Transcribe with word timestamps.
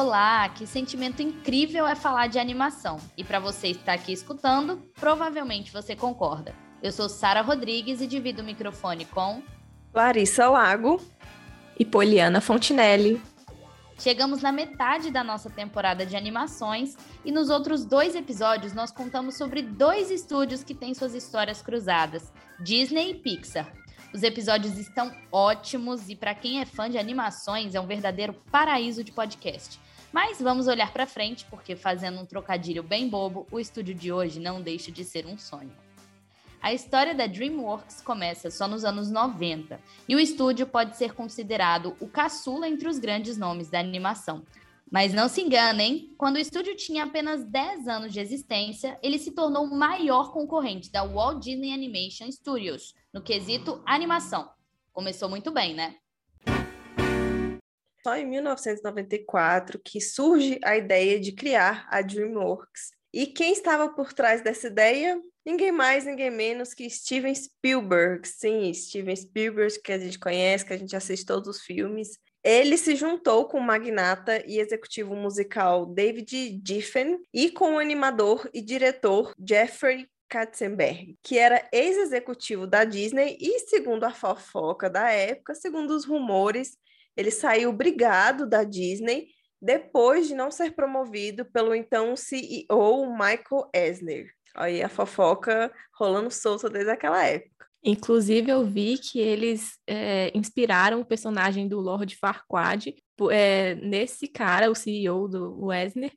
Olá, 0.00 0.48
que 0.50 0.64
sentimento 0.64 1.20
incrível 1.20 1.84
é 1.84 1.96
falar 1.96 2.28
de 2.28 2.38
animação. 2.38 3.00
E 3.16 3.24
para 3.24 3.40
você 3.40 3.66
estar 3.66 3.94
aqui 3.94 4.12
escutando, 4.12 4.80
provavelmente 4.94 5.72
você 5.72 5.96
concorda. 5.96 6.54
Eu 6.80 6.92
sou 6.92 7.08
Sara 7.08 7.42
Rodrigues 7.42 8.00
e 8.00 8.06
divido 8.06 8.40
o 8.40 8.44
microfone 8.44 9.04
com 9.06 9.42
Larissa 9.92 10.48
Lago 10.48 11.02
e 11.76 11.84
Poliana 11.84 12.40
Fontinelli. 12.40 13.20
Chegamos 13.98 14.40
na 14.40 14.52
metade 14.52 15.10
da 15.10 15.24
nossa 15.24 15.50
temporada 15.50 16.06
de 16.06 16.14
animações 16.14 16.96
e 17.24 17.32
nos 17.32 17.50
outros 17.50 17.84
dois 17.84 18.14
episódios 18.14 18.72
nós 18.72 18.92
contamos 18.92 19.36
sobre 19.36 19.62
dois 19.62 20.12
estúdios 20.12 20.62
que 20.62 20.76
têm 20.76 20.94
suas 20.94 21.12
histórias 21.12 21.60
cruzadas: 21.60 22.32
Disney 22.60 23.10
e 23.10 23.14
Pixar. 23.14 23.66
Os 24.14 24.22
episódios 24.22 24.78
estão 24.78 25.12
ótimos 25.32 26.08
e 26.08 26.14
para 26.14 26.36
quem 26.36 26.60
é 26.60 26.64
fã 26.64 26.88
de 26.88 26.96
animações 26.96 27.74
é 27.74 27.80
um 27.80 27.86
verdadeiro 27.86 28.32
paraíso 28.52 29.02
de 29.02 29.10
podcast. 29.10 29.87
Mas 30.20 30.42
vamos 30.42 30.66
olhar 30.66 30.92
para 30.92 31.06
frente 31.06 31.46
porque 31.48 31.76
fazendo 31.76 32.20
um 32.20 32.26
trocadilho 32.26 32.82
bem 32.82 33.08
bobo, 33.08 33.46
o 33.52 33.60
estúdio 33.60 33.94
de 33.94 34.10
hoje 34.10 34.40
não 34.40 34.60
deixa 34.60 34.90
de 34.90 35.04
ser 35.04 35.24
um 35.24 35.38
sonho. 35.38 35.70
A 36.60 36.72
história 36.74 37.14
da 37.14 37.28
DreamWorks 37.28 38.00
começa 38.00 38.50
só 38.50 38.66
nos 38.66 38.84
anos 38.84 39.12
90 39.12 39.80
e 40.08 40.16
o 40.16 40.18
estúdio 40.18 40.66
pode 40.66 40.96
ser 40.96 41.14
considerado 41.14 41.96
o 42.00 42.08
caçula 42.08 42.68
entre 42.68 42.88
os 42.88 42.98
grandes 42.98 43.38
nomes 43.38 43.70
da 43.70 43.78
animação. 43.78 44.42
Mas 44.90 45.14
não 45.14 45.28
se 45.28 45.40
enganem, 45.40 46.12
quando 46.18 46.34
o 46.34 46.40
estúdio 46.40 46.74
tinha 46.74 47.04
apenas 47.04 47.44
10 47.44 47.86
anos 47.86 48.12
de 48.12 48.18
existência, 48.18 48.98
ele 49.00 49.20
se 49.20 49.30
tornou 49.30 49.66
o 49.66 49.72
maior 49.72 50.32
concorrente 50.32 50.90
da 50.90 51.04
Walt 51.04 51.44
Disney 51.44 51.72
Animation 51.72 52.28
Studios, 52.32 52.92
no 53.14 53.22
quesito 53.22 53.80
animação. 53.86 54.50
Começou 54.92 55.28
muito 55.28 55.52
bem, 55.52 55.76
né? 55.76 55.94
Só 58.08 58.16
em 58.16 58.24
1994 58.24 59.78
que 59.84 60.00
surge 60.00 60.58
a 60.64 60.78
ideia 60.78 61.20
de 61.20 61.30
criar 61.30 61.86
a 61.90 62.00
DreamWorks. 62.00 62.90
E 63.12 63.26
quem 63.26 63.52
estava 63.52 63.90
por 63.90 64.14
trás 64.14 64.40
dessa 64.40 64.68
ideia? 64.68 65.20
Ninguém 65.44 65.70
mais, 65.70 66.06
ninguém 66.06 66.30
menos 66.30 66.72
que 66.72 66.88
Steven 66.88 67.34
Spielberg. 67.34 68.26
Sim, 68.26 68.72
Steven 68.72 69.14
Spielberg, 69.14 69.78
que 69.82 69.92
a 69.92 69.98
gente 69.98 70.18
conhece, 70.18 70.64
que 70.64 70.72
a 70.72 70.78
gente 70.78 70.96
assiste 70.96 71.26
todos 71.26 71.54
os 71.54 71.62
filmes. 71.62 72.18
Ele 72.42 72.78
se 72.78 72.96
juntou 72.96 73.46
com 73.46 73.58
o 73.58 73.62
magnata 73.62 74.42
e 74.46 74.58
executivo 74.58 75.14
musical 75.14 75.84
David 75.84 76.62
Giffen 76.66 77.18
e 77.30 77.50
com 77.50 77.74
o 77.74 77.78
animador 77.78 78.48
e 78.54 78.62
diretor 78.62 79.34
Jeffrey 79.46 80.08
Katzenberg, 80.30 81.18
que 81.22 81.36
era 81.36 81.68
ex-executivo 81.70 82.66
da 82.66 82.84
Disney 82.84 83.36
e, 83.38 83.58
segundo 83.60 84.04
a 84.04 84.14
fofoca 84.14 84.88
da 84.88 85.10
época, 85.10 85.54
segundo 85.54 85.90
os 85.90 86.06
rumores, 86.06 86.78
ele 87.18 87.32
saiu 87.32 87.72
brigado 87.72 88.48
da 88.48 88.62
Disney 88.62 89.26
depois 89.60 90.28
de 90.28 90.36
não 90.36 90.52
ser 90.52 90.70
promovido 90.70 91.44
pelo 91.44 91.74
então 91.74 92.14
CEO 92.14 93.10
Michael 93.10 93.68
Eisner. 93.74 94.30
Aí 94.54 94.80
a 94.80 94.88
fofoca 94.88 95.72
rolando 95.98 96.30
solta 96.30 96.70
desde 96.70 96.92
aquela 96.92 97.24
época. 97.24 97.66
Inclusive, 97.82 98.50
eu 98.50 98.64
vi 98.64 98.98
que 98.98 99.18
eles 99.18 99.78
é, 99.86 100.30
inspiraram 100.32 101.00
o 101.00 101.04
personagem 101.04 101.66
do 101.66 101.80
Lord 101.80 102.16
Farquaad 102.16 102.94
é, 103.32 103.74
nesse 103.76 104.28
cara, 104.28 104.70
o 104.70 104.74
CEO 104.74 105.28
do 105.28 105.66
Wesner, 105.66 106.12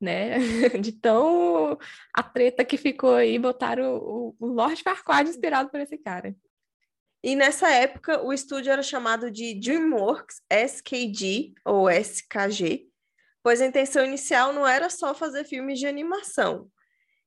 né? 0.00 0.38
De 0.80 0.92
tão 0.92 1.76
a 2.12 2.22
treta 2.22 2.64
que 2.64 2.76
ficou 2.76 3.14
aí, 3.14 3.38
botaram 3.38 3.96
o, 3.96 4.36
o 4.38 4.46
Lord 4.46 4.80
Farquaad 4.82 5.28
inspirado 5.28 5.68
por 5.70 5.80
esse 5.80 5.98
cara. 5.98 6.34
E 7.24 7.34
nessa 7.34 7.70
época, 7.70 8.22
o 8.22 8.34
estúdio 8.34 8.70
era 8.70 8.82
chamado 8.82 9.30
de 9.30 9.58
DreamWorks 9.58 10.42
SKG, 10.50 11.54
ou 11.64 11.88
SKG, 11.88 12.86
pois 13.42 13.62
a 13.62 13.66
intenção 13.66 14.04
inicial 14.04 14.52
não 14.52 14.66
era 14.66 14.90
só 14.90 15.14
fazer 15.14 15.44
filmes 15.44 15.78
de 15.78 15.86
animação. 15.86 16.70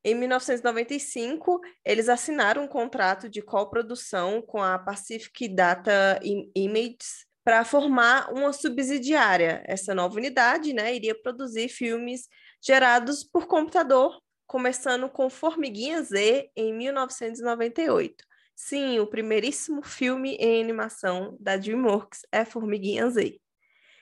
Em 0.04 0.14
1995, 0.14 1.60
eles 1.84 2.10
assinaram 2.10 2.66
um 2.66 2.68
contrato 2.68 3.28
de 3.28 3.42
coprodução 3.42 4.40
com 4.40 4.62
a 4.62 4.78
Pacific 4.78 5.48
Data 5.48 6.20
Images 6.56 7.26
para 7.44 7.66
formar 7.66 8.32
uma 8.32 8.54
subsidiária. 8.54 9.64
Essa 9.66 9.96
nova 9.96 10.16
unidade 10.16 10.74
né, 10.74 10.96
iria 10.96 11.20
produzir 11.20 11.70
filmes 11.70 12.30
gerados 12.62 13.24
por 13.24 13.48
computador, 13.48 14.22
começando 14.46 15.10
com 15.10 15.28
Formiguinha 15.28 16.04
Z 16.04 16.52
em 16.56 16.72
1998. 16.72 18.27
Sim, 18.60 18.98
o 18.98 19.06
primeiríssimo 19.06 19.84
filme 19.84 20.36
em 20.38 20.60
animação 20.60 21.38
da 21.40 21.56
DreamWorks 21.58 22.22
é 22.32 22.44
Formiguinha 22.44 23.08
Z. 23.08 23.40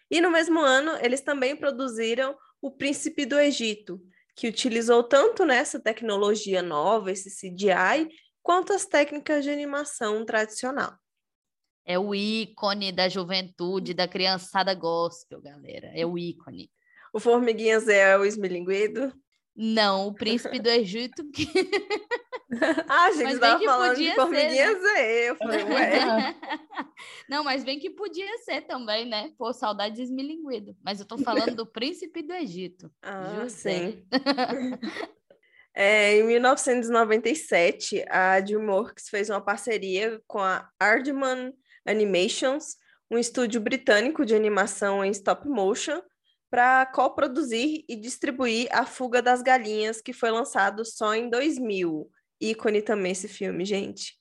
E 0.10 0.22
no 0.22 0.32
mesmo 0.32 0.62
ano, 0.62 0.98
eles 1.02 1.20
também 1.20 1.58
produziram 1.58 2.38
O 2.62 2.72
Príncipe 2.72 3.26
do 3.26 3.38
Egito, 3.38 4.02
que 4.34 4.48
utilizou 4.48 5.04
tanto 5.04 5.44
nessa 5.44 5.78
tecnologia 5.78 6.62
nova, 6.62 7.12
esse 7.12 7.30
CGI, 7.30 8.08
quanto 8.42 8.72
as 8.72 8.86
técnicas 8.86 9.44
de 9.44 9.50
animação 9.52 10.24
tradicional. 10.26 10.94
É 11.86 12.00
o 12.00 12.16
ícone 12.16 12.94
da 12.94 13.10
juventude, 13.10 13.94
da 13.94 14.08
criançada 14.08 14.74
gospel, 14.74 15.42
galera. 15.42 15.92
É 15.94 16.06
o 16.06 16.18
ícone. 16.18 16.72
O 17.14 17.20
Formiguinha 17.20 17.78
Zé 17.82 18.12
é 18.12 18.18
o 18.18 18.24
esmilinguido? 18.24 19.14
Não, 19.56 20.08
o 20.08 20.14
príncipe 20.14 20.60
do 20.60 20.68
Egito. 20.70 21.24
Que... 21.32 21.48
ah, 22.90 23.12
gente, 23.16 23.24
mas 23.24 23.34
estava 23.36 23.64
falando 23.64 23.96
de 23.96 24.14
Formiguinha 24.14 24.74
ser, 24.74 24.82
né? 24.82 25.30
Eu 25.30 25.36
falei, 25.38 25.64
ué. 25.72 26.36
Não, 27.30 27.44
mas 27.44 27.64
bem 27.64 27.80
que 27.80 27.90
podia 27.90 28.38
ser 28.40 28.62
também, 28.62 29.06
né? 29.06 29.32
Pô, 29.38 29.54
saudade 29.54 29.96
de 29.96 30.02
esmilinguido. 30.02 30.76
Mas 30.84 31.00
eu 31.00 31.06
tô 31.06 31.18
falando 31.18 31.56
do 31.56 31.66
príncipe 31.66 32.22
do 32.22 32.34
Egito. 32.34 32.92
Ah, 33.02 33.44
José. 33.44 33.92
sim. 33.92 34.06
É, 35.74 36.18
em 36.18 36.24
1997, 36.24 38.06
a 38.10 38.40
DreamWorks 38.40 39.10
fez 39.10 39.30
uma 39.30 39.42
parceria 39.42 40.22
com 40.26 40.40
a 40.40 40.70
Aardman 40.80 41.54
Animations, 41.86 42.78
um 43.12 43.18
estúdio 43.18 43.60
britânico 43.60 44.26
de 44.26 44.34
animação 44.34 45.04
em 45.04 45.12
stop 45.12 45.48
motion, 45.50 46.02
para 46.56 46.86
coproduzir 46.86 47.84
e 47.86 47.98
distribuir 47.98 48.70
A 48.72 48.86
Fuga 48.86 49.22
das 49.22 49.42
Galinhas, 49.42 50.00
que 50.00 50.14
foi 50.14 50.32
lançado 50.32 50.86
só 50.86 51.14
em 51.14 51.30
2000. 51.30 52.10
Ícone 52.40 52.82
também 52.82 53.12
esse 53.12 53.28
filme, 53.28 53.66
gente. 53.66 54.14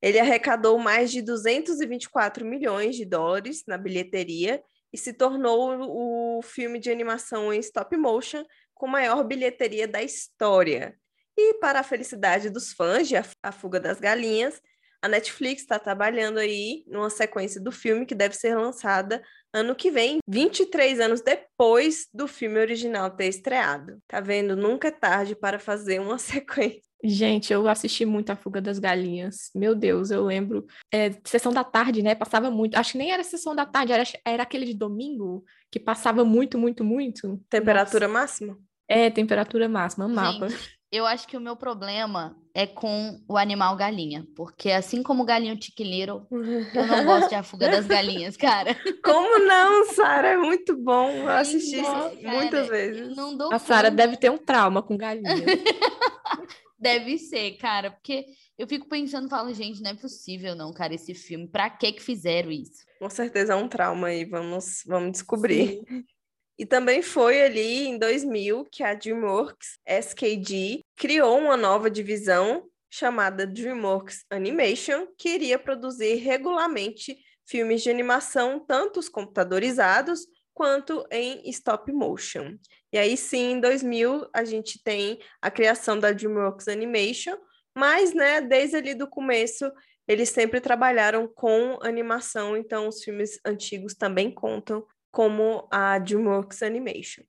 Ele 0.00 0.18
arrecadou 0.18 0.78
mais 0.78 1.12
de 1.12 1.20
224 1.20 2.42
milhões 2.42 2.96
de 2.96 3.04
dólares 3.04 3.64
na 3.66 3.76
bilheteria 3.76 4.62
e 4.90 4.96
se 4.96 5.12
tornou 5.12 6.38
o 6.38 6.40
filme 6.40 6.78
de 6.78 6.90
animação 6.90 7.52
em 7.52 7.60
stop 7.60 7.94
motion 7.98 8.46
com 8.72 8.86
maior 8.86 9.22
bilheteria 9.22 9.86
da 9.86 10.02
história. 10.02 10.98
E 11.36 11.52
para 11.60 11.80
a 11.80 11.84
felicidade 11.84 12.48
dos 12.48 12.72
fãs 12.72 13.06
de 13.06 13.14
A 13.42 13.52
Fuga 13.52 13.78
das 13.78 14.00
Galinhas, 14.00 14.58
a 15.02 15.06
Netflix 15.06 15.60
está 15.60 15.78
trabalhando 15.78 16.38
aí 16.38 16.82
numa 16.86 17.10
sequência 17.10 17.60
do 17.60 17.70
filme 17.70 18.06
que 18.06 18.14
deve 18.14 18.34
ser 18.34 18.56
lançada 18.56 19.22
ano 19.52 19.74
que 19.74 19.90
vem, 19.90 20.18
23 20.26 21.00
anos 21.00 21.20
depois 21.20 22.06
do 22.12 22.28
filme 22.28 22.58
original 22.58 23.10
ter 23.10 23.26
estreado. 23.26 23.98
Tá 24.06 24.20
vendo? 24.20 24.56
Nunca 24.56 24.88
é 24.88 24.90
tarde 24.90 25.34
para 25.34 25.58
fazer 25.58 26.00
uma 26.00 26.18
sequência. 26.18 26.82
Gente, 27.02 27.52
eu 27.52 27.68
assisti 27.68 28.04
muito 28.04 28.30
A 28.30 28.36
Fuga 28.36 28.60
das 28.60 28.78
Galinhas. 28.78 29.50
Meu 29.54 29.74
Deus, 29.74 30.10
eu 30.10 30.24
lembro. 30.24 30.66
É, 30.92 31.12
sessão 31.24 31.52
da 31.52 31.62
tarde, 31.62 32.02
né? 32.02 32.14
Passava 32.14 32.50
muito. 32.50 32.76
Acho 32.76 32.92
que 32.92 32.98
nem 32.98 33.12
era 33.12 33.22
sessão 33.22 33.54
da 33.54 33.64
tarde, 33.64 33.92
era, 33.92 34.02
era 34.24 34.42
aquele 34.42 34.66
de 34.66 34.74
domingo 34.74 35.44
que 35.70 35.78
passava 35.78 36.24
muito, 36.24 36.58
muito, 36.58 36.82
muito. 36.82 37.40
Temperatura 37.48 38.08
Nossa. 38.08 38.20
máxima? 38.20 38.58
É, 38.88 39.10
temperatura 39.10 39.68
máxima, 39.68 40.06
amava. 40.06 40.48
Gente, 40.48 40.77
eu 40.90 41.06
acho 41.06 41.28
que 41.28 41.36
o 41.36 41.40
meu 41.40 41.54
problema 41.54 42.36
é 42.54 42.66
com 42.66 43.20
o 43.28 43.36
animal 43.36 43.76
galinha, 43.76 44.26
porque 44.34 44.70
assim 44.70 45.02
como 45.02 45.22
o 45.22 45.26
galinho 45.26 45.56
tiquiliro, 45.58 46.26
eu 46.30 46.86
não 46.86 47.04
gosto 47.04 47.28
de 47.28 47.34
a 47.34 47.42
fuga 47.42 47.68
das 47.68 47.86
galinhas, 47.86 48.36
cara. 48.38 48.74
Como 49.04 49.38
não, 49.40 49.84
Sara? 49.92 50.28
É 50.28 50.36
muito 50.36 50.76
bom. 50.76 51.10
Eu 51.10 51.28
assisti 51.28 51.76
Nossa, 51.76 52.14
muitas 52.22 52.68
vezes. 52.68 53.16
Não 53.16 53.36
dou 53.36 53.52
a 53.52 53.58
Sara 53.58 53.90
deve 53.90 54.16
ter 54.16 54.30
um 54.30 54.38
trauma 54.38 54.82
com 54.82 54.96
galinha. 54.96 55.28
deve 56.78 57.18
ser, 57.18 57.52
cara, 57.58 57.90
porque 57.90 58.24
eu 58.56 58.66
fico 58.66 58.88
pensando, 58.88 59.28
falo, 59.28 59.52
gente, 59.52 59.82
não 59.82 59.90
é 59.90 59.94
possível 59.94 60.54
não, 60.54 60.72
cara, 60.72 60.94
esse 60.94 61.14
filme. 61.14 61.46
Pra 61.46 61.68
que 61.68 61.92
que 61.92 62.02
fizeram 62.02 62.50
isso? 62.50 62.86
Com 62.98 63.10
certeza 63.10 63.52
é 63.52 63.56
um 63.56 63.68
trauma 63.68 64.08
aí, 64.08 64.24
vamos, 64.24 64.82
vamos 64.86 65.12
descobrir. 65.12 65.80
Sim. 65.86 66.04
E 66.58 66.66
também 66.66 67.02
foi 67.02 67.42
ali 67.42 67.86
em 67.86 67.98
2000 67.98 68.66
que 68.70 68.82
a 68.82 68.92
DreamWorks 68.92 69.78
SKG 69.86 70.84
criou 70.96 71.38
uma 71.38 71.56
nova 71.56 71.88
divisão 71.88 72.68
chamada 72.90 73.46
DreamWorks 73.46 74.24
Animation, 74.28 75.06
que 75.16 75.28
iria 75.28 75.58
produzir 75.58 76.16
regularmente 76.16 77.16
filmes 77.46 77.82
de 77.82 77.90
animação, 77.90 78.58
tanto 78.58 78.98
os 78.98 79.08
computadorizados 79.08 80.26
quanto 80.52 81.06
em 81.12 81.48
stop 81.50 81.92
motion. 81.92 82.56
E 82.92 82.98
aí 82.98 83.16
sim, 83.16 83.52
em 83.52 83.60
2000 83.60 84.28
a 84.34 84.44
gente 84.44 84.82
tem 84.82 85.20
a 85.40 85.50
criação 85.50 85.98
da 85.98 86.10
DreamWorks 86.10 86.66
Animation, 86.66 87.36
mas 87.76 88.12
né, 88.12 88.40
desde 88.40 88.76
ali 88.76 88.94
do 88.94 89.06
começo 89.06 89.70
eles 90.08 90.30
sempre 90.30 90.60
trabalharam 90.60 91.28
com 91.28 91.78
animação, 91.82 92.56
então 92.56 92.88
os 92.88 93.04
filmes 93.04 93.38
antigos 93.44 93.94
também 93.94 94.32
contam 94.32 94.84
como 95.18 95.66
a 95.68 95.98
DreamWorks 95.98 96.62
Animation. 96.62 97.24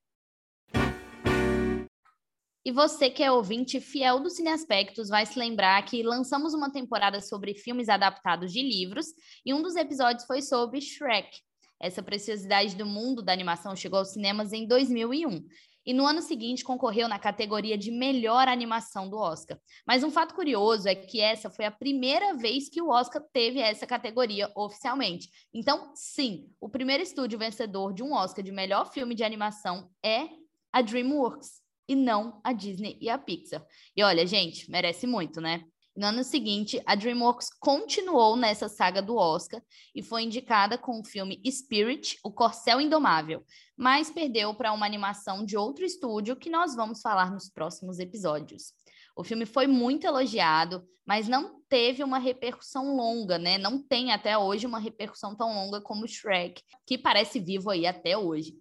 E 2.64 2.70
você 2.70 3.10
que 3.10 3.20
é 3.20 3.32
ouvinte 3.32 3.80
fiel 3.80 4.20
do 4.20 4.30
Cine 4.30 4.50
Aspectos 4.50 5.08
vai 5.08 5.26
se 5.26 5.36
lembrar 5.36 5.84
que 5.84 6.00
lançamos 6.04 6.54
uma 6.54 6.70
temporada 6.70 7.20
sobre 7.20 7.52
filmes 7.52 7.88
adaptados 7.88 8.52
de 8.52 8.62
livros 8.62 9.06
e 9.44 9.52
um 9.52 9.60
dos 9.60 9.74
episódios 9.74 10.24
foi 10.24 10.40
sobre 10.40 10.80
Shrek. 10.80 11.40
Essa 11.82 12.00
preciosidade 12.00 12.76
do 12.76 12.86
mundo 12.86 13.22
da 13.22 13.32
animação 13.32 13.74
chegou 13.74 13.98
aos 13.98 14.12
cinemas 14.12 14.52
em 14.52 14.68
2001 14.68 15.44
e 15.84 15.92
no 15.92 16.06
ano 16.06 16.20
seguinte 16.20 16.64
concorreu 16.64 17.08
na 17.08 17.18
categoria 17.18 17.76
de 17.76 17.90
melhor 17.90 18.48
animação 18.48 19.08
do 19.08 19.16
Oscar. 19.16 19.58
Mas 19.86 20.04
um 20.04 20.10
fato 20.10 20.34
curioso 20.34 20.88
é 20.88 20.94
que 20.94 21.20
essa 21.20 21.50
foi 21.50 21.64
a 21.64 21.70
primeira 21.70 22.34
vez 22.34 22.68
que 22.68 22.82
o 22.82 22.90
Oscar 22.90 23.22
teve 23.32 23.60
essa 23.60 23.86
categoria 23.86 24.50
oficialmente. 24.54 25.28
Então, 25.52 25.92
sim, 25.94 26.50
o 26.60 26.68
primeiro 26.68 27.02
estúdio 27.02 27.38
vencedor 27.38 27.92
de 27.92 28.02
um 28.02 28.12
Oscar 28.12 28.44
de 28.44 28.52
melhor 28.52 28.92
filme 28.92 29.14
de 29.14 29.24
animação 29.24 29.90
é 30.04 30.28
a 30.72 30.82
DreamWorks 30.82 31.60
e 31.88 31.96
não 31.96 32.40
a 32.44 32.52
Disney 32.52 32.96
e 33.00 33.08
a 33.08 33.18
Pixar. 33.18 33.66
E 33.96 34.02
olha, 34.02 34.26
gente, 34.26 34.70
merece 34.70 35.06
muito, 35.06 35.40
né? 35.40 35.64
No 35.96 36.06
ano 36.06 36.22
seguinte, 36.22 36.80
a 36.86 36.94
DreamWorks 36.94 37.50
continuou 37.58 38.36
nessa 38.36 38.68
saga 38.68 39.02
do 39.02 39.16
Oscar 39.16 39.60
e 39.94 40.02
foi 40.02 40.22
indicada 40.22 40.78
com 40.78 41.00
o 41.00 41.04
filme 41.04 41.42
Spirit, 41.50 42.16
O 42.22 42.30
Corcel 42.30 42.80
Indomável, 42.80 43.44
mas 43.76 44.08
perdeu 44.08 44.54
para 44.54 44.72
uma 44.72 44.86
animação 44.86 45.44
de 45.44 45.56
outro 45.56 45.84
estúdio 45.84 46.36
que 46.36 46.48
nós 46.48 46.76
vamos 46.76 47.00
falar 47.00 47.32
nos 47.32 47.50
próximos 47.50 47.98
episódios. 47.98 48.72
O 49.16 49.24
filme 49.24 49.44
foi 49.44 49.66
muito 49.66 50.06
elogiado, 50.06 50.86
mas 51.04 51.26
não 51.26 51.60
teve 51.68 52.04
uma 52.04 52.18
repercussão 52.18 52.96
longa, 52.96 53.36
né? 53.36 53.58
Não 53.58 53.82
tem 53.82 54.12
até 54.12 54.38
hoje 54.38 54.66
uma 54.66 54.78
repercussão 54.78 55.34
tão 55.34 55.52
longa 55.52 55.80
como 55.80 56.06
Shrek, 56.06 56.62
que 56.86 56.96
parece 56.96 57.40
vivo 57.40 57.68
aí 57.68 57.84
até 57.84 58.16
hoje. 58.16 58.54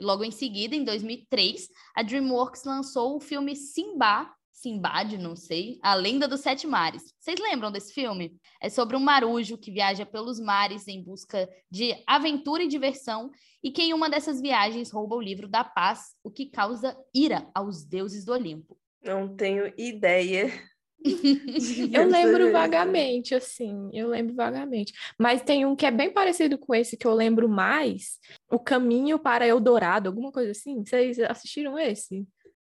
Logo 0.00 0.24
em 0.24 0.30
seguida, 0.30 0.74
em 0.74 0.82
2003, 0.82 1.68
a 1.94 2.02
DreamWorks 2.02 2.64
lançou 2.64 3.16
o 3.16 3.20
filme 3.20 3.54
Simba, 3.54 4.34
Simbad, 4.52 5.16
não 5.16 5.34
sei, 5.34 5.78
A 5.82 5.94
Lenda 5.94 6.28
dos 6.28 6.40
Sete 6.40 6.66
Mares. 6.66 7.14
Vocês 7.18 7.38
lembram 7.40 7.72
desse 7.72 7.92
filme? 7.92 8.36
É 8.60 8.68
sobre 8.68 8.96
um 8.96 9.00
marujo 9.00 9.56
que 9.56 9.70
viaja 9.70 10.04
pelos 10.04 10.38
mares 10.38 10.86
em 10.86 11.02
busca 11.02 11.48
de 11.70 11.94
aventura 12.06 12.62
e 12.62 12.68
diversão 12.68 13.30
e 13.62 13.70
que 13.70 13.82
em 13.82 13.94
uma 13.94 14.10
dessas 14.10 14.40
viagens 14.40 14.90
rouba 14.90 15.16
o 15.16 15.20
livro 15.20 15.48
da 15.48 15.64
paz, 15.64 16.14
o 16.22 16.30
que 16.30 16.46
causa 16.46 16.96
ira 17.14 17.48
aos 17.54 17.84
deuses 17.84 18.24
do 18.24 18.32
Olimpo. 18.32 18.76
Não 19.02 19.34
tenho 19.34 19.72
ideia 19.78 20.52
eu 21.92 22.06
lembro 22.06 22.52
vagamente, 22.52 23.34
assim, 23.34 23.88
eu 23.92 24.08
lembro 24.08 24.34
vagamente. 24.34 24.92
Mas 25.18 25.42
tem 25.42 25.64
um 25.64 25.74
que 25.74 25.86
é 25.86 25.90
bem 25.90 26.12
parecido 26.12 26.58
com 26.58 26.74
esse 26.74 26.96
que 26.96 27.06
eu 27.06 27.14
lembro 27.14 27.48
mais, 27.48 28.18
O 28.50 28.58
Caminho 28.58 29.18
para 29.18 29.46
Eldorado, 29.46 30.08
alguma 30.08 30.30
coisa 30.30 30.50
assim. 30.50 30.84
Vocês 30.84 31.18
assistiram 31.20 31.78
esse? 31.78 32.26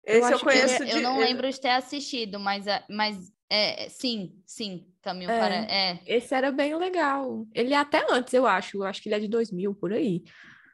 Esse 0.05 0.33
eu, 0.33 0.39
eu 0.39 0.41
conheço. 0.41 0.85
De... 0.85 0.91
Eu 0.91 1.01
não 1.01 1.19
lembro 1.19 1.51
de 1.51 1.61
ter 1.61 1.71
assistido, 1.71 2.39
mas, 2.41 2.65
mas 2.89 3.33
é, 3.49 3.89
sim, 3.89 4.33
sim, 4.47 4.87
Caminho 5.03 5.31
é, 5.31 5.39
para. 5.39 5.55
É. 5.55 6.01
Esse 6.07 6.35
era 6.35 6.53
bem 6.53 6.75
legal. 6.77 7.47
Ele 7.53 7.75
é 7.75 7.77
até 7.77 8.05
antes, 8.09 8.33
eu 8.33 8.47
acho. 8.47 8.79
Eu 8.79 8.85
acho 8.85 9.03
que 9.03 9.09
ele 9.09 9.17
é 9.17 9.21
de 9.21 9.29
2000 9.29 9.75
por 9.75 9.93
aí. 9.93 10.23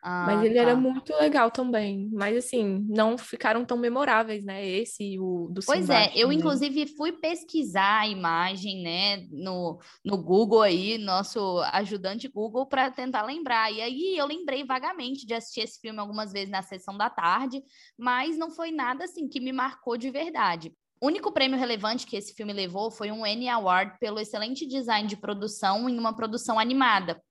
Ah, 0.02 0.26
mas 0.26 0.44
ele 0.44 0.54
tá. 0.54 0.60
era 0.60 0.76
muito 0.76 1.12
legal 1.14 1.50
também. 1.50 2.08
Mas 2.12 2.36
assim, 2.36 2.86
não 2.88 3.18
ficaram 3.18 3.64
tão 3.64 3.76
memoráveis, 3.76 4.44
né? 4.44 4.66
Esse 4.66 5.14
e 5.14 5.20
o 5.20 5.48
do 5.50 5.60
Pois 5.64 5.90
é, 5.90 6.12
eu 6.14 6.32
inclusive 6.32 6.86
fui 6.96 7.12
pesquisar 7.12 8.00
a 8.00 8.08
imagem, 8.08 8.82
né, 8.82 9.26
no, 9.30 9.78
no 10.04 10.16
Google 10.16 10.62
aí, 10.62 10.98
nosso 10.98 11.60
ajudante 11.72 12.28
Google, 12.28 12.66
para 12.66 12.90
tentar 12.90 13.22
lembrar. 13.22 13.72
E 13.72 13.80
aí 13.80 14.16
eu 14.16 14.26
lembrei 14.26 14.64
vagamente 14.64 15.26
de 15.26 15.34
assistir 15.34 15.60
esse 15.60 15.80
filme 15.80 15.98
algumas 15.98 16.32
vezes 16.32 16.50
na 16.50 16.62
sessão 16.62 16.96
da 16.96 17.10
tarde, 17.10 17.62
mas 17.96 18.36
não 18.36 18.50
foi 18.50 18.70
nada 18.70 19.04
assim 19.04 19.28
que 19.28 19.40
me 19.40 19.52
marcou 19.52 19.96
de 19.96 20.10
verdade. 20.10 20.72
O 21.00 21.06
único 21.06 21.30
prêmio 21.30 21.58
relevante 21.58 22.06
que 22.06 22.16
esse 22.16 22.34
filme 22.34 22.52
levou 22.52 22.90
foi 22.90 23.12
um 23.12 23.24
Annie 23.24 23.48
Award 23.48 23.98
pelo 24.00 24.18
excelente 24.18 24.66
design 24.66 25.06
de 25.08 25.16
produção 25.16 25.88
em 25.88 25.96
uma 25.96 26.14
produção 26.14 26.58
animada. 26.58 27.22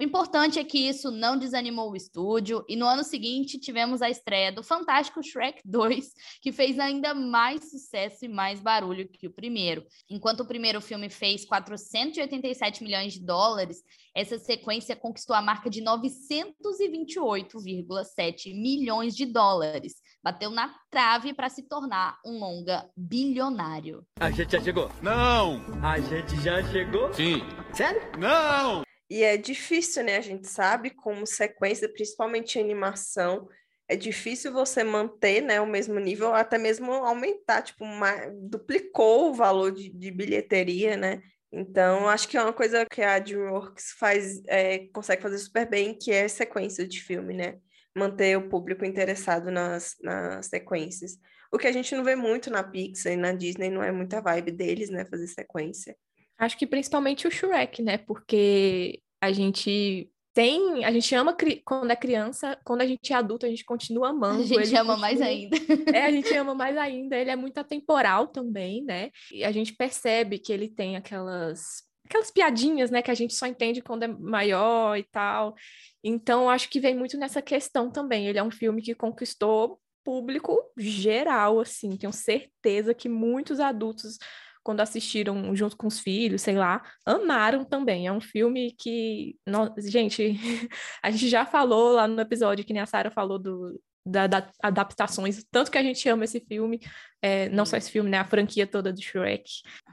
O 0.00 0.02
importante 0.02 0.58
é 0.58 0.64
que 0.64 0.88
isso 0.88 1.10
não 1.10 1.36
desanimou 1.36 1.90
o 1.90 1.96
estúdio, 1.96 2.64
e 2.66 2.74
no 2.74 2.86
ano 2.86 3.04
seguinte 3.04 3.60
tivemos 3.60 4.00
a 4.00 4.08
estreia 4.08 4.50
do 4.50 4.62
fantástico 4.62 5.22
Shrek 5.22 5.60
2, 5.62 6.14
que 6.40 6.50
fez 6.50 6.78
ainda 6.78 7.12
mais 7.12 7.70
sucesso 7.70 8.24
e 8.24 8.28
mais 8.28 8.62
barulho 8.62 9.06
que 9.06 9.26
o 9.26 9.30
primeiro. 9.30 9.84
Enquanto 10.08 10.40
o 10.40 10.46
primeiro 10.46 10.80
filme 10.80 11.10
fez 11.10 11.44
487 11.44 12.82
milhões 12.82 13.12
de 13.12 13.20
dólares, 13.20 13.82
essa 14.16 14.38
sequência 14.38 14.96
conquistou 14.96 15.36
a 15.36 15.42
marca 15.42 15.68
de 15.68 15.82
928,7 15.82 18.54
milhões 18.54 19.14
de 19.14 19.26
dólares. 19.26 19.96
Bateu 20.22 20.50
na 20.50 20.74
trave 20.90 21.34
para 21.34 21.50
se 21.50 21.68
tornar 21.68 22.18
um 22.24 22.38
longa 22.38 22.88
bilionário. 22.96 24.02
A 24.18 24.30
gente 24.30 24.52
já 24.52 24.62
chegou? 24.62 24.90
Não! 25.02 25.60
A 25.84 26.00
gente 26.00 26.40
já 26.40 26.62
chegou? 26.70 27.12
Sim. 27.12 27.42
Sério? 27.74 28.00
Não! 28.18 28.82
E 29.10 29.24
é 29.24 29.36
difícil, 29.36 30.04
né? 30.04 30.16
A 30.16 30.20
gente 30.20 30.46
sabe 30.46 30.90
como 30.90 31.26
sequência, 31.26 31.92
principalmente 31.92 32.60
animação, 32.60 33.48
é 33.88 33.96
difícil 33.96 34.52
você 34.52 34.84
manter 34.84 35.40
né, 35.40 35.60
o 35.60 35.66
mesmo 35.66 35.98
nível, 35.98 36.32
até 36.32 36.56
mesmo 36.56 36.92
aumentar, 36.92 37.60
tipo, 37.60 37.84
uma, 37.84 38.12
duplicou 38.40 39.30
o 39.30 39.34
valor 39.34 39.72
de, 39.72 39.90
de 39.90 40.12
bilheteria, 40.12 40.96
né? 40.96 41.20
Então, 41.50 42.08
acho 42.08 42.28
que 42.28 42.36
é 42.36 42.42
uma 42.42 42.52
coisa 42.52 42.86
que 42.86 43.02
a 43.02 43.18
DreamWorks 43.18 43.96
faz, 43.98 44.40
é, 44.46 44.86
consegue 44.92 45.20
fazer 45.20 45.38
super 45.38 45.68
bem, 45.68 45.92
que 45.98 46.12
é 46.12 46.28
sequência 46.28 46.86
de 46.86 47.02
filme, 47.02 47.34
né? 47.34 47.58
Manter 47.92 48.38
o 48.38 48.48
público 48.48 48.84
interessado 48.84 49.50
nas, 49.50 49.96
nas 50.00 50.46
sequências. 50.46 51.18
O 51.50 51.58
que 51.58 51.66
a 51.66 51.72
gente 51.72 51.92
não 51.96 52.04
vê 52.04 52.14
muito 52.14 52.48
na 52.48 52.62
Pixar 52.62 53.12
e 53.12 53.16
na 53.16 53.32
Disney, 53.32 53.70
não 53.70 53.82
é 53.82 53.90
muita 53.90 54.20
vibe 54.20 54.52
deles, 54.52 54.88
né? 54.88 55.04
Fazer 55.04 55.26
sequência. 55.26 55.96
Acho 56.40 56.56
que 56.56 56.66
principalmente 56.66 57.28
o 57.28 57.30
Shrek, 57.30 57.82
né? 57.82 57.98
Porque 57.98 59.00
a 59.20 59.30
gente 59.30 60.10
tem, 60.32 60.84
a 60.86 60.90
gente 60.90 61.14
ama 61.14 61.36
quando 61.64 61.90
é 61.90 61.96
criança, 61.96 62.58
quando 62.64 62.80
a 62.80 62.86
gente 62.86 63.12
é 63.12 63.16
adulto, 63.16 63.44
a 63.44 63.48
gente 63.50 63.64
continua 63.64 64.08
amando. 64.08 64.42
A 64.42 64.46
gente 64.46 64.74
ama 64.74 64.94
continua... 64.94 64.96
mais 64.96 65.20
ainda. 65.20 65.56
É, 65.94 66.06
a 66.06 66.10
gente 66.10 66.32
ama 66.34 66.54
mais 66.54 66.78
ainda. 66.78 67.14
Ele 67.14 67.30
é 67.30 67.36
muito 67.36 67.58
atemporal 67.58 68.26
também, 68.26 68.82
né? 68.82 69.10
E 69.30 69.44
a 69.44 69.52
gente 69.52 69.74
percebe 69.74 70.38
que 70.38 70.50
ele 70.50 70.68
tem 70.68 70.96
aquelas 70.96 71.82
aquelas 72.06 72.30
piadinhas, 72.30 72.90
né, 72.90 73.02
que 73.02 73.10
a 73.10 73.14
gente 73.14 73.34
só 73.34 73.46
entende 73.46 73.80
quando 73.80 74.02
é 74.02 74.08
maior 74.08 74.96
e 74.96 75.04
tal. 75.04 75.54
Então, 76.02 76.50
acho 76.50 76.68
que 76.68 76.80
vem 76.80 76.96
muito 76.96 77.16
nessa 77.16 77.40
questão 77.40 77.88
também. 77.88 78.26
Ele 78.26 78.38
é 78.38 78.42
um 78.42 78.50
filme 78.50 78.82
que 78.82 78.96
conquistou 78.96 79.78
público 80.02 80.58
geral, 80.76 81.60
assim. 81.60 81.96
Tenho 81.96 82.12
certeza 82.12 82.94
que 82.94 83.08
muitos 83.08 83.60
adultos 83.60 84.18
quando 84.62 84.80
assistiram 84.80 85.54
junto 85.54 85.76
com 85.76 85.86
os 85.86 86.00
filhos, 86.00 86.42
sei 86.42 86.56
lá, 86.56 86.82
amaram 87.04 87.64
também. 87.64 88.06
É 88.06 88.12
um 88.12 88.20
filme 88.20 88.74
que, 88.78 89.36
no... 89.46 89.74
gente, 89.78 90.34
a 91.02 91.10
gente 91.10 91.28
já 91.28 91.46
falou 91.46 91.92
lá 91.92 92.06
no 92.06 92.20
episódio 92.20 92.64
que 92.64 92.72
nem 92.72 92.82
a 92.82 92.86
Sarah 92.86 93.10
falou 93.10 93.38
do, 93.38 93.80
da, 94.04 94.26
da, 94.26 94.50
adaptações, 94.62 95.44
tanto 95.50 95.70
que 95.70 95.78
a 95.78 95.82
gente 95.82 96.08
ama 96.08 96.24
esse 96.24 96.40
filme, 96.40 96.80
é, 97.22 97.48
não 97.50 97.66
só 97.66 97.76
esse 97.76 97.90
filme, 97.90 98.08
né, 98.08 98.18
a 98.18 98.24
franquia 98.24 98.66
toda 98.66 98.92
do 98.92 99.02
Shrek. 99.02 99.44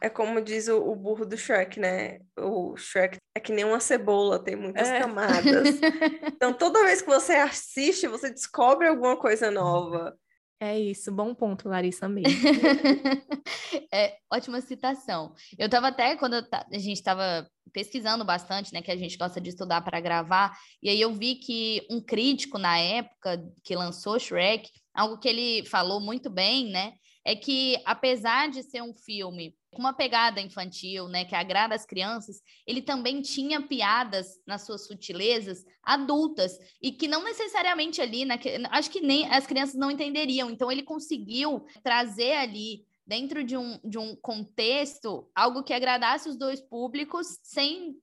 É 0.01 0.09
como 0.09 0.41
diz 0.41 0.67
o, 0.67 0.77
o 0.77 0.95
burro 0.95 1.25
do 1.25 1.37
Shrek, 1.37 1.79
né, 1.79 2.19
o 2.37 2.75
Shrek 2.77 3.17
é 3.35 3.39
que 3.39 3.51
nem 3.51 3.65
uma 3.65 3.79
cebola, 3.79 4.43
tem 4.43 4.55
muitas 4.55 4.87
é. 4.87 4.99
camadas. 4.99 5.43
então, 6.33 6.53
toda 6.53 6.85
vez 6.85 7.01
que 7.01 7.09
você 7.09 7.33
assiste, 7.33 8.07
você 8.07 8.29
descobre 8.29 8.87
alguma 8.87 9.17
coisa 9.17 9.51
nova. 9.51 10.17
É 10.59 10.79
isso, 10.79 11.11
bom 11.11 11.35
ponto, 11.35 11.69
Larissa 11.69 12.09
mesmo. 12.09 12.31
é, 13.93 14.17
ótima 14.31 14.59
citação. 14.59 15.35
Eu 15.57 15.67
estava 15.67 15.89
até, 15.89 16.15
quando 16.15 16.33
a 16.33 16.79
gente 16.79 16.97
estava 16.97 17.47
pesquisando 17.71 18.25
bastante, 18.25 18.73
né, 18.73 18.81
que 18.81 18.91
a 18.91 18.97
gente 18.97 19.17
gosta 19.17 19.39
de 19.39 19.49
estudar 19.49 19.81
para 19.81 19.99
gravar, 19.99 20.57
e 20.81 20.89
aí 20.89 20.99
eu 20.99 21.13
vi 21.13 21.35
que 21.35 21.85
um 21.91 22.01
crítico 22.01 22.57
na 22.57 22.75
época 22.79 23.39
que 23.63 23.75
lançou 23.75 24.19
Shrek, 24.19 24.67
algo 24.95 25.19
que 25.19 25.27
ele 25.27 25.63
falou 25.67 25.99
muito 25.99 26.27
bem, 26.27 26.71
né, 26.71 26.93
é 27.27 27.35
que 27.35 27.77
apesar 27.83 28.49
de 28.49 28.63
ser 28.63 28.81
um 28.81 28.93
filme 28.93 29.53
com 29.73 29.79
uma 29.79 29.91
pegada 29.91 30.39
infantil, 30.39 31.09
né, 31.09 31.25
que 31.25 31.35
agrada 31.35 31.75
as 31.75 31.85
crianças, 31.85 32.41
ele 32.65 32.81
também 32.81 33.21
tinha 33.21 33.61
piadas 33.61 34.39
nas 34.47 34.65
suas 34.65 34.87
sutilezas 34.87 35.65
adultas 35.83 36.57
e 36.81 36.89
que 36.89 37.05
não 37.05 37.25
necessariamente 37.25 38.01
ali, 38.01 38.23
né, 38.23 38.39
acho 38.71 38.89
que 38.89 39.01
nem 39.01 39.29
as 39.29 39.45
crianças 39.45 39.75
não 39.75 39.91
entenderiam. 39.91 40.49
Então 40.49 40.71
ele 40.71 40.83
conseguiu 40.83 41.65
trazer 41.83 42.31
ali 42.31 42.85
dentro 43.05 43.43
de 43.43 43.57
um, 43.57 43.77
de 43.83 43.97
um 43.97 44.15
contexto 44.15 45.29
algo 45.35 45.63
que 45.63 45.73
agradasse 45.73 46.29
os 46.29 46.37
dois 46.37 46.61
públicos 46.61 47.39
sem 47.43 47.97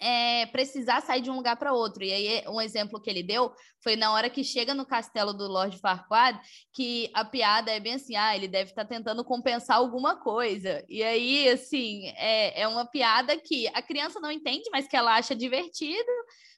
é, 0.00 0.46
precisar 0.46 1.00
sair 1.02 1.20
de 1.20 1.30
um 1.30 1.36
lugar 1.36 1.56
para 1.56 1.72
outro. 1.72 2.02
E 2.02 2.12
aí, 2.12 2.44
um 2.48 2.60
exemplo 2.60 3.00
que 3.00 3.08
ele 3.08 3.22
deu 3.22 3.52
foi 3.82 3.96
na 3.96 4.12
hora 4.12 4.30
que 4.30 4.44
chega 4.44 4.74
no 4.74 4.86
castelo 4.86 5.32
do 5.32 5.46
Lord 5.46 5.78
Farquaad, 5.78 6.40
que 6.72 7.10
a 7.14 7.24
piada 7.24 7.70
é 7.70 7.80
bem 7.80 7.94
assim: 7.94 8.16
ah, 8.16 8.34
ele 8.34 8.48
deve 8.48 8.70
estar 8.70 8.84
tá 8.84 8.88
tentando 8.88 9.24
compensar 9.24 9.76
alguma 9.76 10.16
coisa. 10.16 10.84
E 10.88 11.02
aí, 11.02 11.48
assim, 11.48 12.08
é, 12.16 12.62
é 12.62 12.68
uma 12.68 12.86
piada 12.86 13.36
que 13.38 13.68
a 13.68 13.82
criança 13.82 14.20
não 14.20 14.30
entende, 14.30 14.68
mas 14.72 14.88
que 14.88 14.96
ela 14.96 15.16
acha 15.16 15.34
divertido, 15.34 16.10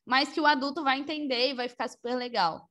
mas 0.04 0.28
que 0.30 0.40
o 0.40 0.46
adulto 0.46 0.82
vai 0.82 0.98
entender 0.98 1.50
e 1.50 1.54
vai 1.54 1.68
ficar 1.68 1.88
super 1.88 2.14
legal. 2.16 2.68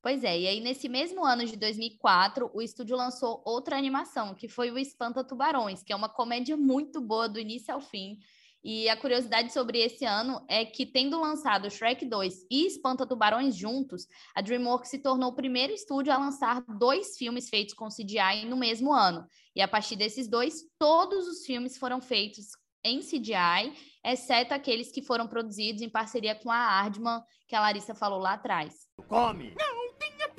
Pois 0.00 0.22
é, 0.22 0.38
e 0.38 0.46
aí 0.46 0.60
nesse 0.60 0.88
mesmo 0.88 1.24
ano 1.24 1.44
de 1.44 1.56
2004, 1.56 2.50
o 2.54 2.62
estúdio 2.62 2.96
lançou 2.96 3.42
outra 3.44 3.76
animação, 3.76 4.34
que 4.34 4.48
foi 4.48 4.70
o 4.70 4.78
Espanta 4.78 5.24
Tubarões, 5.24 5.82
que 5.82 5.92
é 5.92 5.96
uma 5.96 6.08
comédia 6.08 6.56
muito 6.56 7.00
boa 7.00 7.28
do 7.28 7.40
início 7.40 7.74
ao 7.74 7.80
fim. 7.80 8.16
E 8.62 8.88
a 8.88 8.96
curiosidade 8.96 9.52
sobre 9.52 9.78
esse 9.78 10.04
ano 10.04 10.44
é 10.48 10.64
que, 10.64 10.84
tendo 10.84 11.20
lançado 11.20 11.70
Shrek 11.70 12.04
2 12.04 12.46
e 12.50 12.66
Espanta 12.66 13.06
Tubarões 13.06 13.56
juntos, 13.56 14.06
a 14.34 14.40
DreamWorks 14.40 14.90
se 14.90 14.98
tornou 14.98 15.30
o 15.30 15.34
primeiro 15.34 15.72
estúdio 15.72 16.12
a 16.12 16.18
lançar 16.18 16.62
dois 16.78 17.16
filmes 17.16 17.48
feitos 17.48 17.74
com 17.74 17.88
CGI 17.88 18.44
no 18.46 18.56
mesmo 18.56 18.92
ano. 18.92 19.24
E 19.54 19.62
a 19.62 19.68
partir 19.68 19.96
desses 19.96 20.28
dois, 20.28 20.64
todos 20.78 21.26
os 21.26 21.46
filmes 21.46 21.78
foram 21.78 22.00
feitos 22.00 22.46
em 22.84 23.00
CGI, 23.00 23.72
exceto 24.04 24.54
aqueles 24.54 24.90
que 24.90 25.02
foram 25.02 25.26
produzidos 25.26 25.82
em 25.82 25.88
parceria 25.88 26.34
com 26.34 26.50
a 26.50 26.56
Aardman, 26.56 27.22
que 27.46 27.54
a 27.54 27.60
Larissa 27.60 27.94
falou 27.94 28.18
lá 28.18 28.34
atrás. 28.34 28.86
Come! 29.08 29.54
Não! 29.58 29.78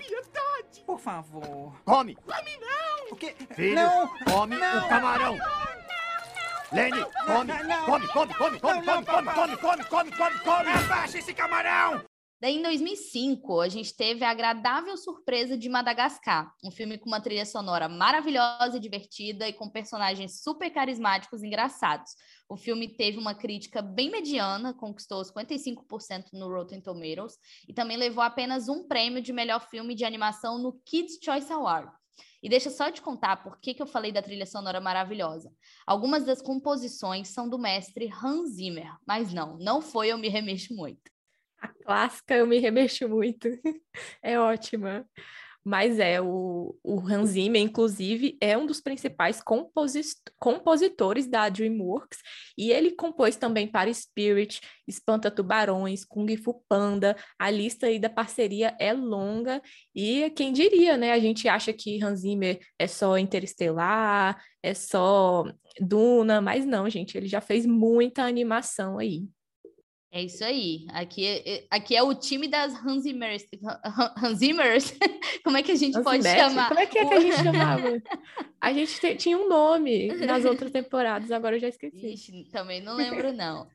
piedade! 0.10 0.82
Por 0.86 1.00
favor. 1.00 1.80
Come! 1.86 2.16
Come 2.16 2.58
não! 2.58 3.12
O 3.12 3.16
quê? 3.16 3.36
Filho, 3.56 3.76
não! 3.76 4.08
come 4.26 4.58
não. 4.58 4.86
o 4.86 4.90
camarão! 4.90 5.32
Lenny, 5.32 5.79
come, 6.70 8.08
come, 8.08 8.08
come, 8.08 8.34
come, 8.34 8.60
come, 8.60 8.60
come, 8.60 9.06
come, 9.06 9.26
come, 9.26 9.58
come, 9.58 9.86
come, 9.86 10.12
come, 10.12 10.40
come, 10.44 10.72
abaixa 10.72 11.18
esse 11.18 11.34
camarão! 11.34 12.04
Daí, 12.42 12.56
em 12.56 12.62
2005, 12.62 13.60
a 13.60 13.68
gente 13.68 13.94
teve 13.94 14.24
a 14.24 14.30
agradável 14.30 14.96
surpresa 14.96 15.58
de 15.58 15.68
Madagascar, 15.68 16.54
um 16.64 16.72
filme 16.72 16.98
com 16.98 17.10
uma 17.10 17.20
trilha 17.20 17.46
sonora 17.46 17.90
maravilhosa 17.90 18.78
e 18.78 18.80
divertida 18.80 19.46
e 19.46 19.52
com 19.52 19.70
personagens 19.70 20.42
super 20.42 20.70
carismáticos 20.70 21.44
e 21.44 21.48
engraçados. 21.48 22.12
O 22.48 22.56
filme 22.56 22.88
teve 22.88 23.18
uma 23.18 23.36
crítica 23.36 23.82
bem 23.82 24.10
mediana, 24.10 24.74
conquistou 24.74 25.22
55% 25.22 26.28
no 26.32 26.48
Rotten 26.48 26.80
Tomatoes 26.80 27.34
e 27.68 27.74
também 27.74 27.98
levou 27.98 28.24
apenas 28.24 28.70
um 28.70 28.88
prêmio 28.88 29.22
de 29.22 29.34
melhor 29.34 29.60
filme 29.70 29.94
de 29.94 30.06
animação 30.06 30.58
no 30.58 30.80
Kids' 30.86 31.20
Choice 31.22 31.52
Award. 31.52 31.92
E 32.42 32.50
deixa 32.50 32.70
só 32.70 32.92
te 32.92 33.02
contar 33.02 33.44
por 33.44 33.60
que, 33.60 33.74
que 33.74 33.82
eu 33.82 33.88
falei 33.88 34.12
da 34.12 34.22
trilha 34.22 34.46
sonora 34.46 34.80
maravilhosa. 34.80 35.52
Algumas 35.86 36.24
das 36.24 36.42
composições 36.42 37.30
são 37.30 37.50
do 37.50 37.60
mestre 37.60 38.10
Hans 38.12 38.56
Zimmer, 38.56 38.92
mas 39.06 39.34
não, 39.34 39.58
não 39.58 39.82
foi 39.82 40.10
Eu 40.10 40.18
Me 40.18 40.30
Remexo 40.30 40.74
Muito. 40.74 41.12
A 41.62 41.68
clássica 41.68 42.36
eu 42.36 42.48
me 42.48 42.58
remexo 42.58 43.08
muito. 43.08 43.48
é 44.24 44.40
ótima. 44.40 45.06
Mas 45.70 46.00
é, 46.00 46.20
o, 46.20 46.76
o 46.84 47.00
Hans 47.00 47.30
Zimmer, 47.30 47.62
inclusive, 47.62 48.36
é 48.42 48.58
um 48.58 48.66
dos 48.66 48.82
principais 48.82 49.40
compositores 50.40 51.28
da 51.28 51.48
DreamWorks, 51.48 52.18
e 52.58 52.72
ele 52.72 52.96
compôs 52.96 53.36
também 53.36 53.68
para 53.68 53.94
Spirit, 53.94 54.62
Espanta 54.88 55.30
Tubarões, 55.30 56.04
Kung 56.04 56.36
Fu 56.38 56.64
Panda, 56.68 57.16
a 57.38 57.52
lista 57.52 57.86
aí 57.86 58.00
da 58.00 58.10
parceria 58.10 58.76
é 58.80 58.94
longa, 58.94 59.62
e 59.94 60.32
quem 60.32 60.52
diria, 60.52 60.98
né? 60.98 61.12
A 61.12 61.20
gente 61.20 61.48
acha 61.48 61.72
que 61.72 62.04
Hans 62.04 62.22
Zimmer 62.22 62.58
é 62.80 62.88
só 62.88 63.16
Interestelar, 63.16 64.42
é 64.64 64.74
só 64.74 65.44
Duna, 65.80 66.42
mas 66.42 66.66
não, 66.66 66.90
gente, 66.90 67.16
ele 67.16 67.28
já 67.28 67.42
fez 67.42 67.64
muita 67.64 68.24
animação 68.24 68.98
aí. 68.98 69.28
É 70.12 70.24
isso 70.24 70.44
aí. 70.44 70.88
Aqui 70.90 71.26
é, 71.26 71.68
aqui 71.70 71.96
é 71.96 72.02
o 72.02 72.16
time 72.16 72.48
das 72.48 72.74
Hanzimers. 72.74 73.46
Hanzimers? 74.18 74.94
Como 75.44 75.56
é 75.56 75.62
que 75.62 75.72
a 75.72 75.76
gente 75.76 76.02
pode 76.02 76.24
chamar? 76.24 76.68
Como 76.68 76.80
é 76.80 76.86
que 76.88 76.98
é 76.98 77.06
que 77.06 77.14
a 77.14 77.20
gente 77.20 77.44
chamava? 77.44 78.02
A 78.62 78.74
gente 78.74 79.16
tinha 79.16 79.38
um 79.38 79.48
nome 79.48 80.08
nas 80.18 80.44
outras 80.44 80.70
temporadas, 80.70 81.32
agora 81.32 81.56
eu 81.56 81.62
já 81.62 81.70
esqueci. 81.70 82.08
Ixi, 82.08 82.50
também 82.52 82.82
não 82.82 82.94
lembro, 82.94 83.32
não. 83.32 83.70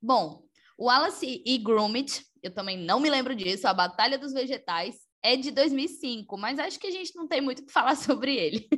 Bom, 0.00 0.42
o 0.76 0.88
Wallace 0.88 1.42
e 1.42 1.56
Gromit, 1.56 2.22
eu 2.42 2.52
também 2.52 2.76
não 2.76 3.00
me 3.00 3.08
lembro 3.08 3.34
disso, 3.34 3.66
a 3.66 3.72
Batalha 3.72 4.18
dos 4.18 4.34
Vegetais, 4.34 4.96
é 5.22 5.36
de 5.36 5.50
2005, 5.50 6.36
mas 6.36 6.58
acho 6.58 6.78
que 6.78 6.88
a 6.88 6.90
gente 6.90 7.16
não 7.16 7.26
tem 7.26 7.40
muito 7.40 7.60
o 7.60 7.66
que 7.66 7.72
falar 7.72 7.96
sobre 7.96 8.36
ele. 8.36 8.68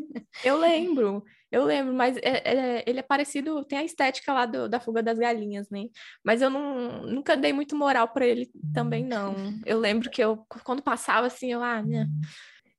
Eu 0.45 0.59
lembro, 0.59 1.25
eu 1.55 1.65
lembro, 1.65 1.95
mas 1.95 2.17
é, 2.17 2.79
é, 2.79 2.85
ele 2.85 2.99
é 2.99 3.03
parecido, 3.03 3.65
tem 3.65 3.79
a 3.79 3.85
estética 3.85 4.33
lá 4.33 4.45
do, 4.45 4.69
da 4.69 4.81
Fuga 4.81 5.03
das 5.03 5.19
Galinhas, 5.19 5.71
né? 5.71 5.85
Mas 6.25 6.43
eu 6.43 6.51
não, 6.51 7.03
nunca 7.03 7.37
dei 7.37 7.53
muito 7.53 7.77
moral 7.77 8.09
para 8.09 8.27
ele 8.27 8.51
também, 8.73 9.05
não. 9.05 9.37
Eu 9.65 9.79
lembro 9.79 10.11
que 10.11 10.23
eu, 10.23 10.45
quando 10.65 10.83
passava 10.83 11.29
assim, 11.29 11.53
eu, 11.53 11.63
ah, 11.63 11.81
né? 11.81 12.09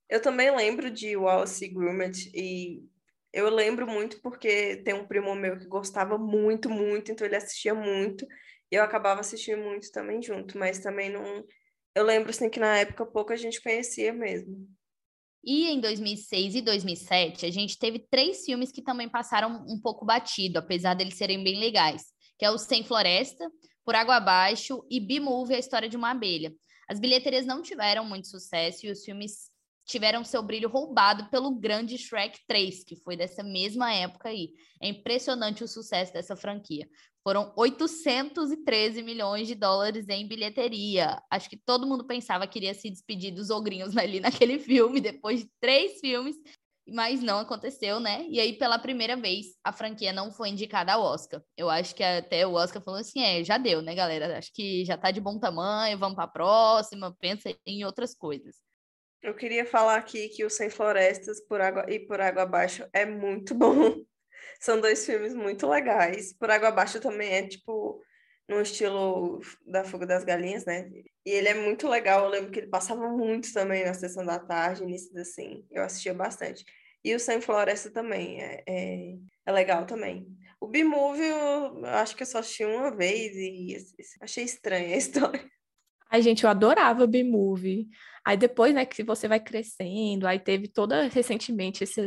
Eu 0.09 0.21
também 0.21 0.53
lembro 0.53 0.91
de 0.91 1.15
Wallace 1.15 1.69
Gromit 1.69 2.29
e 2.35 2.83
eu 3.31 3.49
lembro 3.49 3.87
muito 3.87 4.21
porque 4.21 4.77
tem 4.83 4.93
um 4.93 5.07
primo 5.07 5.33
meu 5.35 5.57
que 5.57 5.67
gostava 5.67 6.17
muito, 6.17 6.69
muito, 6.69 7.13
então 7.13 7.25
ele 7.25 7.37
assistia 7.37 7.73
muito. 7.73 8.27
E 8.69 8.75
eu 8.75 8.83
acabava 8.83 9.21
assistindo 9.21 9.63
muito 9.63 9.89
também 9.91 10.21
junto, 10.21 10.57
mas 10.57 10.79
também 10.79 11.09
não 11.09 11.45
eu 11.95 12.03
lembro 12.03 12.29
assim 12.29 12.49
que 12.49 12.59
na 12.59 12.77
época 12.77 13.05
pouca 13.05 13.37
gente 13.37 13.61
conhecia 13.61 14.11
mesmo. 14.11 14.67
E 15.45 15.67
em 15.67 15.79
2006 15.79 16.55
e 16.55 16.61
2007, 16.61 17.45
a 17.45 17.51
gente 17.51 17.77
teve 17.77 17.99
três 17.99 18.43
filmes 18.43 18.71
que 18.71 18.81
também 18.81 19.07
passaram 19.07 19.63
um 19.69 19.79
pouco 19.79 20.03
batido, 20.03 20.57
apesar 20.57 20.95
deles 20.95 21.15
serem 21.15 21.43
bem 21.43 21.59
legais, 21.59 22.05
que 22.39 22.43
é 22.43 22.49
o 22.49 22.57
Sem 22.57 22.83
Floresta, 22.83 23.47
Por 23.83 23.93
Água 23.93 24.15
Abaixo 24.15 24.83
e 24.89 24.99
B-Movie, 24.99 25.55
A 25.55 25.59
História 25.59 25.87
de 25.87 25.95
uma 25.95 26.09
Abelha. 26.09 26.51
As 26.89 26.99
bilheterias 26.99 27.45
não 27.45 27.61
tiveram 27.61 28.03
muito 28.05 28.27
sucesso 28.27 28.87
e 28.87 28.91
os 28.91 29.03
filmes 29.03 29.51
tiveram 29.85 30.23
seu 30.23 30.41
brilho 30.41 30.67
roubado 30.67 31.29
pelo 31.29 31.51
grande 31.51 31.97
Shrek 31.97 32.39
3, 32.47 32.83
que 32.83 32.95
foi 32.95 33.15
dessa 33.15 33.43
mesma 33.43 33.93
época 33.93 34.29
aí. 34.29 34.53
É 34.81 34.87
impressionante 34.87 35.63
o 35.63 35.67
sucesso 35.67 36.11
dessa 36.11 36.35
franquia. 36.35 36.89
Foram 37.23 37.53
813 37.55 39.01
milhões 39.01 39.47
de 39.47 39.55
dólares 39.55 40.07
em 40.09 40.27
bilheteria. 40.27 41.21
Acho 41.31 41.49
que 41.49 41.57
todo 41.57 41.87
mundo 41.87 42.05
pensava 42.05 42.45
que 42.45 42.59
iria 42.59 42.73
se 42.73 42.89
despedir 42.89 43.31
dos 43.33 43.49
ogrinhos 43.49 43.95
ali 43.97 44.19
naquele 44.19 44.59
filme, 44.59 44.99
depois 44.99 45.41
de 45.41 45.49
três 45.59 45.99
filmes, 45.99 46.35
mas 46.87 47.21
não 47.21 47.39
aconteceu, 47.39 47.99
né? 47.99 48.25
E 48.29 48.39
aí, 48.39 48.53
pela 48.53 48.77
primeira 48.77 49.15
vez, 49.15 49.57
a 49.63 49.71
franquia 49.71 50.13
não 50.13 50.31
foi 50.31 50.49
indicada 50.49 50.93
ao 50.93 51.01
Oscar. 51.01 51.41
Eu 51.57 51.69
acho 51.69 51.95
que 51.95 52.03
até 52.03 52.45
o 52.45 52.53
Oscar 52.53 52.81
falou 52.81 52.99
assim: 52.99 53.21
é, 53.21 53.43
já 53.43 53.57
deu, 53.57 53.81
né, 53.81 53.95
galera? 53.95 54.37
Acho 54.37 54.53
que 54.53 54.85
já 54.85 54.95
tá 54.95 55.09
de 55.09 55.19
bom 55.19 55.39
tamanho, 55.39 55.97
vamos 55.97 56.15
para 56.15 56.25
a 56.25 56.27
próxima, 56.27 57.15
pensa 57.19 57.55
em 57.65 57.83
outras 57.83 58.13
coisas. 58.13 58.64
Eu 59.25 59.33
queria 59.33 59.65
falar 59.65 59.95
aqui 59.95 60.29
que 60.29 60.45
o 60.45 60.51
Sem 60.51 60.69
Florestas 60.69 61.41
por 61.41 61.59
água 61.59 61.83
e 61.89 61.99
Por 61.99 62.21
Água 62.21 62.43
Abaixo 62.43 62.87
é 62.93 63.07
muito 63.07 63.55
bom. 63.57 64.05
São 64.59 64.79
dois 64.79 65.03
filmes 65.03 65.33
muito 65.33 65.67
legais. 65.67 66.31
Por 66.31 66.51
Água 66.51 66.67
Abaixo 66.67 66.99
também 66.99 67.33
é 67.33 67.47
tipo 67.47 67.99
no 68.47 68.61
estilo 68.61 69.41
da 69.65 69.83
Fuga 69.83 70.05
das 70.05 70.23
Galinhas, 70.23 70.63
né? 70.65 70.91
E 71.25 71.31
ele 71.31 71.47
é 71.47 71.55
muito 71.55 71.87
legal. 71.87 72.25
Eu 72.25 72.29
lembro 72.29 72.51
que 72.51 72.59
ele 72.59 72.67
passava 72.67 73.09
muito 73.09 73.51
também 73.51 73.83
na 73.83 73.95
sessão 73.95 74.23
da 74.23 74.37
tarde, 74.37 74.83
início 74.83 75.19
assim. 75.19 75.65
Eu 75.71 75.81
assistia 75.81 76.13
bastante. 76.13 76.63
E 77.03 77.15
o 77.15 77.19
Sem 77.19 77.41
Floresta 77.41 77.89
também 77.89 78.39
é, 78.43 78.63
é, 78.69 79.15
é 79.43 79.51
legal 79.51 79.87
também. 79.87 80.27
O 80.61 80.67
B-Movie 80.67 81.25
eu 81.25 81.83
acho 81.87 82.15
que 82.15 82.21
eu 82.21 82.27
só 82.27 82.37
assisti 82.37 82.63
uma 82.63 82.95
vez 82.95 83.35
e 83.35 83.75
achei 84.21 84.43
estranha 84.43 84.93
a 84.93 84.97
história. 84.99 85.43
Ai, 86.09 86.21
gente, 86.21 86.43
eu 86.43 86.49
adorava 86.49 87.07
B-Movie. 87.07 87.87
Aí 88.25 88.35
depois, 88.35 88.73
né, 88.73 88.85
que 88.85 89.03
você 89.03 89.27
vai 89.27 89.39
crescendo, 89.39 90.25
aí 90.25 90.39
teve 90.39 90.67
toda 90.67 91.07
recentemente 91.07 91.83
essa 91.83 92.01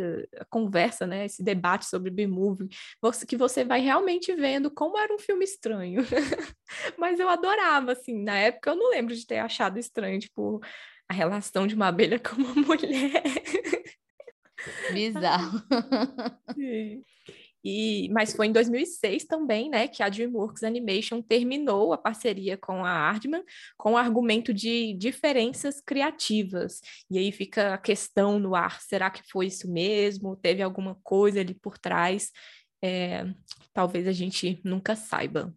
conversa, 0.51 1.07
né, 1.07 1.27
esse 1.27 1.45
debate 1.45 1.87
sobre 1.87 2.11
B-Movie, 2.11 2.69
que 3.29 3.37
você 3.37 3.65
vai 3.65 3.81
realmente 3.81 4.35
vendo 4.35 4.69
como 4.69 4.99
era 4.99 5.15
um 5.15 5.19
filme 5.19 5.45
estranho. 5.45 6.03
Mas 6.99 7.21
eu 7.21 7.29
adorava, 7.29 7.93
assim, 7.93 8.21
na 8.21 8.37
época 8.37 8.71
eu 8.71 8.77
não 8.77 8.91
lembro 8.91 9.15
de 9.15 9.25
ter 9.25 9.39
achado 9.39 9.79
estranho, 9.79 10.19
tipo, 10.19 10.61
a 11.09 11.15
relação 11.15 11.69
de 11.69 11.77
uma 11.77 11.87
abelha 11.87 12.19
com 12.21 12.35
uma 12.35 12.55
mulher. 12.55 13.23
Bizarro. 14.93 15.63
Sim. 16.55 17.05
E, 17.71 18.09
mas 18.09 18.35
foi 18.35 18.47
em 18.47 18.53
2006 18.53 19.27
também, 19.27 19.69
né, 19.69 19.87
que 19.87 20.03
a 20.03 20.09
DreamWorks 20.09 20.63
Animation 20.63 21.21
terminou 21.21 21.93
a 21.93 21.99
parceria 21.99 22.57
com 22.57 22.83
a 22.83 22.91
Aardman 22.91 23.45
com 23.77 23.93
o 23.93 23.97
argumento 23.99 24.55
de 24.55 24.95
diferenças 24.95 25.79
criativas. 25.79 26.81
E 27.11 27.19
aí 27.19 27.31
fica 27.31 27.75
a 27.75 27.79
questão 27.79 28.39
no 28.39 28.55
ar: 28.55 28.81
será 28.81 29.11
que 29.11 29.23
foi 29.31 29.49
isso 29.49 29.71
mesmo? 29.71 30.35
Teve 30.35 30.63
alguma 30.63 30.95
coisa 31.03 31.41
ali 31.41 31.53
por 31.53 31.77
trás? 31.77 32.31
É, 32.83 33.27
talvez 33.75 34.07
a 34.07 34.13
gente 34.13 34.63
nunca 34.65 34.97
saiba. 34.97 35.55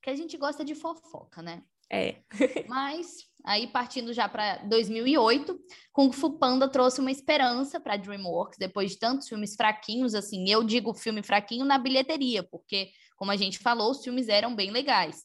Que 0.00 0.08
a 0.08 0.16
gente 0.16 0.38
gosta 0.38 0.64
de 0.64 0.74
fofoca, 0.74 1.42
né? 1.42 1.62
É. 1.90 2.22
Mas 2.68 3.28
aí 3.44 3.66
partindo 3.66 4.12
já 4.12 4.28
para 4.28 4.58
2008, 4.58 5.58
Kung 5.92 6.12
Fu 6.12 6.38
Panda 6.38 6.68
trouxe 6.68 7.00
uma 7.00 7.10
esperança 7.10 7.80
para 7.80 7.96
DreamWorks 7.96 8.58
depois 8.58 8.92
de 8.92 8.98
tantos 8.98 9.28
filmes 9.28 9.56
fraquinhos 9.56 10.14
assim. 10.14 10.48
Eu 10.48 10.62
digo 10.62 10.94
filme 10.94 11.22
fraquinho 11.22 11.64
na 11.64 11.78
bilheteria, 11.78 12.42
porque 12.42 12.90
Como 13.16 13.30
a 13.30 13.36
gente 13.36 13.58
falou, 13.58 13.90
os 13.90 14.02
filmes 14.02 14.28
eram 14.28 14.54
bem 14.54 14.70
legais. 14.70 15.24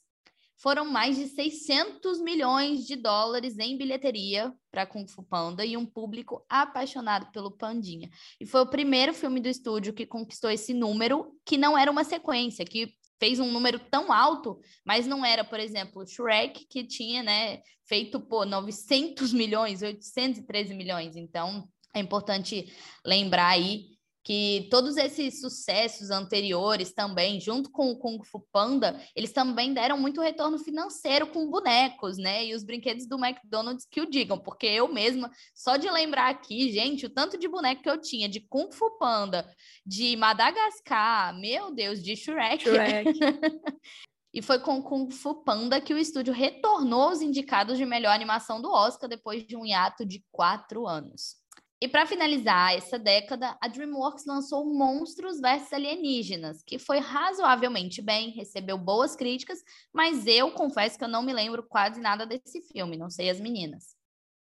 Foram 0.58 0.86
mais 0.86 1.18
de 1.18 1.28
600 1.28 2.22
milhões 2.22 2.86
de 2.86 2.96
dólares 2.96 3.58
em 3.60 3.78
bilheteria 3.78 4.54
para 4.72 4.86
Kung 4.86 5.08
Fu 5.08 5.22
Panda 5.24 5.66
e 5.66 5.76
um 5.76 5.86
público 5.86 6.46
apaixonado 6.50 7.32
pelo 7.32 7.52
Pandinha. 7.52 8.10
E 8.40 8.46
foi 8.46 8.62
o 8.62 8.70
primeiro 8.70 9.14
filme 9.14 9.40
do 9.40 9.50
estúdio 9.50 9.94
que 9.94 10.06
conquistou 10.06 10.50
esse 10.50 10.74
número, 10.74 11.38
que 11.46 11.58
não 11.58 11.78
era 11.78 11.92
uma 11.92 12.04
sequência, 12.04 12.66
que 12.66 12.94
fez 13.20 13.40
um 13.40 13.52
número 13.52 13.80
tão 13.80 14.12
alto, 14.12 14.60
mas 14.86 15.08
não 15.08 15.26
era, 15.26 15.44
por 15.44 15.60
exemplo, 15.60 16.06
Shrek, 16.06 16.66
que 16.68 16.86
tinha, 16.86 17.24
né, 17.24 17.62
feito, 17.88 18.20
pô, 18.20 18.46
900 18.46 19.32
milhões, 19.34 19.82
813 19.82 20.74
milhões. 20.74 21.16
Então, 21.16 21.68
é 21.94 22.00
importante 22.00 22.72
lembrar 23.06 23.48
aí 23.48 23.95
que 24.26 24.68
todos 24.72 24.98
esses 24.98 25.40
sucessos 25.40 26.10
anteriores 26.10 26.92
também, 26.92 27.40
junto 27.40 27.70
com 27.70 27.92
o 27.92 27.96
Kung 27.96 28.24
Fu 28.24 28.44
Panda, 28.52 29.00
eles 29.16 29.32
também 29.32 29.72
deram 29.72 30.00
muito 30.00 30.20
retorno 30.20 30.58
financeiro 30.58 31.28
com 31.28 31.48
bonecos, 31.48 32.18
né? 32.18 32.44
E 32.44 32.56
os 32.56 32.64
brinquedos 32.64 33.06
do 33.06 33.24
McDonald's 33.24 33.86
que 33.86 34.02
o 34.02 34.10
digam, 34.10 34.40
porque 34.40 34.66
eu 34.66 34.92
mesma, 34.92 35.30
só 35.54 35.78
de 35.78 35.88
lembrar 35.92 36.30
aqui, 36.30 36.72
gente, 36.72 37.06
o 37.06 37.10
tanto 37.10 37.38
de 37.38 37.48
boneco 37.48 37.84
que 37.84 37.90
eu 37.90 38.02
tinha 38.02 38.28
de 38.28 38.40
Kung 38.40 38.72
Fu 38.72 38.98
Panda, 38.98 39.48
de 39.86 40.18
Madagascar, 40.18 41.40
meu 41.40 41.72
Deus, 41.72 42.02
de 42.02 42.16
Shrek. 42.16 42.64
Shrek. 42.64 43.14
E 44.36 44.42
foi 44.42 44.60
com 44.60 44.84
Kung 44.84 45.10
Fu 45.10 45.34
Panda 45.46 45.80
que 45.80 45.94
o 45.94 45.98
estúdio 45.98 46.34
retornou 46.34 47.10
os 47.10 47.22
indicados 47.22 47.78
de 47.78 47.86
melhor 47.86 48.14
animação 48.14 48.62
do 48.62 48.70
Oscar 48.70 49.08
depois 49.08 49.48
de 49.48 49.56
um 49.56 49.66
hiato 49.66 50.06
de 50.06 50.22
quatro 50.30 50.86
anos. 50.86 51.38
E 51.86 51.88
para 51.88 52.08
finalizar 52.08 52.74
essa 52.74 52.98
década, 52.98 53.56
a 53.62 53.68
DreamWorks 53.68 54.26
lançou 54.26 54.66
Monstros 54.66 55.40
vs 55.40 55.72
Alienígenas, 55.72 56.64
que 56.64 56.80
foi 56.80 56.98
razoavelmente 56.98 58.02
bem, 58.02 58.32
recebeu 58.32 58.76
boas 58.76 59.16
críticas, 59.16 59.60
mas 59.94 60.26
eu 60.26 60.50
confesso 60.50 60.98
que 60.98 61.04
eu 61.04 61.08
não 61.08 61.22
me 61.22 61.32
lembro 61.32 61.62
quase 61.62 62.02
nada 62.02 62.26
desse 62.26 62.60
filme, 62.64 62.98
não 62.98 63.12
sei 63.12 63.30
as 63.30 63.40
meninas. 63.40 63.96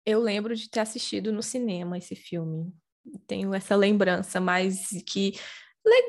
Eu 0.06 0.20
lembro 0.20 0.54
de 0.54 0.70
ter 0.70 0.78
assistido 0.78 1.32
no 1.32 1.42
cinema 1.42 1.98
esse 1.98 2.14
filme. 2.14 2.72
Tenho 3.26 3.52
essa 3.52 3.74
lembrança, 3.74 4.40
mas 4.40 4.90
que 5.04 5.32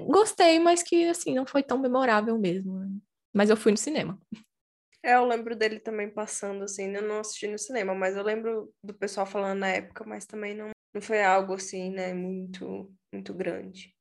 gostei, 0.05 0.59
mas 0.59 0.83
que 0.83 1.07
assim 1.07 1.33
não 1.33 1.47
foi 1.47 1.63
tão 1.63 1.79
memorável 1.79 2.37
mesmo. 2.37 2.77
Né? 2.77 2.89
Mas 3.33 3.49
eu 3.49 3.57
fui 3.57 3.71
no 3.71 3.77
cinema. 3.79 4.21
É, 5.01 5.15
eu 5.15 5.25
lembro 5.25 5.55
dele 5.55 5.79
também 5.79 6.11
passando 6.11 6.63
assim, 6.63 6.95
eu 6.95 7.01
não 7.01 7.21
assisti 7.21 7.47
no 7.47 7.57
cinema, 7.57 7.95
mas 7.95 8.15
eu 8.15 8.21
lembro 8.21 8.71
do 8.83 8.93
pessoal 8.93 9.25
falando 9.25 9.57
na 9.57 9.69
época, 9.69 10.03
mas 10.05 10.27
também 10.27 10.53
não 10.53 10.73
não 10.93 11.01
foi 11.01 11.23
algo 11.23 11.53
assim, 11.53 11.89
né, 11.89 12.13
muito, 12.13 12.93
muito 13.11 13.33
grande. 13.33 13.93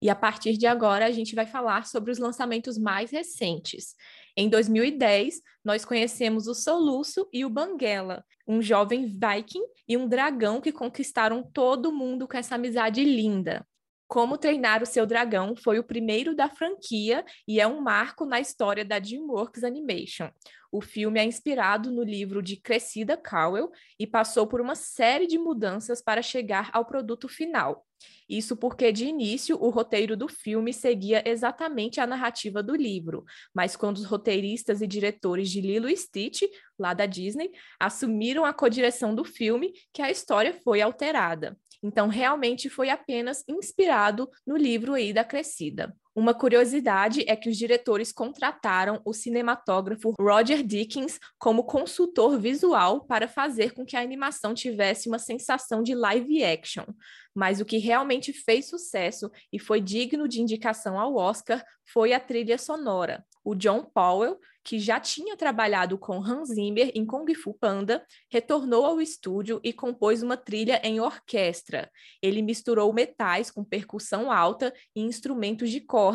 E 0.00 0.08
a 0.08 0.14
partir 0.14 0.56
de 0.56 0.66
agora 0.66 1.06
a 1.06 1.10
gente 1.10 1.34
vai 1.34 1.46
falar 1.46 1.86
sobre 1.86 2.12
os 2.12 2.18
lançamentos 2.18 2.78
mais 2.78 3.10
recentes. 3.10 3.94
Em 4.36 4.48
2010, 4.48 5.40
nós 5.64 5.84
conhecemos 5.84 6.46
o 6.46 6.54
Soluço 6.54 7.28
e 7.32 7.44
o 7.44 7.50
Banguela, 7.50 8.24
um 8.46 8.62
jovem 8.62 9.06
viking 9.06 9.64
e 9.88 9.96
um 9.96 10.06
dragão 10.06 10.60
que 10.60 10.70
conquistaram 10.70 11.42
todo 11.42 11.92
mundo 11.92 12.28
com 12.28 12.36
essa 12.36 12.54
amizade 12.54 13.02
linda. 13.02 13.66
Como 14.06 14.38
Treinar 14.38 14.82
o 14.82 14.86
Seu 14.86 15.04
Dragão 15.04 15.54
foi 15.54 15.78
o 15.78 15.84
primeiro 15.84 16.34
da 16.34 16.48
franquia 16.48 17.24
e 17.46 17.60
é 17.60 17.66
um 17.66 17.80
marco 17.82 18.24
na 18.24 18.40
história 18.40 18.84
da 18.84 18.98
DreamWorks 18.98 19.64
Animation. 19.64 20.30
O 20.70 20.80
filme 20.80 21.18
é 21.18 21.24
inspirado 21.24 21.90
no 21.90 22.02
livro 22.02 22.42
de 22.42 22.56
Crescida 22.56 23.16
Cowell 23.16 23.70
e 23.98 24.06
passou 24.06 24.46
por 24.46 24.60
uma 24.60 24.74
série 24.74 25.26
de 25.26 25.38
mudanças 25.38 26.02
para 26.02 26.20
chegar 26.20 26.70
ao 26.72 26.84
produto 26.84 27.28
final. 27.28 27.86
Isso 28.28 28.56
porque, 28.56 28.92
de 28.92 29.06
início, 29.06 29.56
o 29.60 29.70
roteiro 29.70 30.16
do 30.16 30.28
filme 30.28 30.72
seguia 30.72 31.22
exatamente 31.26 32.00
a 32.00 32.06
narrativa 32.06 32.62
do 32.62 32.76
livro, 32.76 33.24
mas 33.54 33.74
quando 33.74 33.96
os 33.96 34.04
roteiristas 34.04 34.82
e 34.82 34.86
diretores 34.86 35.50
de 35.50 35.60
Lilo 35.60 35.88
e 35.88 35.96
Stitch, 35.96 36.42
lá 36.78 36.92
da 36.92 37.06
Disney, 37.06 37.50
assumiram 37.80 38.44
a 38.44 38.52
codireção 38.52 39.14
do 39.14 39.24
filme, 39.24 39.72
que 39.92 40.02
a 40.02 40.10
história 40.10 40.52
foi 40.52 40.82
alterada. 40.82 41.58
Então, 41.82 42.08
realmente 42.08 42.68
foi 42.68 42.90
apenas 42.90 43.44
inspirado 43.48 44.28
no 44.46 44.56
livro 44.56 44.94
aí 44.94 45.12
da 45.12 45.24
Crescida. 45.24 45.96
Uma 46.18 46.34
curiosidade 46.34 47.22
é 47.28 47.36
que 47.36 47.48
os 47.48 47.56
diretores 47.56 48.10
contrataram 48.10 49.00
o 49.04 49.12
cinematógrafo 49.12 50.14
Roger 50.20 50.64
Dickens 50.64 51.16
como 51.38 51.62
consultor 51.62 52.40
visual 52.40 53.04
para 53.04 53.28
fazer 53.28 53.72
com 53.72 53.86
que 53.86 53.96
a 53.96 54.00
animação 54.00 54.52
tivesse 54.52 55.08
uma 55.08 55.20
sensação 55.20 55.80
de 55.80 55.94
live 55.94 56.42
action. 56.42 56.86
Mas 57.32 57.60
o 57.60 57.64
que 57.64 57.78
realmente 57.78 58.32
fez 58.32 58.68
sucesso 58.68 59.30
e 59.52 59.60
foi 59.60 59.80
digno 59.80 60.26
de 60.26 60.40
indicação 60.40 60.98
ao 60.98 61.14
Oscar 61.14 61.64
foi 61.92 62.12
a 62.12 62.18
trilha 62.18 62.58
sonora. 62.58 63.24
O 63.44 63.54
John 63.54 63.84
Powell, 63.84 64.40
que 64.62 64.78
já 64.78 65.00
tinha 65.00 65.34
trabalhado 65.36 65.96
com 65.96 66.22
Hans 66.22 66.48
Zimmer 66.48 66.90
em 66.94 67.06
Kung 67.06 67.32
Fu 67.34 67.54
Panda, 67.54 68.04
retornou 68.30 68.84
ao 68.84 69.00
estúdio 69.00 69.58
e 69.64 69.72
compôs 69.72 70.22
uma 70.22 70.36
trilha 70.36 70.78
em 70.84 71.00
orquestra. 71.00 71.90
Ele 72.20 72.42
misturou 72.42 72.92
metais 72.92 73.50
com 73.50 73.64
percussão 73.64 74.30
alta 74.30 74.74
e 74.94 75.00
instrumentos 75.00 75.70
de 75.70 75.80
corda, 75.80 76.07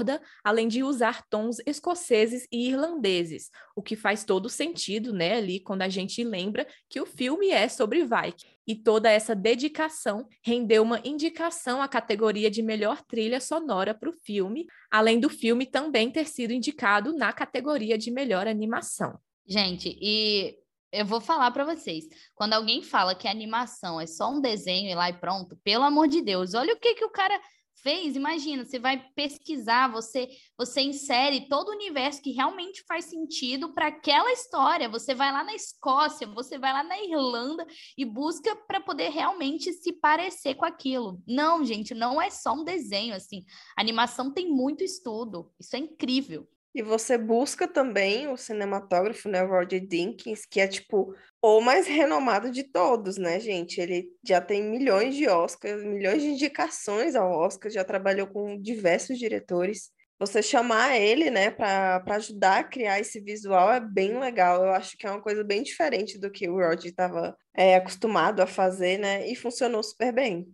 além 0.43 0.67
de 0.67 0.83
usar 0.83 1.23
tons 1.29 1.57
escoceses 1.65 2.47
e 2.51 2.69
irlandeses, 2.69 3.49
o 3.75 3.81
que 3.81 3.95
faz 3.95 4.23
todo 4.23 4.49
sentido, 4.49 5.13
né, 5.13 5.35
ali 5.35 5.59
quando 5.59 5.81
a 5.81 5.89
gente 5.89 6.23
lembra 6.23 6.67
que 6.89 7.01
o 7.01 7.05
filme 7.05 7.49
é 7.49 7.67
sobre 7.67 8.03
Viking 8.03 8.53
e 8.65 8.75
toda 8.75 9.11
essa 9.11 9.35
dedicação 9.35 10.27
rendeu 10.41 10.83
uma 10.83 11.01
indicação 11.03 11.81
à 11.81 11.87
categoria 11.87 12.49
de 12.49 12.61
melhor 12.61 13.01
trilha 13.03 13.39
sonora 13.39 13.93
para 13.93 14.09
o 14.09 14.13
filme, 14.13 14.65
além 14.89 15.19
do 15.19 15.29
filme 15.29 15.65
também 15.65 16.09
ter 16.09 16.27
sido 16.27 16.51
indicado 16.51 17.13
na 17.13 17.33
categoria 17.33 17.97
de 17.97 18.09
melhor 18.09 18.47
animação. 18.47 19.19
Gente, 19.45 19.97
e 20.01 20.57
eu 20.91 21.05
vou 21.05 21.19
falar 21.19 21.51
para 21.51 21.65
vocês, 21.65 22.05
quando 22.35 22.53
alguém 22.53 22.81
fala 22.81 23.15
que 23.15 23.27
animação 23.27 23.99
é 23.99 24.05
só 24.05 24.31
um 24.31 24.39
desenho 24.39 24.91
e 24.91 24.95
lá 24.95 25.09
e 25.09 25.13
pronto, 25.13 25.57
pelo 25.63 25.83
amor 25.83 26.07
de 26.07 26.21
Deus, 26.21 26.53
olha 26.53 26.73
o 26.73 26.79
que 26.79 26.93
que 26.95 27.03
o 27.03 27.09
cara 27.09 27.37
fez, 27.83 28.15
imagina, 28.15 28.65
você 28.65 28.79
vai 28.79 28.97
pesquisar, 29.13 29.91
você 29.91 30.29
você 30.57 30.81
insere 30.81 31.47
todo 31.47 31.69
o 31.69 31.75
universo 31.75 32.21
que 32.21 32.31
realmente 32.31 32.83
faz 32.87 33.05
sentido 33.05 33.73
para 33.73 33.87
aquela 33.87 34.31
história. 34.31 34.87
Você 34.87 35.13
vai 35.13 35.31
lá 35.31 35.43
na 35.43 35.53
Escócia, 35.53 36.25
você 36.25 36.57
vai 36.57 36.71
lá 36.71 36.83
na 36.83 36.97
Irlanda 36.99 37.67
e 37.97 38.05
busca 38.05 38.55
para 38.55 38.79
poder 38.79 39.09
realmente 39.09 39.73
se 39.73 39.91
parecer 39.91 40.55
com 40.55 40.65
aquilo. 40.65 41.21
Não, 41.27 41.65
gente, 41.65 41.93
não 41.93 42.21
é 42.21 42.29
só 42.29 42.53
um 42.53 42.63
desenho 42.63 43.13
assim. 43.13 43.43
A 43.77 43.81
animação 43.81 44.33
tem 44.33 44.49
muito 44.49 44.83
estudo. 44.83 45.51
Isso 45.59 45.75
é 45.75 45.79
incrível. 45.79 46.47
E 46.75 46.81
você 46.81 47.17
busca 47.17 47.67
também 47.67 48.27
o 48.27 48.35
cinematógrafo, 48.35 49.29
né, 49.29 49.41
Roger 49.41 49.85
Dinkins, 49.85 50.45
que 50.45 50.59
é 50.59 50.67
tipo 50.67 51.13
o 51.41 51.61
mais 51.61 51.85
renomado 51.85 52.49
de 52.49 52.63
todos, 52.63 53.17
né, 53.17 53.39
gente? 53.39 53.79
Ele 53.79 54.07
já 54.25 54.41
tem 54.41 54.63
milhões 54.63 55.15
de 55.15 55.27
Oscars, 55.27 55.83
milhões 55.83 56.21
de 56.21 56.29
indicações 56.29 57.15
ao 57.15 57.31
Oscar, 57.31 57.71
já 57.71 57.83
trabalhou 57.83 58.27
com 58.27 58.59
diversos 58.59 59.19
diretores. 59.19 59.91
Você 60.17 60.41
chamar 60.41 60.97
ele, 60.97 61.29
né, 61.29 61.51
para 61.51 62.01
ajudar 62.15 62.59
a 62.59 62.63
criar 62.63 62.99
esse 62.99 63.19
visual 63.19 63.71
é 63.71 63.79
bem 63.79 64.17
legal. 64.19 64.63
Eu 64.63 64.71
acho 64.71 64.97
que 64.97 65.05
é 65.05 65.11
uma 65.11 65.21
coisa 65.21 65.43
bem 65.43 65.61
diferente 65.61 66.17
do 66.17 66.31
que 66.31 66.49
o 66.49 66.55
Roger 66.55 66.85
estava 66.89 67.35
é, 67.55 67.75
acostumado 67.75 68.39
a 68.41 68.47
fazer, 68.47 68.97
né? 68.97 69.27
E 69.29 69.35
funcionou 69.35 69.83
super 69.83 70.13
bem. 70.13 70.47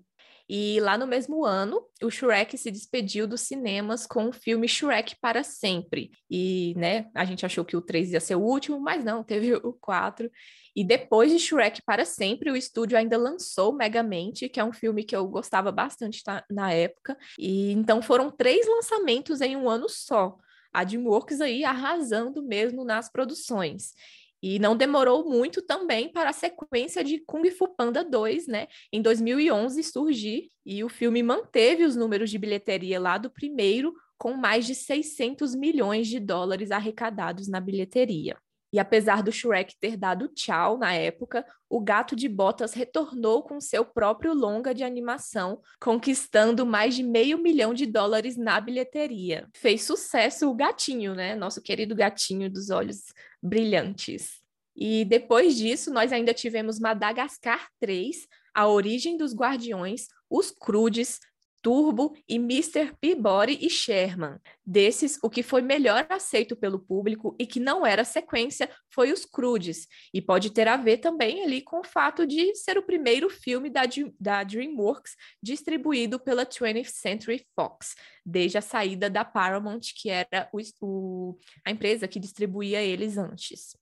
E 0.50 0.80
lá 0.80 0.98
no 0.98 1.06
mesmo 1.06 1.46
ano, 1.46 1.86
o 2.02 2.10
Shrek 2.10 2.58
se 2.58 2.72
despediu 2.72 3.28
dos 3.28 3.42
cinemas 3.42 4.08
com 4.08 4.30
o 4.30 4.34
filme 4.34 4.68
Shrek 4.68 5.16
para 5.22 5.44
sempre. 5.44 6.10
E, 6.28 6.74
né, 6.76 7.06
a 7.14 7.24
gente 7.24 7.46
achou 7.46 7.64
que 7.64 7.78
o 7.78 7.82
3 7.82 8.14
ia 8.14 8.20
ser 8.20 8.34
o 8.34 8.42
último, 8.42 8.80
mas 8.80 9.04
não, 9.04 9.24
teve 9.24 9.54
o 9.64 9.74
4. 9.74 10.30
E 10.76 10.84
depois 10.84 11.32
de 11.32 11.38
Shrek 11.38 11.84
para 11.84 12.04
sempre, 12.04 12.50
o 12.50 12.56
estúdio 12.56 12.98
ainda 12.98 13.16
lançou 13.16 13.72
Megamente, 13.72 14.50
que 14.50 14.60
é 14.60 14.64
um 14.64 14.74
filme 14.74 15.04
que 15.04 15.16
eu 15.16 15.28
gostava 15.28 15.72
bastante 15.72 16.24
na 16.50 16.74
época. 16.74 17.16
E 17.38 17.72
então 17.72 18.02
foram 18.02 18.32
três 18.32 18.66
lançamentos 18.68 19.42
em 19.42 19.56
um 19.56 19.70
ano 19.70 19.88
só. 19.88 20.36
A 20.74 20.84
DreamWorks 20.84 21.42
aí 21.42 21.64
arrasando 21.64 22.42
mesmo 22.44 22.84
nas 22.84 23.12
produções. 23.12 23.94
E 24.42 24.60
não 24.60 24.76
demorou 24.76 25.30
muito 25.30 25.62
também 25.62 26.12
para 26.12 26.30
a 26.30 26.34
sequência 26.34 27.04
de 27.04 27.20
Kung 27.20 27.50
Fu 27.52 27.68
Panda 27.68 28.04
2, 28.04 28.48
né, 28.48 28.68
em 28.92 29.02
2011 29.02 29.84
surgir, 29.84 30.50
e 30.66 30.84
o 30.84 30.90
filme 30.90 31.22
manteve 31.22 31.84
os 31.84 31.96
números 31.96 32.30
de 32.30 32.38
bilheteria 32.38 33.00
lá 33.00 33.18
do 33.18 33.30
primeiro, 33.30 33.94
com 34.18 34.34
mais 34.34 34.66
de 34.66 34.76
600 34.76 35.56
milhões 35.56 36.08
de 36.08 36.20
dólares 36.20 36.72
arrecadados 36.72 37.48
na 37.48 37.60
bilheteria. 37.60 38.38
E 38.72 38.78
apesar 38.78 39.24
do 39.24 39.32
Shrek 39.32 39.76
ter 39.80 39.98
dado 39.98 40.28
tchau 40.28 40.78
na 40.78 40.94
época, 40.94 41.44
o 41.68 41.80
Gato 41.80 42.16
de 42.16 42.30
Botas 42.30 42.74
retornou 42.74 43.42
com 43.42 43.60
seu 43.60 43.84
próprio 43.84 44.34
longa 44.34 44.76
de 44.76 44.84
animação, 44.84 45.60
conquistando 45.82 46.66
mais 46.66 46.94
de 46.94 47.02
meio 47.02 47.40
milhão 47.40 47.74
de 47.74 47.88
dólares 47.88 48.38
na 48.38 48.62
bilheteria. 48.62 49.48
Fez 49.56 49.84
sucesso 49.84 50.48
o 50.50 50.54
gatinho, 50.54 51.16
né? 51.16 51.36
Nosso 51.36 51.62
querido 51.62 51.96
gatinho 51.96 52.50
dos 52.50 52.70
olhos 52.70 53.06
brilhantes. 53.42 54.40
E 54.76 55.04
depois 55.06 55.58
disso, 55.58 55.92
nós 55.92 56.12
ainda 56.14 56.34
tivemos 56.34 56.80
Madagascar 56.80 57.68
3, 57.80 58.28
A 58.54 58.68
Origem 58.68 59.18
dos 59.18 59.36
Guardiões, 59.36 60.08
Os 60.30 60.52
Crudes, 60.52 61.20
Turbo 61.62 62.16
e 62.28 62.36
Mr. 62.36 62.94
Peabody 63.00 63.58
e 63.62 63.70
Sherman. 63.70 64.38
Desses, 64.66 65.20
o 65.22 65.30
que 65.30 65.44
foi 65.44 65.62
melhor 65.62 66.06
aceito 66.10 66.56
pelo 66.56 66.80
público 66.80 67.36
e 67.40 67.46
que 67.46 67.60
não 67.60 67.86
era 67.86 68.04
sequência 68.04 68.70
foi 68.90 69.12
Os 69.12 69.26
Crudes, 69.26 69.88
e 70.14 70.22
pode 70.22 70.52
ter 70.52 70.68
a 70.68 70.78
ver 70.78 70.98
também 70.98 71.44
ali 71.44 71.62
com 71.62 71.80
o 71.80 71.84
fato 71.84 72.26
de 72.26 72.56
ser 72.56 72.78
o 72.78 72.84
primeiro 72.84 73.30
filme 73.30 73.70
da, 73.70 73.82
da 74.20 74.44
DreamWorks 74.44 75.16
distribuído 75.42 76.20
pela 76.20 76.46
20th 76.46 76.90
Century 76.90 77.46
Fox, 77.56 77.96
desde 78.26 78.58
a 78.58 78.62
saída 78.62 79.10
da 79.10 79.26
Paramount, 79.26 79.82
que 79.96 80.10
era 80.10 80.50
o, 80.54 80.60
o, 80.82 81.38
a 81.66 81.72
empresa 81.72 82.08
que 82.08 82.20
distribuía 82.20 82.82
eles 82.82 83.18
antes. 83.18 83.76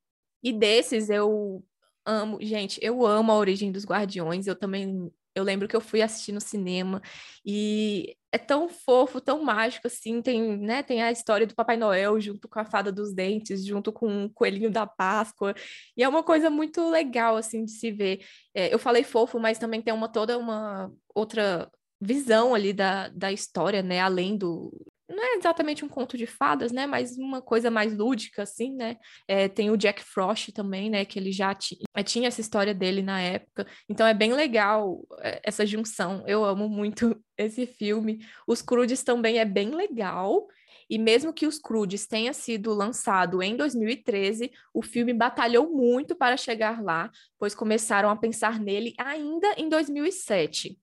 E 0.43 0.53
desses 0.53 1.09
eu 1.09 1.63
amo, 2.05 2.37
gente, 2.41 2.79
eu 2.81 3.05
amo 3.05 3.31
a 3.31 3.37
origem 3.37 3.71
dos 3.71 3.85
Guardiões, 3.85 4.47
eu 4.47 4.55
também 4.55 5.11
eu 5.37 5.43
lembro 5.43 5.67
que 5.67 5.75
eu 5.75 5.81
fui 5.81 6.01
assistir 6.01 6.31
no 6.31 6.41
cinema 6.41 7.01
e 7.45 8.15
é 8.31 8.37
tão 8.37 8.67
fofo, 8.67 9.21
tão 9.21 9.43
mágico 9.43 9.87
assim. 9.87 10.21
Tem, 10.21 10.57
né, 10.57 10.83
tem 10.83 11.01
a 11.01 11.11
história 11.11 11.47
do 11.47 11.55
Papai 11.55 11.77
Noel 11.77 12.19
junto 12.19 12.47
com 12.47 12.59
a 12.59 12.65
Fada 12.65 12.91
dos 12.91 13.13
Dentes, 13.13 13.65
junto 13.65 13.91
com 13.91 14.25
o 14.25 14.29
Coelhinho 14.31 14.71
da 14.71 14.85
Páscoa. 14.85 15.55
E 15.95 16.03
é 16.03 16.09
uma 16.09 16.23
coisa 16.23 16.49
muito 16.49 16.89
legal 16.89 17.37
assim 17.37 17.63
de 17.65 17.71
se 17.71 17.91
ver. 17.91 18.25
É, 18.53 18.73
eu 18.73 18.79
falei 18.79 19.03
fofo, 19.03 19.39
mas 19.39 19.59
também 19.59 19.81
tem 19.81 19.93
uma 19.93 20.09
toda 20.09 20.37
uma 20.37 20.91
outra 21.13 21.69
visão 22.01 22.53
ali 22.53 22.73
da, 22.73 23.09
da 23.09 23.31
história, 23.31 23.81
né? 23.81 23.99
Além 24.01 24.37
do, 24.37 24.71
não 25.09 25.23
é 25.23 25.37
exatamente 25.37 25.85
um 25.85 25.87
conto 25.87 26.17
de 26.17 26.27
fadas, 26.27 26.71
né? 26.71 26.85
Mas 26.85 27.17
uma 27.17 27.41
coisa 27.41 27.71
mais 27.71 27.95
lúdica, 27.95 28.43
assim, 28.43 28.73
né? 28.73 28.97
É, 29.27 29.47
tem 29.47 29.71
o 29.71 29.77
Jack 29.77 30.03
Frost 30.03 30.51
também, 30.51 30.89
né? 30.89 31.05
Que 31.05 31.17
ele 31.17 31.31
já 31.31 31.57
eh, 31.95 32.03
tinha 32.03 32.27
essa 32.27 32.41
história 32.41 32.73
dele 32.73 33.01
na 33.01 33.21
época. 33.21 33.65
Então 33.89 34.05
é 34.05 34.13
bem 34.13 34.33
legal 34.33 35.05
eh, 35.21 35.39
essa 35.43 35.65
junção. 35.65 36.23
Eu 36.27 36.43
amo 36.43 36.67
muito 36.67 37.15
esse 37.37 37.65
filme. 37.65 38.19
Os 38.45 38.61
Crudes 38.61 39.03
também 39.03 39.39
é 39.39 39.45
bem 39.45 39.71
legal. 39.71 40.47
E 40.89 40.97
mesmo 40.97 41.33
que 41.33 41.45
os 41.45 41.59
Crudes 41.59 42.07
tenha 42.07 42.33
sido 42.33 42.73
lançado 42.73 43.41
em 43.41 43.55
2013, 43.57 44.51
o 44.73 44.81
filme 44.81 45.13
batalhou 45.13 45.69
muito 45.69 46.15
para 46.15 46.37
chegar 46.37 46.81
lá, 46.81 47.11
pois 47.37 47.53
começaram 47.53 48.09
a 48.09 48.15
pensar 48.15 48.59
nele 48.59 48.93
ainda 48.97 49.53
em 49.57 49.67
2007. 49.67 50.79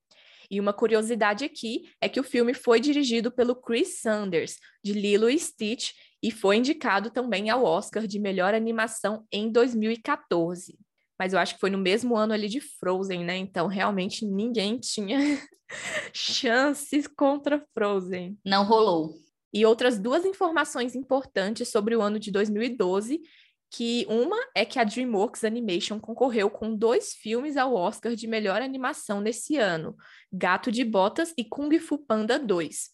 E 0.55 0.61
uma 0.61 0.73
curiosidade 0.73 1.45
aqui 1.45 1.91
é 2.01 2.09
que 2.09 2.21
o 2.21 2.23
filme 2.23 2.55
foi 2.55 2.79
dirigido 2.79 3.33
pelo 3.33 3.57
Chris 3.57 4.01
Sanders, 4.01 4.57
de 4.85 4.93
Lilo 4.93 5.29
e 5.29 5.37
Stitch, 5.37 5.91
e 6.23 6.31
foi 6.31 6.59
indicado 6.59 7.11
também 7.11 7.51
ao 7.51 7.65
Oscar 7.65 8.07
de 8.07 8.21
melhor 8.21 8.55
animação 8.55 9.27
em 9.33 9.51
2014. 9.51 10.79
Mas 11.19 11.33
eu 11.33 11.41
acho 11.41 11.55
que 11.55 11.61
foi 11.61 11.71
no 11.71 11.79
mesmo 11.79 12.17
ano 12.17 12.33
ali 12.33 12.49
de 12.49 12.61
Frozen, 12.61 13.25
né? 13.25 13.37
Então 13.37 13.67
realmente 13.67 14.25
ninguém 14.25 14.79
tinha 14.79 15.19
chances 16.15 17.09
contra 17.09 17.67
Frozen. 17.75 18.39
Não 18.45 18.65
rolou. 18.65 19.17
E 19.53 19.67
outras 19.67 19.99
duas 19.99 20.25
informações 20.25 20.95
importantes 20.95 21.69
sobre 21.69 21.97
o 21.97 22.01
ano 22.01 22.21
de 22.21 22.31
2012 22.31 23.21
que 23.77 24.07
uma 24.09 24.37
é 24.55 24.65
que 24.65 24.79
a 24.79 24.85
DreamWorks 24.85 25.43
Animation 25.43 25.99
concorreu 25.99 26.49
com 26.49 26.77
dois 26.77 27.13
filmes 27.13 27.57
ao 27.57 27.75
Oscar 27.75 28.15
de 28.15 28.29
melhor 28.29 28.63
animação 28.63 29.21
nesse 29.21 29.57
ano, 29.57 29.97
Gato 30.33 30.71
de 30.71 30.85
Botas 30.85 31.35
e 31.37 31.43
Kung 31.43 31.77
Fu 31.81 31.99
Panda 31.99 32.39
2. 32.39 32.91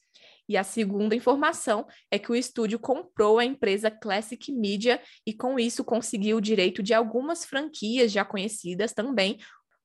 E 0.49 0.57
a 0.57 0.65
segunda 0.65 1.15
informação 1.15 1.87
é 2.11 2.19
que 2.19 2.33
o 2.33 2.35
estúdio 2.35 2.79
comprou 2.79 3.39
a 3.39 3.45
empresa 3.45 3.91
Classic 3.91 4.51
Media 4.51 5.03
e 5.27 5.35
com 5.35 5.59
isso 5.59 5.85
conseguiu 5.85 6.39
o 6.39 6.41
direito 6.41 6.83
de 6.83 6.95
algumas 6.95 7.45
franquias 7.45 8.11
já 8.11 8.25
conhecidas 8.25 8.95
também, 8.95 9.37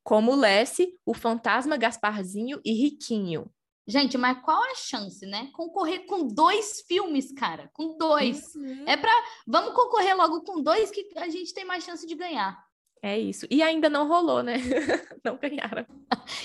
como 0.01 0.33
Lessie, 0.33 0.93
O 1.05 1.13
Fantasma 1.13 1.75
Gasparzinho 1.75 2.61
e 2.63 2.71
Riquinho. 2.71 3.51
Gente, 3.87 4.17
mas 4.17 4.41
qual 4.41 4.63
a 4.63 4.75
chance, 4.75 5.25
né? 5.27 5.49
Concorrer 5.53 6.05
com 6.07 6.27
dois 6.27 6.81
filmes, 6.87 7.31
cara, 7.31 7.69
com 7.71 7.95
dois. 7.97 8.55
Uhum. 8.55 8.83
É 8.87 8.97
para 8.97 9.11
vamos 9.45 9.75
concorrer 9.75 10.17
logo 10.17 10.41
com 10.41 10.61
dois 10.61 10.89
que 10.89 11.07
a 11.15 11.29
gente 11.29 11.53
tem 11.53 11.63
mais 11.63 11.83
chance 11.83 12.05
de 12.05 12.15
ganhar. 12.15 12.57
É 13.01 13.17
isso. 13.19 13.45
E 13.51 13.61
ainda 13.61 13.87
não 13.87 14.07
rolou, 14.07 14.41
né? 14.41 14.55
não 15.23 15.37
ganharam. 15.37 15.85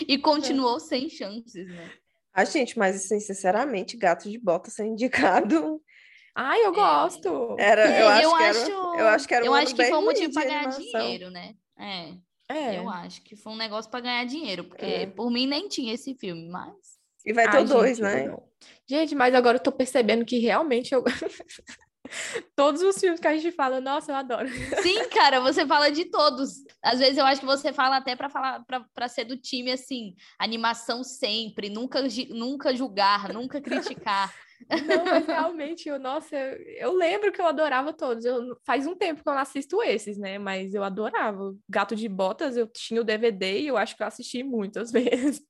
e 0.06 0.18
continuou 0.18 0.76
é. 0.76 0.80
sem 0.80 1.08
chances, 1.08 1.66
né? 1.66 1.90
Ah, 2.34 2.44
gente, 2.44 2.78
mas 2.78 2.96
assim, 2.96 3.18
sinceramente, 3.18 3.96
gato 3.96 4.30
de 4.30 4.38
bota 4.38 4.70
ser 4.70 4.84
indicado. 4.84 5.80
Ai, 6.36 6.60
eu 6.60 6.72
é. 6.72 6.74
gosto. 6.74 7.56
Era, 7.58 7.90
é, 7.90 8.02
eu, 8.02 8.08
acho 8.08 8.22
eu 8.22 8.36
que 8.36 8.42
acho, 8.42 8.60
era, 8.60 9.00
eu 9.00 9.08
acho 9.08 9.28
que 9.28 9.34
era 9.34 9.46
eu 9.46 9.52
um 9.52 9.54
acho 9.54 9.74
que 9.74 9.84
foi 9.84 9.98
um 9.98 10.04
motivo 10.04 10.32
para 10.34 10.44
ganhar 10.44 10.66
dinheiro, 10.66 11.30
né? 11.30 11.54
É. 11.78 12.14
É. 12.50 12.78
Eu 12.78 12.90
acho 12.90 13.22
que 13.22 13.34
foi 13.34 13.52
um 13.52 13.56
negócio 13.56 13.90
para 13.90 14.00
ganhar 14.00 14.24
dinheiro, 14.24 14.64
porque 14.64 14.84
É. 14.84 15.06
por 15.06 15.30
mim 15.30 15.46
nem 15.46 15.68
tinha 15.68 15.94
esse 15.94 16.14
filme, 16.14 16.48
mas 16.48 16.99
E 17.24 17.32
vai 17.32 17.50
ter 17.50 17.58
Ai, 17.58 17.64
o 17.64 17.66
dois, 17.66 17.98
gente, 17.98 18.02
né? 18.02 18.28
não. 18.28 18.42
Gente, 18.86 19.14
mas 19.14 19.34
agora 19.34 19.56
eu 19.56 19.62
tô 19.62 19.72
percebendo 19.72 20.24
que 20.24 20.38
realmente 20.38 20.92
eu. 20.92 21.04
Todos 22.56 22.82
os 22.82 22.98
filmes 22.98 23.20
que 23.20 23.26
a 23.26 23.36
gente 23.36 23.52
fala, 23.52 23.80
nossa, 23.80 24.10
eu 24.10 24.16
adoro. 24.16 24.48
Sim, 24.82 25.08
cara, 25.10 25.40
você 25.40 25.64
fala 25.64 25.90
de 25.90 26.06
todos. 26.06 26.64
Às 26.82 26.98
vezes 26.98 27.16
eu 27.16 27.24
acho 27.24 27.40
que 27.40 27.46
você 27.46 27.72
fala 27.72 27.98
até 27.98 28.16
para 28.16 28.28
falar 28.28 28.64
para 28.66 29.08
ser 29.08 29.24
do 29.24 29.36
time 29.36 29.70
assim, 29.70 30.14
animação 30.38 31.04
sempre, 31.04 31.68
nunca 31.68 32.02
nunca 32.30 32.74
julgar, 32.74 33.32
nunca 33.32 33.60
criticar. 33.60 34.34
Não, 34.68 35.04
mas 35.04 35.26
realmente, 35.26 35.88
eu, 35.88 35.98
nossa, 35.98 36.36
eu, 36.36 36.58
eu 36.76 36.92
lembro 36.92 37.32
que 37.32 37.40
eu 37.40 37.46
adorava 37.46 37.92
todos. 37.92 38.24
Eu, 38.24 38.56
faz 38.64 38.86
um 38.86 38.94
tempo 38.94 39.22
que 39.22 39.28
eu 39.28 39.32
não 39.32 39.40
assisto 39.40 39.82
esses, 39.82 40.18
né? 40.18 40.38
Mas 40.38 40.74
eu 40.74 40.82
adorava. 40.82 41.54
Gato 41.68 41.96
de 41.96 42.08
Botas, 42.08 42.56
eu 42.56 42.66
tinha 42.66 43.00
o 43.00 43.04
DVD 43.04 43.60
e 43.60 43.66
eu 43.66 43.76
acho 43.76 43.96
que 43.96 44.02
eu 44.02 44.06
assisti 44.06 44.42
muitas 44.42 44.90
vezes. 44.92 45.42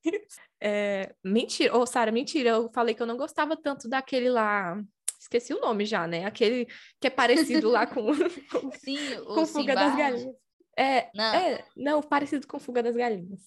É, 0.60 1.14
mentira, 1.24 1.76
ô 1.76 1.86
Sara, 1.86 2.12
mentira, 2.12 2.50
eu 2.50 2.70
falei 2.72 2.94
que 2.94 3.02
eu 3.02 3.06
não 3.06 3.16
gostava 3.16 3.56
tanto 3.56 3.88
daquele 3.88 4.28
lá. 4.30 4.80
Esqueci 5.18 5.52
o 5.52 5.60
nome 5.60 5.84
já, 5.84 6.06
né? 6.06 6.24
Aquele 6.24 6.66
que 7.00 7.06
é 7.06 7.10
parecido 7.10 7.68
lá 7.68 7.86
com, 7.86 8.06
com, 8.50 8.70
Sim, 8.72 8.98
o 9.26 9.34
com 9.34 9.46
Fuga 9.46 9.74
das. 9.74 9.96
Galinhas. 9.96 10.34
É, 10.78 11.10
Não. 11.14 11.34
é, 11.34 11.64
não, 11.76 12.02
parecido 12.02 12.46
com 12.46 12.58
Fuga 12.58 12.82
das 12.82 12.96
Galinhas. 12.96 13.40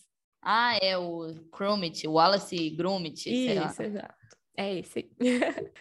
Ah, 0.45 0.77
é 0.81 0.97
o 0.97 1.33
Gromit, 1.51 2.05
Wallace 2.05 2.69
Gromit, 2.71 3.23
sei 3.23 3.55
lá. 3.55 3.67
Isso, 3.67 3.81
exato. 3.81 4.22
É 4.55 4.79
esse. 4.79 5.09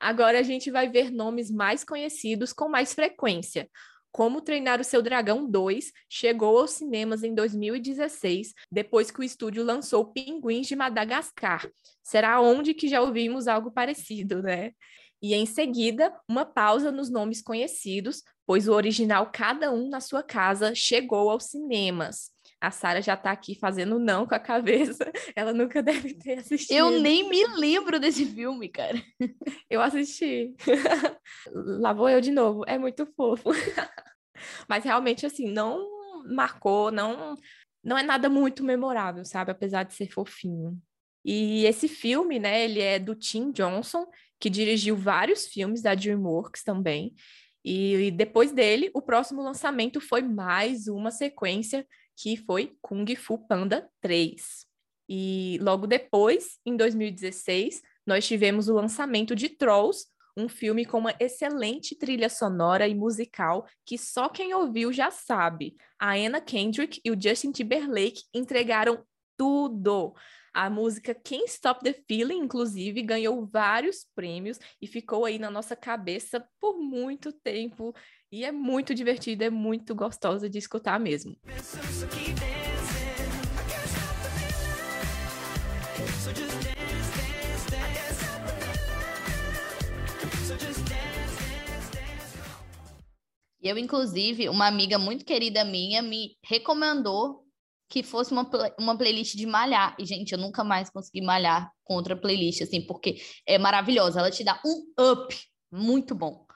Agora 0.00 0.38
a 0.38 0.42
gente 0.42 0.70
vai 0.70 0.88
ver 0.88 1.10
nomes 1.10 1.50
mais 1.50 1.82
conhecidos 1.82 2.52
com 2.52 2.68
mais 2.68 2.94
frequência. 2.94 3.68
Como 4.10 4.40
Treinar 4.40 4.80
o 4.80 4.84
Seu 4.84 5.02
Dragão 5.02 5.48
2 5.48 5.92
chegou 6.08 6.58
aos 6.58 6.72
cinemas 6.72 7.22
em 7.22 7.34
2016, 7.34 8.54
depois 8.70 9.10
que 9.10 9.20
o 9.20 9.24
estúdio 9.24 9.62
lançou 9.62 10.12
Pinguins 10.12 10.66
de 10.66 10.76
Madagascar. 10.76 11.68
Será 12.02 12.40
onde 12.40 12.74
que 12.74 12.88
já 12.88 13.00
ouvimos 13.00 13.46
algo 13.46 13.70
parecido, 13.70 14.42
né? 14.42 14.72
E 15.20 15.34
em 15.34 15.44
seguida, 15.46 16.14
uma 16.28 16.44
pausa 16.44 16.92
nos 16.92 17.10
nomes 17.10 17.42
conhecidos, 17.42 18.22
pois 18.46 18.68
o 18.68 18.72
original 18.72 19.30
Cada 19.32 19.72
Um 19.72 19.88
na 19.88 20.00
Sua 20.00 20.22
Casa 20.22 20.74
chegou 20.74 21.28
aos 21.28 21.44
cinemas. 21.44 22.30
A 22.60 22.70
Sara 22.70 23.00
já 23.00 23.16
tá 23.16 23.30
aqui 23.30 23.54
fazendo 23.54 23.98
não 23.98 24.26
com 24.26 24.34
a 24.34 24.38
cabeça. 24.38 25.10
Ela 25.36 25.52
nunca 25.52 25.82
deve 25.82 26.14
ter 26.14 26.38
assistido. 26.38 26.76
Eu 26.76 27.00
nem 27.00 27.28
me 27.28 27.46
lembro 27.56 28.00
desse 28.00 28.26
filme, 28.26 28.68
cara. 28.68 29.00
Eu 29.70 29.80
assisti. 29.80 30.54
Lá 31.80 31.92
vou 31.92 32.08
eu 32.08 32.20
de 32.20 32.32
novo. 32.32 32.64
É 32.66 32.76
muito 32.76 33.06
fofo. 33.16 33.50
Mas 34.68 34.84
realmente, 34.84 35.24
assim, 35.24 35.50
não 35.50 35.86
marcou, 36.26 36.90
não, 36.90 37.36
não 37.82 37.96
é 37.96 38.02
nada 38.02 38.28
muito 38.28 38.64
memorável, 38.64 39.24
sabe? 39.24 39.50
Apesar 39.52 39.84
de 39.84 39.94
ser 39.94 40.10
fofinho. 40.10 40.80
E 41.24 41.64
esse 41.64 41.88
filme, 41.88 42.38
né, 42.38 42.64
ele 42.64 42.80
é 42.80 42.98
do 42.98 43.14
Tim 43.14 43.50
Johnson, 43.52 44.06
que 44.40 44.50
dirigiu 44.50 44.96
vários 44.96 45.46
filmes 45.46 45.82
da 45.82 45.94
DreamWorks 45.94 46.62
também. 46.62 47.14
E 47.64 48.10
depois 48.12 48.52
dele, 48.52 48.90
o 48.94 49.02
próximo 49.02 49.42
lançamento 49.42 50.00
foi 50.00 50.22
mais 50.22 50.86
uma 50.86 51.10
sequência, 51.10 51.86
que 52.20 52.36
foi 52.36 52.76
Kung 52.82 53.06
Fu 53.14 53.38
Panda 53.38 53.88
3. 54.00 54.66
E 55.08 55.58
logo 55.62 55.86
depois, 55.86 56.58
em 56.66 56.76
2016, 56.76 57.80
nós 58.04 58.26
tivemos 58.26 58.68
o 58.68 58.74
lançamento 58.74 59.36
de 59.36 59.48
Trolls, 59.48 60.06
um 60.36 60.48
filme 60.48 60.84
com 60.84 60.98
uma 60.98 61.14
excelente 61.18 61.96
trilha 61.96 62.28
sonora 62.28 62.86
e 62.86 62.94
musical 62.94 63.66
que 63.84 63.96
só 63.96 64.28
quem 64.28 64.52
ouviu 64.54 64.92
já 64.92 65.10
sabe. 65.10 65.76
A 65.98 66.14
Anna 66.14 66.40
Kendrick 66.40 67.00
e 67.04 67.10
o 67.10 67.20
Justin 67.20 67.52
Timberlake 67.52 68.22
entregaram 68.34 69.04
tudo. 69.36 70.14
A 70.52 70.68
música 70.68 71.14
Can't 71.14 71.48
Stop 71.48 71.84
the 71.84 71.92
Feeling, 72.08 72.38
inclusive, 72.38 73.00
ganhou 73.02 73.46
vários 73.46 74.04
prêmios 74.14 74.58
e 74.82 74.86
ficou 74.86 75.24
aí 75.24 75.38
na 75.38 75.50
nossa 75.50 75.76
cabeça 75.76 76.44
por 76.60 76.78
muito 76.78 77.32
tempo. 77.32 77.94
E 78.30 78.44
é 78.44 78.52
muito 78.52 78.94
divertida, 78.94 79.46
é 79.46 79.50
muito 79.50 79.94
gostosa 79.94 80.50
de 80.50 80.58
escutar 80.58 81.00
mesmo. 81.00 81.34
Eu, 93.62 93.78
inclusive, 93.78 94.48
uma 94.50 94.66
amiga 94.66 94.98
muito 94.98 95.24
querida 95.24 95.64
minha 95.64 96.02
me 96.02 96.36
recomendou 96.44 97.44
que 97.88 98.02
fosse 98.02 98.30
uma, 98.30 98.48
uma 98.78 98.96
playlist 98.96 99.36
de 99.36 99.46
malhar. 99.46 99.96
E, 99.98 100.04
gente, 100.04 100.32
eu 100.32 100.38
nunca 100.38 100.62
mais 100.62 100.90
consegui 100.90 101.22
malhar 101.22 101.72
com 101.82 101.94
outra 101.94 102.14
playlist, 102.14 102.60
assim, 102.60 102.86
porque 102.86 103.16
é 103.46 103.56
maravilhosa. 103.56 104.20
Ela 104.20 104.30
te 104.30 104.44
dá 104.44 104.60
um 104.64 105.12
up 105.12 105.34
muito 105.72 106.14
bom. 106.14 106.46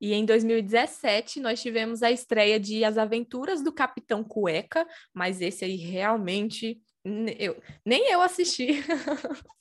E 0.00 0.12
em 0.12 0.24
2017 0.24 1.40
nós 1.40 1.60
tivemos 1.60 2.02
a 2.02 2.10
estreia 2.10 2.58
de 2.58 2.84
As 2.84 2.98
Aventuras 2.98 3.62
do 3.62 3.72
Capitão 3.72 4.22
Cueca, 4.22 4.86
mas 5.12 5.40
esse 5.40 5.64
aí 5.64 5.76
realmente 5.76 6.80
eu, 7.38 7.56
nem 7.84 8.10
eu 8.10 8.20
assisti. 8.20 8.82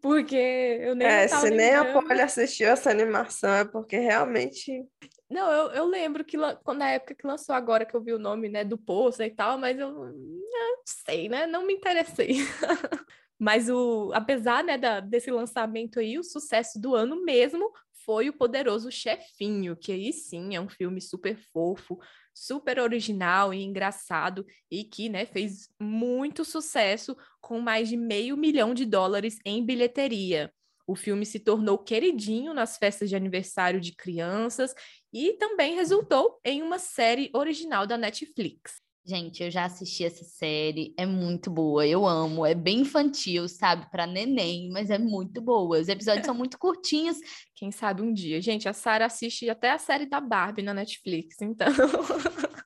porque 0.00 0.36
eu 0.80 0.94
nem 0.94 1.06
É, 1.06 1.28
se 1.28 1.50
nem 1.50 1.74
a 1.74 1.92
Polly 1.92 2.20
assistiu 2.20 2.68
essa 2.68 2.90
animação, 2.90 3.52
é 3.52 3.64
porque 3.64 3.98
realmente. 3.98 4.84
Não, 5.30 5.50
eu, 5.50 5.70
eu 5.72 5.86
lembro 5.86 6.24
que 6.24 6.36
quando 6.62 6.78
na 6.78 6.90
época 6.90 7.14
que 7.14 7.26
lançou 7.26 7.54
agora 7.54 7.86
que 7.86 7.94
eu 7.94 8.02
vi 8.02 8.12
o 8.12 8.18
nome, 8.18 8.48
né, 8.48 8.64
do 8.64 8.76
poço 8.76 9.22
e 9.22 9.30
tal, 9.30 9.56
mas 9.58 9.78
eu 9.78 9.90
não 9.90 10.82
sei, 10.84 11.28
né? 11.28 11.46
Não 11.46 11.66
me 11.66 11.72
interessei. 11.72 12.36
mas 13.38 13.68
o, 13.70 14.12
apesar, 14.14 14.62
né, 14.62 14.76
da, 14.76 15.00
desse 15.00 15.30
lançamento 15.30 15.98
aí, 15.98 16.18
o 16.18 16.24
sucesso 16.24 16.78
do 16.78 16.94
ano 16.94 17.24
mesmo 17.24 17.72
foi 18.04 18.28
o 18.28 18.32
Poderoso 18.32 18.90
Chefinho, 18.90 19.76
que 19.76 19.92
aí 19.92 20.12
sim 20.12 20.54
é 20.54 20.60
um 20.60 20.68
filme 20.68 21.00
super 21.00 21.36
fofo, 21.52 21.98
super 22.34 22.78
original 22.78 23.52
e 23.52 23.62
engraçado 23.62 24.46
e 24.70 24.84
que, 24.84 25.08
né, 25.08 25.26
fez 25.26 25.68
muito 25.80 26.44
sucesso 26.44 27.16
com 27.40 27.60
mais 27.60 27.88
de 27.88 27.96
meio 27.96 28.36
milhão 28.36 28.74
de 28.74 28.84
dólares 28.84 29.38
em 29.44 29.64
bilheteria. 29.64 30.52
O 30.86 30.96
filme 30.96 31.24
se 31.24 31.38
tornou 31.38 31.78
queridinho 31.78 32.52
nas 32.52 32.76
festas 32.76 33.08
de 33.08 33.16
aniversário 33.16 33.80
de 33.80 33.94
crianças 33.94 34.74
e 35.12 35.34
também 35.34 35.74
resultou 35.74 36.40
em 36.44 36.62
uma 36.62 36.78
série 36.78 37.30
original 37.34 37.86
da 37.86 37.96
Netflix. 37.96 38.80
Gente, 39.04 39.42
eu 39.42 39.50
já 39.50 39.64
assisti 39.64 40.04
essa 40.04 40.22
série, 40.22 40.94
é 40.96 41.04
muito 41.04 41.50
boa, 41.50 41.84
eu 41.84 42.06
amo, 42.06 42.46
é 42.46 42.54
bem 42.54 42.80
infantil, 42.80 43.48
sabe, 43.48 43.90
para 43.90 44.06
neném, 44.06 44.70
mas 44.70 44.90
é 44.90 44.98
muito 44.98 45.40
boa. 45.40 45.80
Os 45.80 45.88
episódios 45.88 46.24
são 46.24 46.34
muito 46.34 46.56
curtinhos. 46.56 47.18
Quem 47.56 47.72
sabe 47.72 48.00
um 48.00 48.12
dia. 48.12 48.40
Gente, 48.40 48.68
a 48.68 48.72
Sara 48.72 49.06
assiste 49.06 49.50
até 49.50 49.72
a 49.72 49.78
série 49.78 50.06
da 50.06 50.20
Barbie 50.20 50.62
na 50.62 50.72
Netflix, 50.72 51.36
então. 51.42 51.66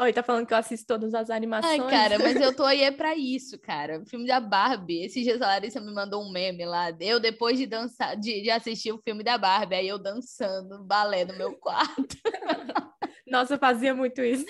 Oi, 0.00 0.12
tá 0.12 0.22
falando 0.22 0.46
que 0.46 0.54
eu 0.54 0.58
assisto 0.58 0.86
todas 0.86 1.12
as 1.12 1.28
animações. 1.28 1.80
Ai, 1.80 1.90
cara, 1.90 2.18
mas 2.18 2.40
eu 2.40 2.54
tô 2.56 2.64
aí 2.64 2.82
é 2.82 2.90
pra 2.90 3.14
isso, 3.14 3.58
cara. 3.58 4.00
O 4.00 4.06
filme 4.06 4.26
da 4.26 4.40
Barbie. 4.40 5.04
Esses 5.04 5.22
dias 5.22 5.42
a 5.42 5.48
Larissa 5.48 5.80
me 5.80 5.92
mandou 5.92 6.22
um 6.22 6.30
meme 6.30 6.64
lá. 6.64 6.90
Eu, 7.00 7.20
depois 7.20 7.58
de 7.58 7.66
dançar, 7.66 8.16
de, 8.16 8.40
de 8.40 8.50
assistir 8.50 8.92
o 8.92 9.02
filme 9.02 9.22
da 9.22 9.36
Barbie, 9.36 9.74
aí 9.74 9.88
eu 9.88 9.98
dançando 9.98 10.82
balé 10.84 11.24
no 11.24 11.36
meu 11.36 11.52
quarto. 11.58 12.16
Nossa, 13.30 13.54
eu 13.54 13.58
fazia 13.58 13.94
muito 13.94 14.22
isso. 14.22 14.46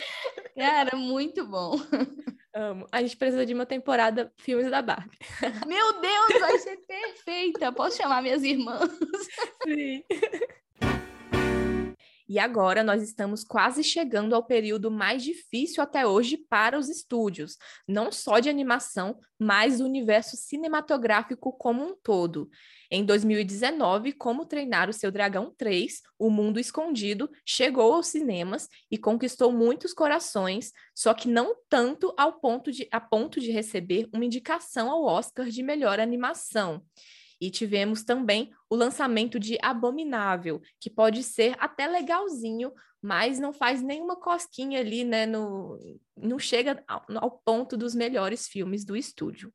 Cara, 0.56 0.96
muito 0.96 1.46
bom. 1.46 1.76
Amo. 2.54 2.86
A 2.90 3.00
gente 3.00 3.16
precisa 3.16 3.46
de 3.46 3.54
uma 3.54 3.66
temporada 3.66 4.32
filmes 4.36 4.70
da 4.70 4.82
Barbie. 4.82 5.18
Meu 5.66 6.00
Deus, 6.00 6.40
vai 6.40 6.58
ser 6.58 6.76
perfeita. 6.78 7.70
Posso 7.72 7.96
chamar 7.96 8.22
minhas 8.22 8.42
irmãs? 8.42 8.90
Sim. 9.64 10.02
E 12.28 12.38
agora 12.38 12.84
nós 12.84 13.02
estamos 13.02 13.42
quase 13.42 13.82
chegando 13.82 14.34
ao 14.34 14.44
período 14.44 14.90
mais 14.90 15.22
difícil 15.22 15.82
até 15.82 16.06
hoje 16.06 16.36
para 16.36 16.78
os 16.78 16.90
estúdios, 16.90 17.56
não 17.86 18.12
só 18.12 18.38
de 18.38 18.50
animação, 18.50 19.18
mas 19.38 19.78
do 19.78 19.86
universo 19.86 20.36
cinematográfico 20.36 21.50
como 21.52 21.82
um 21.82 21.96
todo. 21.96 22.50
Em 22.90 23.02
2019, 23.02 24.12
Como 24.12 24.44
Treinar 24.44 24.90
o 24.90 24.92
Seu 24.92 25.10
Dragão 25.10 25.54
3, 25.56 26.02
O 26.18 26.28
Mundo 26.28 26.60
Escondido, 26.60 27.30
chegou 27.46 27.94
aos 27.94 28.08
cinemas 28.08 28.68
e 28.90 28.98
conquistou 28.98 29.50
muitos 29.50 29.94
corações, 29.94 30.72
só 30.94 31.14
que 31.14 31.28
não 31.28 31.54
tanto 31.68 32.12
ao 32.18 32.40
ponto 32.40 32.70
de, 32.70 32.86
a 32.92 33.00
ponto 33.00 33.40
de 33.40 33.50
receber 33.50 34.06
uma 34.12 34.24
indicação 34.24 34.90
ao 34.90 35.04
Oscar 35.04 35.46
de 35.46 35.62
melhor 35.62 35.98
animação. 35.98 36.82
E 37.40 37.50
tivemos 37.50 38.02
também 38.02 38.50
o 38.68 38.74
lançamento 38.74 39.38
de 39.38 39.58
Abominável, 39.62 40.60
que 40.80 40.90
pode 40.90 41.22
ser 41.22 41.54
até 41.58 41.86
legalzinho, 41.86 42.72
mas 43.00 43.38
não 43.38 43.52
faz 43.52 43.80
nenhuma 43.80 44.16
cosquinha 44.16 44.80
ali, 44.80 45.04
né? 45.04 45.24
No, 45.24 45.78
não 46.16 46.38
chega 46.38 46.82
ao, 46.86 47.04
ao 47.16 47.30
ponto 47.30 47.76
dos 47.76 47.94
melhores 47.94 48.48
filmes 48.48 48.84
do 48.84 48.96
estúdio. 48.96 49.52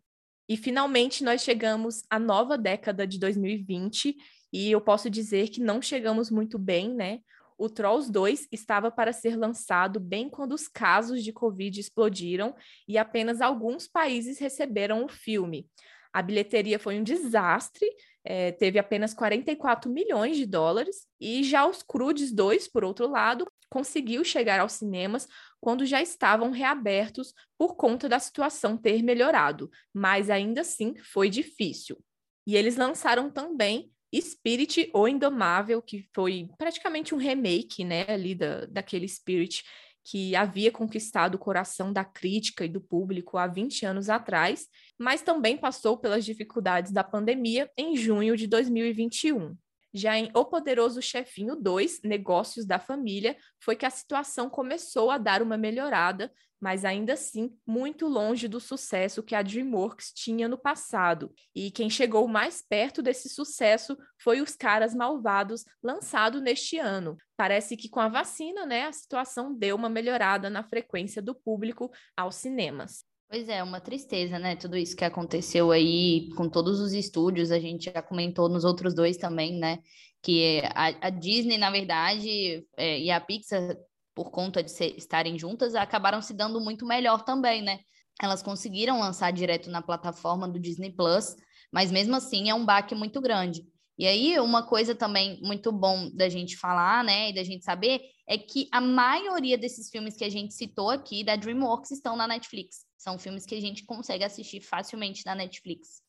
E 0.47 0.57
finalmente 0.57 1.23
nós 1.23 1.41
chegamos 1.41 2.03
à 2.09 2.19
nova 2.19 2.57
década 2.57 3.07
de 3.07 3.19
2020 3.19 4.15
e 4.51 4.71
eu 4.71 4.79
posso 4.79 5.09
dizer 5.09 5.49
que 5.49 5.61
não 5.61 5.81
chegamos 5.81 6.29
muito 6.29 6.59
bem, 6.59 6.93
né? 6.93 7.19
O 7.57 7.69
Trolls 7.69 8.11
2 8.11 8.47
estava 8.51 8.91
para 8.91 9.13
ser 9.13 9.37
lançado 9.37 9.99
bem 9.99 10.29
quando 10.29 10.53
os 10.53 10.67
casos 10.67 11.23
de 11.23 11.31
Covid 11.31 11.79
explodiram 11.79 12.55
e 12.87 12.97
apenas 12.97 13.41
alguns 13.41 13.87
países 13.87 14.39
receberam 14.39 15.05
o 15.05 15.09
filme. 15.09 15.67
A 16.13 16.21
bilheteria 16.21 16.77
foi 16.77 16.99
um 16.99 17.03
desastre, 17.03 17.85
é, 18.23 18.51
teve 18.51 18.79
apenas 18.79 19.13
44 19.13 19.91
milhões 19.91 20.37
de 20.37 20.45
dólares, 20.45 21.07
e 21.19 21.43
já 21.43 21.65
os 21.67 21.81
Crudes 21.81 22.31
2, 22.31 22.67
por 22.67 22.83
outro 22.83 23.09
lado, 23.09 23.45
conseguiu 23.69 24.23
chegar 24.23 24.59
aos 24.59 24.73
cinemas 24.73 25.27
quando 25.59 25.85
já 25.85 26.01
estavam 26.01 26.51
reabertos 26.51 27.33
por 27.57 27.75
conta 27.75 28.07
da 28.07 28.19
situação 28.19 28.77
ter 28.77 29.01
melhorado, 29.01 29.71
mas 29.91 30.29
ainda 30.29 30.61
assim 30.61 30.95
foi 30.97 31.29
difícil. 31.29 31.97
E 32.45 32.55
eles 32.55 32.77
lançaram 32.77 33.31
também 33.31 33.91
Spirit 34.15 34.91
ou 34.93 35.07
Indomável, 35.07 35.81
que 35.81 36.07
foi 36.13 36.47
praticamente 36.57 37.15
um 37.15 37.17
remake, 37.17 37.83
né, 37.83 38.05
ali 38.07 38.35
da, 38.35 38.65
daquele 38.65 39.07
Spirit 39.07 39.63
que 40.03 40.35
havia 40.35 40.71
conquistado 40.71 41.35
o 41.35 41.39
coração 41.39 41.93
da 41.93 42.03
crítica 42.03 42.65
e 42.65 42.69
do 42.69 42.81
público 42.81 43.37
há 43.37 43.47
20 43.47 43.85
anos 43.85 44.09
atrás, 44.09 44.67
mas 44.99 45.21
também 45.21 45.57
passou 45.57 45.97
pelas 45.97 46.25
dificuldades 46.25 46.91
da 46.91 47.03
pandemia 47.03 47.69
em 47.77 47.95
junho 47.95 48.35
de 48.35 48.47
2021. 48.47 49.55
Já 49.93 50.17
em 50.17 50.31
O 50.33 50.43
Poderoso 50.43 51.01
Chefinho 51.01 51.55
2, 51.55 52.01
Negócios 52.03 52.65
da 52.65 52.79
Família, 52.79 53.37
foi 53.59 53.75
que 53.75 53.85
a 53.85 53.89
situação 53.91 54.49
começou 54.49 55.11
a 55.11 55.19
dar 55.19 55.41
uma 55.41 55.55
melhorada, 55.55 56.33
mas 56.59 56.83
ainda 56.83 57.13
assim 57.13 57.55
muito 57.67 58.07
longe 58.07 58.47
do 58.47 58.59
sucesso 58.59 59.21
que 59.21 59.35
a 59.35 59.43
DreamWorks 59.43 60.11
tinha 60.13 60.47
no 60.47 60.57
passado. 60.57 61.31
E 61.53 61.69
quem 61.69 61.89
chegou 61.89 62.27
mais 62.27 62.61
perto 62.61 63.03
desse 63.03 63.29
sucesso 63.29 63.97
foi 64.17 64.41
Os 64.41 64.55
Caras 64.55 64.95
Malvados, 64.95 65.65
lançado 65.83 66.41
neste 66.41 66.79
ano. 66.79 67.15
Parece 67.37 67.77
que 67.77 67.89
com 67.89 67.99
a 67.99 68.07
vacina, 68.07 68.65
né, 68.65 68.85
a 68.85 68.93
situação 68.93 69.53
deu 69.53 69.75
uma 69.75 69.89
melhorada 69.89 70.49
na 70.49 70.63
frequência 70.63 71.21
do 71.21 71.35
público 71.35 71.91
aos 72.17 72.35
cinemas. 72.35 73.05
Pois 73.33 73.49
é, 73.49 73.63
uma 73.63 73.81
tristeza, 73.81 74.37
né? 74.37 74.55
Tudo 74.55 74.77
isso 74.77 74.95
que 74.95 75.03
aconteceu 75.03 75.71
aí 75.71 76.29
com 76.37 76.47
todos 76.47 76.79
os 76.79 76.93
estúdios, 76.93 77.49
a 77.49 77.57
gente 77.57 77.85
já 77.85 77.99
comentou 77.99 78.47
nos 78.47 78.63
outros 78.63 78.93
dois 78.93 79.17
também, 79.17 79.57
né? 79.57 79.79
Que 80.21 80.61
a, 80.75 81.07
a 81.07 81.09
Disney, 81.09 81.57
na 81.57 81.71
verdade, 81.71 82.63
é, 82.77 82.99
e 82.99 83.09
a 83.09 83.19
Pixar, 83.19 83.75
por 84.13 84.29
conta 84.29 84.61
de 84.61 84.69
ser, 84.69 84.95
estarem 84.95 85.39
juntas, 85.39 85.73
acabaram 85.73 86.21
se 86.21 86.31
dando 86.31 86.61
muito 86.61 86.85
melhor 86.85 87.23
também, 87.23 87.63
né? 87.63 87.79
Elas 88.21 88.43
conseguiram 88.43 88.99
lançar 88.99 89.33
direto 89.33 89.67
na 89.71 89.81
plataforma 89.81 90.47
do 90.47 90.59
Disney 90.59 90.91
Plus, 90.91 91.35
mas 91.71 91.91
mesmo 91.91 92.15
assim 92.15 92.51
é 92.51 92.53
um 92.53 92.63
baque 92.63 92.93
muito 92.93 93.19
grande. 93.19 93.65
E 93.97 94.05
aí, 94.05 94.39
uma 94.39 94.61
coisa 94.61 94.93
também 94.93 95.39
muito 95.41 95.71
bom 95.71 96.07
da 96.13 96.29
gente 96.29 96.55
falar, 96.55 97.03
né, 97.03 97.31
e 97.31 97.33
da 97.33 97.43
gente 97.43 97.63
saber, 97.63 97.99
é 98.27 98.37
que 98.37 98.67
a 98.71 98.79
maioria 98.79 99.57
desses 99.57 99.89
filmes 99.89 100.15
que 100.15 100.23
a 100.23 100.29
gente 100.29 100.53
citou 100.53 100.91
aqui 100.91 101.23
da 101.23 101.35
DreamWorks 101.35 101.89
estão 101.89 102.15
na 102.15 102.27
Netflix. 102.27 102.92
São 103.03 103.19
filmes 103.19 103.45
que 103.45 103.53
a 103.53 103.59
gente 103.59 103.85
consegue 103.85 104.23
assistir 104.23 104.61
facilmente 104.61 105.25
na 105.25 105.35
Netflix. 105.35 106.01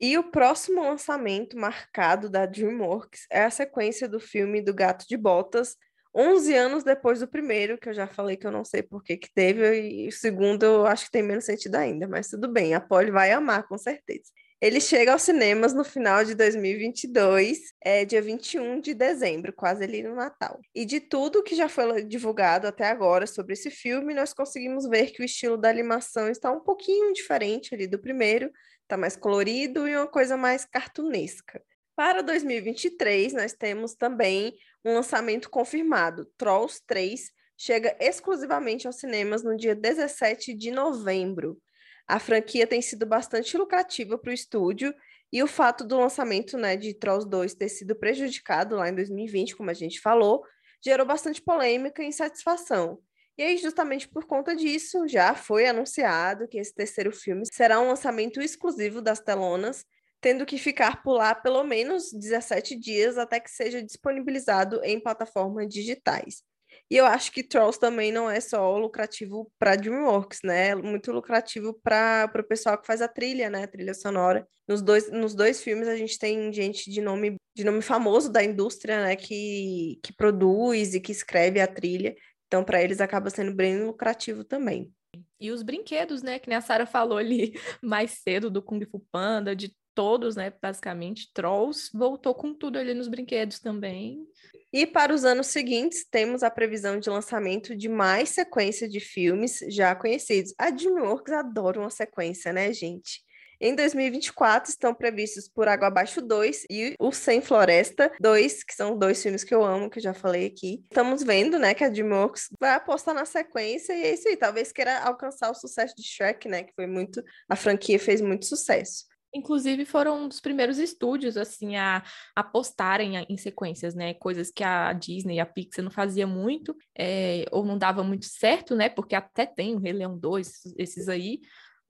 E 0.00 0.18
o 0.18 0.32
próximo 0.32 0.82
lançamento 0.82 1.56
marcado 1.56 2.28
da 2.28 2.44
DreamWorks 2.44 3.24
é 3.30 3.44
a 3.44 3.50
sequência 3.50 4.08
do 4.08 4.18
filme 4.18 4.60
do 4.60 4.74
Gato 4.74 5.06
de 5.06 5.16
Botas, 5.16 5.76
11 6.12 6.56
anos 6.56 6.82
depois 6.82 7.20
do 7.20 7.28
primeiro, 7.28 7.78
que 7.78 7.88
eu 7.88 7.94
já 7.94 8.08
falei 8.08 8.36
que 8.36 8.48
eu 8.48 8.50
não 8.50 8.64
sei 8.64 8.82
por 8.82 9.00
que 9.00 9.16
que 9.16 9.32
teve, 9.32 9.80
e 9.80 10.08
o 10.08 10.12
segundo 10.12 10.64
eu 10.64 10.86
acho 10.88 11.04
que 11.04 11.12
tem 11.12 11.22
menos 11.22 11.44
sentido 11.44 11.76
ainda, 11.76 12.08
mas 12.08 12.26
tudo 12.26 12.52
bem, 12.52 12.74
a 12.74 12.80
Polly 12.80 13.12
vai 13.12 13.30
amar, 13.30 13.62
com 13.68 13.78
certeza. 13.78 14.32
Ele 14.60 14.80
chega 14.80 15.12
aos 15.12 15.22
cinemas 15.22 15.72
no 15.72 15.84
final 15.84 16.24
de 16.24 16.34
2022, 16.34 17.60
é 17.80 18.04
dia 18.04 18.20
21 18.20 18.80
de 18.80 18.92
dezembro, 18.92 19.52
quase 19.52 19.84
ali 19.84 20.02
no 20.02 20.16
Natal. 20.16 20.60
E 20.74 20.84
de 20.84 20.98
tudo 20.98 21.44
que 21.44 21.54
já 21.54 21.68
foi 21.68 22.02
divulgado 22.02 22.66
até 22.66 22.88
agora 22.88 23.24
sobre 23.24 23.52
esse 23.52 23.70
filme, 23.70 24.14
nós 24.14 24.32
conseguimos 24.32 24.88
ver 24.88 25.12
que 25.12 25.22
o 25.22 25.24
estilo 25.24 25.56
da 25.56 25.70
animação 25.70 26.28
está 26.28 26.50
um 26.50 26.58
pouquinho 26.58 27.12
diferente 27.12 27.72
ali 27.72 27.86
do 27.86 28.00
primeiro, 28.00 28.50
está 28.82 28.96
mais 28.96 29.14
colorido 29.14 29.86
e 29.86 29.94
uma 29.94 30.08
coisa 30.08 30.36
mais 30.36 30.64
cartunesca. 30.64 31.62
Para 31.94 32.20
2023, 32.20 33.34
nós 33.34 33.52
temos 33.52 33.94
também 33.94 34.52
um 34.84 34.92
lançamento 34.92 35.48
confirmado. 35.48 36.26
Trolls 36.36 36.82
3 36.84 37.30
chega 37.56 37.96
exclusivamente 38.00 38.88
aos 38.88 38.96
cinemas 38.96 39.44
no 39.44 39.56
dia 39.56 39.76
17 39.76 40.52
de 40.52 40.72
novembro. 40.72 41.60
A 42.08 42.18
franquia 42.18 42.66
tem 42.66 42.80
sido 42.80 43.04
bastante 43.04 43.56
lucrativa 43.58 44.16
para 44.16 44.30
o 44.30 44.32
estúdio 44.32 44.94
e 45.30 45.42
o 45.42 45.46
fato 45.46 45.84
do 45.84 45.98
lançamento 45.98 46.56
né, 46.56 46.74
de 46.74 46.94
Trolls 46.94 47.28
2 47.28 47.54
ter 47.54 47.68
sido 47.68 47.94
prejudicado 47.94 48.76
lá 48.76 48.88
em 48.88 48.94
2020, 48.94 49.54
como 49.54 49.70
a 49.70 49.74
gente 49.74 50.00
falou, 50.00 50.42
gerou 50.82 51.06
bastante 51.06 51.42
polêmica 51.42 52.02
e 52.02 52.06
insatisfação. 52.06 52.98
E 53.36 53.42
aí, 53.42 53.56
justamente 53.58 54.08
por 54.08 54.24
conta 54.24 54.56
disso, 54.56 55.06
já 55.06 55.34
foi 55.34 55.66
anunciado 55.66 56.48
que 56.48 56.58
esse 56.58 56.74
terceiro 56.74 57.12
filme 57.12 57.44
será 57.52 57.78
um 57.78 57.88
lançamento 57.88 58.40
exclusivo 58.40 59.02
das 59.02 59.20
telonas, 59.20 59.84
tendo 60.20 60.46
que 60.46 60.58
ficar 60.58 61.02
por 61.02 61.18
lá 61.18 61.34
pelo 61.34 61.62
menos 61.62 62.10
17 62.10 62.74
dias 62.74 63.18
até 63.18 63.38
que 63.38 63.50
seja 63.50 63.82
disponibilizado 63.82 64.80
em 64.82 64.98
plataformas 64.98 65.68
digitais. 65.68 66.42
E 66.90 66.96
eu 66.96 67.04
acho 67.04 67.30
que 67.32 67.42
Trolls 67.42 67.78
também 67.78 68.10
não 68.10 68.30
é 68.30 68.40
só 68.40 68.76
lucrativo 68.78 69.52
para 69.58 69.76
DreamWorks, 69.76 70.40
né? 70.42 70.68
É 70.68 70.74
muito 70.74 71.12
lucrativo 71.12 71.78
para 71.82 72.30
o 72.34 72.44
pessoal 72.44 72.78
que 72.78 72.86
faz 72.86 73.02
a 73.02 73.08
trilha, 73.08 73.50
né? 73.50 73.64
A 73.64 73.68
trilha 73.68 73.92
sonora. 73.92 74.48
Nos 74.66 74.80
dois, 74.80 75.10
nos 75.10 75.34
dois 75.34 75.62
filmes 75.62 75.86
a 75.86 75.96
gente 75.96 76.18
tem 76.18 76.50
gente 76.50 76.90
de 76.90 77.02
nome, 77.02 77.36
de 77.54 77.62
nome 77.62 77.82
famoso 77.82 78.32
da 78.32 78.42
indústria, 78.42 79.02
né? 79.04 79.16
Que, 79.16 80.00
que 80.02 80.14
produz 80.14 80.94
e 80.94 81.00
que 81.00 81.12
escreve 81.12 81.60
a 81.60 81.66
trilha. 81.66 82.16
Então, 82.46 82.64
para 82.64 82.82
eles 82.82 83.00
acaba 83.00 83.28
sendo 83.28 83.54
bem 83.54 83.84
lucrativo 83.84 84.42
também. 84.42 84.90
E 85.38 85.50
os 85.50 85.62
brinquedos, 85.62 86.22
né? 86.22 86.38
Que 86.38 86.52
a 86.52 86.60
Sara 86.62 86.86
falou 86.86 87.18
ali 87.18 87.52
mais 87.82 88.12
cedo 88.12 88.50
do 88.50 88.62
Kung 88.62 88.82
Fu 88.86 89.00
Panda, 89.12 89.54
de 89.54 89.76
todos, 89.98 90.36
né? 90.36 90.52
Basicamente, 90.62 91.28
Trolls 91.34 91.90
voltou 91.92 92.32
com 92.32 92.54
tudo 92.54 92.78
ali 92.78 92.94
nos 92.94 93.08
brinquedos 93.08 93.58
também. 93.58 94.24
E 94.72 94.86
para 94.86 95.12
os 95.12 95.24
anos 95.24 95.48
seguintes, 95.48 96.06
temos 96.08 96.44
a 96.44 96.50
previsão 96.52 97.00
de 97.00 97.10
lançamento 97.10 97.74
de 97.74 97.88
mais 97.88 98.28
sequência 98.28 98.88
de 98.88 99.00
filmes 99.00 99.58
já 99.68 99.96
conhecidos. 99.96 100.54
A 100.56 100.70
DreamWorks 100.70 101.32
adora 101.32 101.80
uma 101.80 101.90
sequência, 101.90 102.52
né, 102.52 102.72
gente? 102.72 103.26
Em 103.60 103.74
2024 103.74 104.70
estão 104.70 104.94
previstos 104.94 105.48
Por 105.48 105.66
Água 105.66 105.88
Abaixo 105.88 106.22
2 106.22 106.66
e 106.70 106.94
O 107.00 107.10
Sem 107.10 107.40
Floresta 107.40 108.12
2, 108.20 108.62
que 108.62 108.74
são 108.74 108.96
dois 108.96 109.20
filmes 109.20 109.42
que 109.42 109.52
eu 109.52 109.64
amo, 109.64 109.90
que 109.90 109.98
eu 109.98 110.02
já 110.04 110.14
falei 110.14 110.46
aqui. 110.46 110.80
Estamos 110.84 111.24
vendo, 111.24 111.58
né, 111.58 111.74
que 111.74 111.82
a 111.82 111.88
DreamWorks 111.88 112.50
vai 112.60 112.70
apostar 112.70 113.16
na 113.16 113.24
sequência 113.24 113.92
e 113.94 114.04
é 114.04 114.14
isso 114.14 114.28
aí, 114.28 114.36
talvez 114.36 114.70
queira 114.70 115.00
alcançar 115.00 115.50
o 115.50 115.54
sucesso 115.54 115.92
de 115.96 116.04
Shrek, 116.04 116.46
né, 116.46 116.62
que 116.62 116.72
foi 116.72 116.86
muito, 116.86 117.20
a 117.48 117.56
franquia 117.56 117.98
fez 117.98 118.20
muito 118.20 118.46
sucesso. 118.46 119.08
Inclusive, 119.34 119.84
foram 119.84 120.24
um 120.24 120.28
dos 120.28 120.40
primeiros 120.40 120.78
estúdios, 120.78 121.36
assim, 121.36 121.76
a 121.76 122.02
apostarem 122.34 123.26
em 123.28 123.36
sequências, 123.36 123.94
né? 123.94 124.14
Coisas 124.14 124.50
que 124.50 124.64
a 124.64 124.92
Disney 124.94 125.36
e 125.36 125.40
a 125.40 125.46
Pixar 125.46 125.84
não 125.84 125.90
fazia 125.90 126.26
muito, 126.26 126.74
é, 126.96 127.44
ou 127.52 127.64
não 127.64 127.76
dava 127.76 128.02
muito 128.02 128.24
certo, 128.24 128.74
né? 128.74 128.88
Porque 128.88 129.14
até 129.14 129.44
tem 129.44 129.74
o 129.74 129.78
Rei 129.78 129.92
Leão 129.92 130.18
2, 130.18 130.74
esses 130.78 131.08
aí, 131.08 131.40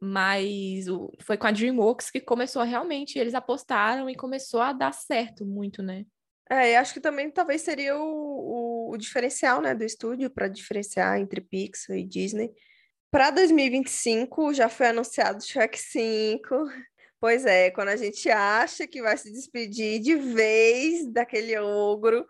mas 0.01 0.88
o, 0.88 1.12
foi 1.22 1.37
com 1.37 1.46
a 1.46 1.53
DreamWorks 1.53 2.11
que 2.11 2.20
começou 2.20 2.62
realmente, 2.62 3.18
eles 3.18 3.35
apostaram 3.35 4.11
e 4.11 4.16
começou 4.16 4.61
a 4.61 4.72
dar 4.72 4.92
certo 4.92 5.46
muito, 5.46 5.83
né? 5.83 6.05
É, 6.51 6.79
acho 6.79 6.94
que 6.94 7.01
também 7.01 7.31
talvez 7.31 7.61
seria 7.61 7.96
o, 7.96 8.03
o, 8.03 8.90
o 8.92 8.96
diferencial, 8.96 9.61
né, 9.61 9.74
do 9.74 9.85
estúdio 9.85 10.31
para 10.31 10.48
diferenciar 10.48 11.20
entre 11.20 11.40
Pixar 11.40 11.96
e 11.96 12.05
Disney. 12.05 12.51
Para 13.11 13.31
2025 13.31 14.55
já 14.55 14.68
foi 14.68 14.88
anunciado 14.88 15.44
Shrek 15.44 15.79
5, 15.79 16.55
Pois 17.20 17.44
é, 17.44 17.70
quando 17.70 17.88
a 17.88 17.96
gente 17.96 18.31
acha 18.31 18.87
que 18.87 19.02
vai 19.02 19.16
se 19.16 19.33
despedir 19.33 20.00
de 20.00 20.14
vez 20.14 21.12
daquele 21.12 21.59
ogro, 21.59 22.24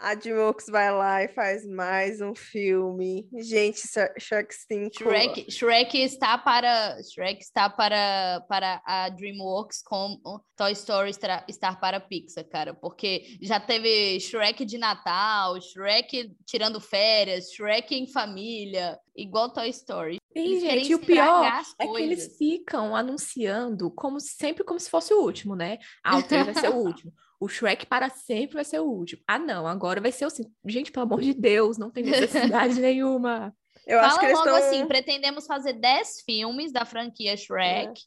a 0.00 0.14
DreamWorks 0.14 0.66
vai 0.70 0.90
lá 0.90 1.22
e 1.22 1.28
faz 1.28 1.66
mais 1.66 2.22
um 2.22 2.34
filme. 2.34 3.28
Gente, 3.34 3.82
Shrek 4.18 4.54
5. 4.54 4.98
Shrek, 4.98 5.50
Shrek 5.50 6.02
está 6.02 6.38
para 6.38 6.96
Shrek 7.02 7.42
está 7.42 7.68
para, 7.68 8.42
para 8.48 8.82
a 8.86 9.10
DreamWorks 9.10 9.82
como 9.82 10.18
Toy 10.56 10.72
Story 10.72 11.10
está, 11.10 11.76
para 11.76 11.98
a 11.98 12.00
Pixar, 12.00 12.44
cara, 12.48 12.72
porque 12.72 13.38
já 13.42 13.60
teve 13.60 14.18
Shrek 14.18 14.64
de 14.64 14.78
Natal, 14.78 15.60
Shrek 15.60 16.34
tirando 16.46 16.80
férias, 16.80 17.50
Shrek 17.52 17.94
em 17.94 18.10
família, 18.10 18.98
igual 19.20 19.52
Toy 19.52 19.68
Story. 19.70 20.18
Sim, 20.32 20.60
gente, 20.60 20.90
e 20.90 20.94
o 20.94 20.98
pior 20.98 21.44
é 21.78 21.86
que 21.86 22.02
eles 22.02 22.36
ficam 22.36 22.94
anunciando 22.94 23.90
como 23.90 24.20
sempre 24.20 24.64
como 24.64 24.78
se 24.78 24.88
fosse 24.88 25.12
o 25.12 25.20
último, 25.20 25.56
né? 25.56 25.78
Ah, 26.04 26.18
o 26.18 26.22
3 26.22 26.46
vai 26.46 26.54
ser 26.54 26.68
o 26.70 26.76
último 26.86 27.12
o 27.40 27.48
Shrek 27.48 27.86
para 27.86 28.10
sempre 28.10 28.56
vai 28.56 28.64
ser 28.64 28.80
o 28.80 28.84
último. 28.84 29.22
Ah, 29.26 29.38
não, 29.38 29.66
agora 29.66 30.00
vai 30.00 30.12
ser 30.12 30.26
o 30.26 30.30
cinco. 30.30 30.50
Gente, 30.66 30.92
pelo 30.92 31.06
amor 31.06 31.22
de 31.22 31.32
Deus, 31.32 31.78
não 31.78 31.90
tem 31.90 32.04
necessidade 32.04 32.78
nenhuma. 32.78 33.54
Eu 33.86 33.98
Fala 33.98 34.08
acho 34.08 34.20
que 34.20 34.26
eles 34.26 34.38
logo 34.38 34.50
tão... 34.50 34.56
assim, 34.56 34.86
pretendemos 34.86 35.46
fazer 35.46 35.72
10 35.72 36.20
filmes 36.20 36.70
da 36.70 36.84
franquia 36.84 37.34
Shrek. 37.34 37.98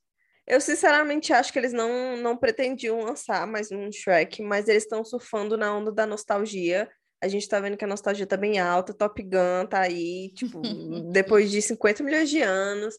É. 0.48 0.56
Eu 0.56 0.62
sinceramente 0.62 1.34
acho 1.34 1.52
que 1.52 1.58
eles 1.58 1.74
não, 1.74 2.16
não 2.18 2.38
pretendiam 2.38 3.02
lançar 3.02 3.48
mais 3.48 3.72
um 3.72 3.92
Shrek, 3.92 4.44
mas 4.44 4.68
eles 4.68 4.84
estão 4.84 5.04
surfando 5.04 5.58
na 5.58 5.76
onda 5.76 5.92
da 5.92 6.06
nostalgia. 6.06 6.88
A 7.24 7.28
gente 7.28 7.48
tá 7.48 7.60
vendo 7.60 7.78
que 7.78 7.86
a 7.86 7.88
nostalgia 7.88 8.28
tá 8.28 8.38
bem 8.38 8.60
alta, 8.60 8.94
Top 8.94 9.22
Gun 9.22 9.66
tá 9.70 9.82
aí, 9.82 10.30
tipo, 10.36 10.62
depois 11.12 11.50
de 11.50 11.62
50 11.62 12.04
milhões 12.04 12.30
de 12.30 12.42
anos. 12.42 12.96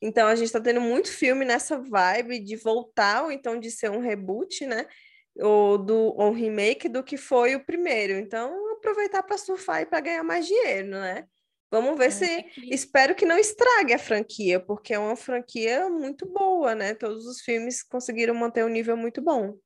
Então 0.00 0.26
a 0.26 0.34
gente 0.34 0.52
tá 0.52 0.60
tendo 0.60 0.80
muito 0.80 1.10
filme 1.10 1.44
nessa 1.44 1.78
vibe 1.78 2.40
de 2.40 2.56
voltar, 2.56 3.24
ou 3.24 3.32
então 3.32 3.58
de 3.58 3.70
ser 3.70 3.90
um 3.90 4.00
reboot, 4.00 4.66
né? 4.66 4.86
ou 5.40 5.76
do 5.78 6.14
ou 6.16 6.32
remake 6.32 6.88
do 6.88 7.02
que 7.02 7.16
foi 7.16 7.54
o 7.54 7.64
primeiro. 7.64 8.14
Então, 8.14 8.72
aproveitar 8.72 9.22
para 9.22 9.38
surfar 9.38 9.82
e 9.82 9.86
para 9.86 10.00
ganhar 10.00 10.22
mais 10.22 10.46
dinheiro, 10.46 10.88
né? 10.90 11.24
Vamos 11.70 11.98
ver 11.98 12.06
é, 12.06 12.10
se. 12.10 12.24
É 12.24 12.42
que... 12.42 12.74
Espero 12.74 13.14
que 13.14 13.26
não 13.26 13.38
estrague 13.38 13.92
a 13.92 13.98
franquia, 13.98 14.60
porque 14.60 14.94
é 14.94 14.98
uma 14.98 15.16
franquia 15.16 15.88
muito 15.88 16.26
boa, 16.26 16.74
né? 16.74 16.94
Todos 16.94 17.26
os 17.26 17.40
filmes 17.40 17.82
conseguiram 17.82 18.34
manter 18.34 18.64
um 18.64 18.68
nível 18.68 18.96
muito 18.96 19.20
bom. 19.20 19.56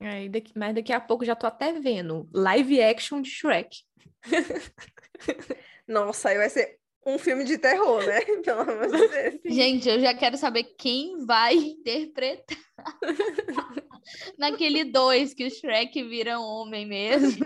É, 0.00 0.28
daqui, 0.28 0.52
mas 0.56 0.74
daqui 0.74 0.92
a 0.92 1.00
pouco 1.00 1.24
já 1.24 1.36
tô 1.36 1.46
até 1.46 1.78
vendo 1.78 2.28
live 2.32 2.82
action 2.82 3.20
de 3.20 3.30
Shrek. 3.30 3.82
Nossa, 5.86 6.30
aí 6.30 6.38
vai 6.38 6.48
ser 6.48 6.79
um 7.04 7.18
filme 7.18 7.44
de 7.44 7.56
terror, 7.56 8.04
né? 8.04 8.20
Pelo 8.44 8.60
amor 8.60 8.86
de 8.86 9.08
Deus. 9.08 9.40
Gente, 9.44 9.88
eu 9.88 10.00
já 10.00 10.14
quero 10.14 10.36
saber 10.36 10.64
quem 10.78 11.24
vai 11.24 11.54
interpretar 11.54 12.58
naquele 14.38 14.84
dois 14.84 15.32
que 15.32 15.46
o 15.46 15.50
Shrek 15.50 16.02
vira 16.04 16.38
um 16.38 16.44
homem 16.44 16.86
mesmo. 16.86 17.44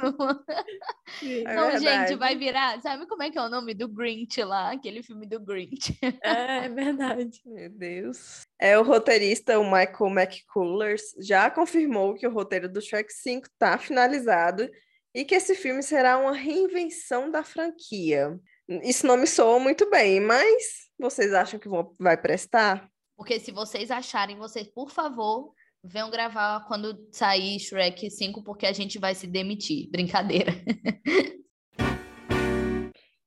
É 1.23 1.55
Não, 1.55 1.71
verdade. 1.71 2.09
gente, 2.09 2.19
vai 2.19 2.37
virar. 2.37 2.81
Sabe 2.81 3.07
como 3.07 3.23
é 3.23 3.31
que 3.31 3.39
é 3.39 3.43
o 3.43 3.49
nome 3.49 3.75
do 3.75 3.89
Grinch 3.89 4.43
lá? 4.43 4.73
Aquele 4.73 5.03
filme 5.03 5.27
do 5.27 5.41
Grinch. 5.41 5.97
É, 6.23 6.67
é 6.67 6.69
verdade. 6.69 7.41
Meu 7.45 7.71
Deus. 7.71 8.47
É 8.59 8.79
o 8.79 8.83
roteirista, 8.83 9.59
o 9.59 9.65
Michael 9.65 10.11
McCullers, 10.11 11.03
já 11.19 11.51
confirmou 11.51 12.15
que 12.15 12.27
o 12.27 12.33
roteiro 12.33 12.69
do 12.69 12.81
Shrek 12.81 13.13
5 13.13 13.47
está 13.47 13.77
finalizado 13.77 14.69
e 15.15 15.25
que 15.25 15.35
esse 15.35 15.55
filme 15.55 15.83
será 15.83 16.19
uma 16.19 16.33
reinvenção 16.33 17.31
da 17.31 17.45
franquia. 17.45 18.39
Isso 18.69 19.07
não 19.07 19.17
me 19.17 19.27
soa 19.27 19.59
muito 19.59 19.89
bem, 19.91 20.21
mas 20.21 20.89
vocês 20.99 21.33
acham 21.35 21.59
que 21.59 21.69
vão, 21.69 21.95
vai 21.99 22.17
prestar? 22.17 22.89
Porque 23.17 23.39
se 23.39 23.53
vocês 23.53 23.91
acharem, 23.91 24.37
vocês, 24.37 24.67
por 24.69 24.91
favor, 24.91 25.53
venham 25.83 26.11
gravar 26.11 26.67
quando 26.67 27.07
sair 27.13 27.61
Shrek 27.61 28.11
5, 28.11 28.43
porque 28.43 28.67
a 28.67 28.73
gente 28.73 28.99
vai 28.99 29.15
se 29.15 29.27
demitir. 29.27 29.91
Brincadeira. 29.91 30.53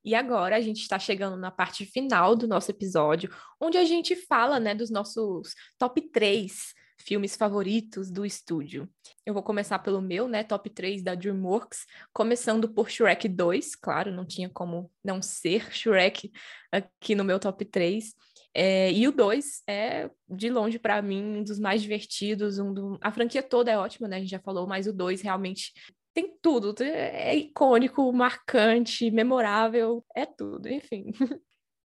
E 0.03 0.15
agora 0.15 0.55
a 0.55 0.61
gente 0.61 0.79
está 0.79 0.97
chegando 0.97 1.35
na 1.35 1.51
parte 1.51 1.85
final 1.85 2.33
do 2.33 2.47
nosso 2.47 2.71
episódio, 2.71 3.29
onde 3.59 3.77
a 3.77 3.83
gente 3.83 4.15
fala, 4.15 4.57
né, 4.57 4.73
dos 4.73 4.89
nossos 4.89 5.53
top 5.77 6.01
3 6.11 6.73
filmes 6.97 7.35
favoritos 7.35 8.11
do 8.11 8.25
estúdio. 8.25 8.89
Eu 9.25 9.33
vou 9.33 9.43
começar 9.43 9.79
pelo 9.79 10.01
meu, 10.01 10.27
né, 10.27 10.43
top 10.43 10.69
3 10.69 11.03
da 11.03 11.15
DreamWorks, 11.15 11.85
começando 12.13 12.69
por 12.69 12.89
Shrek 12.89 13.27
2, 13.27 13.75
claro, 13.75 14.11
não 14.11 14.25
tinha 14.25 14.49
como 14.49 14.91
não 15.03 15.21
ser 15.21 15.71
Shrek 15.71 16.31
aqui 16.71 17.15
no 17.15 17.23
meu 17.23 17.39
top 17.39 17.63
3. 17.65 18.13
É, 18.53 18.91
e 18.91 19.07
o 19.07 19.11
2 19.11 19.61
é, 19.67 20.09
de 20.27 20.49
longe, 20.49 20.79
para 20.79 20.99
mim, 21.01 21.37
um 21.37 21.43
dos 21.43 21.59
mais 21.59 21.81
divertidos. 21.81 22.57
Um 22.57 22.73
do... 22.73 22.97
A 23.01 23.11
franquia 23.11 23.43
toda 23.43 23.71
é 23.71 23.77
ótima, 23.77 24.07
né? 24.07 24.17
A 24.17 24.19
gente 24.19 24.31
já 24.31 24.39
falou, 24.39 24.65
mas 24.65 24.87
o 24.87 24.93
2 24.93 25.21
realmente 25.21 25.73
tem 26.11 26.35
tudo. 26.41 26.73
É 26.81 27.35
icônico, 27.35 28.11
marcante, 28.11 29.11
memorável, 29.11 30.03
é 30.15 30.25
tudo, 30.25 30.67
enfim. 30.67 31.11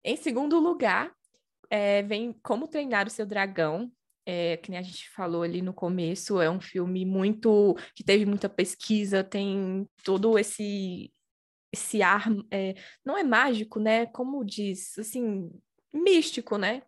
em 0.06 0.16
segundo 0.16 0.58
lugar, 0.60 1.12
é, 1.70 2.02
vem 2.04 2.32
Como 2.42 2.68
Treinar 2.68 3.08
o 3.08 3.10
Seu 3.10 3.26
Dragão, 3.26 3.92
é, 4.26 4.58
que 4.58 4.72
nem 4.72 4.80
a 4.80 4.84
gente 4.84 5.10
falou 5.10 5.44
ali 5.44 5.62
no 5.62 5.74
começo, 5.74 6.42
é 6.42 6.50
um 6.50 6.62
filme 6.62 7.06
muito 7.06 7.76
que 7.96 8.04
teve 8.04 8.26
muita 8.26 8.50
pesquisa, 8.50 9.24
tem 9.24 9.88
todo 10.04 10.38
esse 10.38 11.12
esse 11.74 12.04
ar, 12.04 12.28
é, 12.52 12.76
não 13.04 13.18
é 13.18 13.24
mágico, 13.24 13.80
né? 13.80 14.06
Como 14.06 14.46
diz, 14.46 14.96
assim, 15.00 15.50
místico, 15.92 16.56
né? 16.56 16.84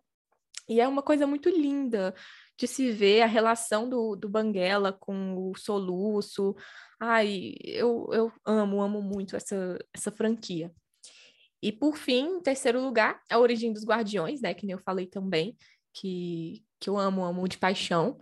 E 0.68 0.80
é 0.80 0.86
uma 0.86 1.02
coisa 1.02 1.26
muito 1.26 1.48
linda 1.48 2.14
de 2.58 2.66
se 2.66 2.92
ver 2.92 3.22
a 3.22 3.26
relação 3.26 3.88
do, 3.88 4.16
do 4.16 4.28
Banguela 4.28 4.92
com 4.92 5.50
o 5.50 5.56
Soluço. 5.56 6.54
Ai, 7.00 7.54
eu, 7.64 8.08
eu 8.12 8.32
amo, 8.44 8.80
amo 8.80 9.02
muito 9.02 9.36
essa, 9.36 9.78
essa 9.92 10.10
franquia. 10.12 10.72
E 11.62 11.72
por 11.72 11.96
fim, 11.96 12.36
em 12.36 12.40
terceiro 12.40 12.80
lugar, 12.80 13.20
a 13.30 13.38
origem 13.38 13.72
dos 13.72 13.84
Guardiões, 13.84 14.40
né? 14.40 14.54
Que 14.54 14.66
nem 14.66 14.74
eu 14.74 14.82
falei 14.82 15.06
também, 15.06 15.56
que, 15.92 16.64
que 16.80 16.90
eu 16.90 16.98
amo, 16.98 17.24
amo 17.24 17.48
de 17.48 17.58
paixão. 17.58 18.18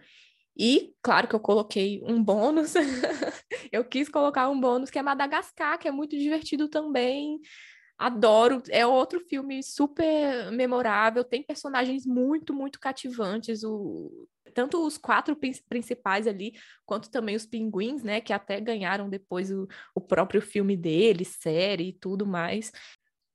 E, 0.57 0.95
claro 1.03 1.27
que 1.27 1.35
eu 1.35 1.41
coloquei 1.41 2.01
um 2.05 2.23
bônus, 2.23 2.75
eu 3.73 3.85
quis 3.85 4.09
colocar 4.09 4.49
um 4.49 4.61
bônus 4.61 4.91
que 4.91 4.99
é 4.99 5.03
Madagascar, 5.03 5.79
que 5.79 5.89
é 5.89 5.91
muito 5.91 6.17
divertido 6.17 6.69
também. 6.69 7.41
Adoro, 7.99 8.63
é 8.71 8.87
outro 8.87 9.21
filme 9.21 9.63
super 9.63 10.51
memorável, 10.53 11.25
tem 11.25 11.43
personagens 11.43 12.05
muito, 12.05 12.53
muito 12.53 12.79
cativantes, 12.81 13.63
o, 13.65 14.29
tanto 14.53 14.85
os 14.85 14.99
quatro 14.99 15.37
principais 15.69 16.27
ali, 16.27 16.55
quanto 16.85 17.11
também 17.11 17.37
os 17.37 17.47
pinguins, 17.47 18.03
né, 18.03 18.21
que 18.21 18.33
até 18.33 18.61
ganharam 18.61 19.09
depois 19.09 19.51
o, 19.51 19.69
o 19.95 20.01
próprio 20.01 20.41
filme 20.41 20.77
deles, 20.77 21.37
série 21.41 21.89
e 21.89 21.93
tudo 21.93 22.27
mais. 22.27 22.73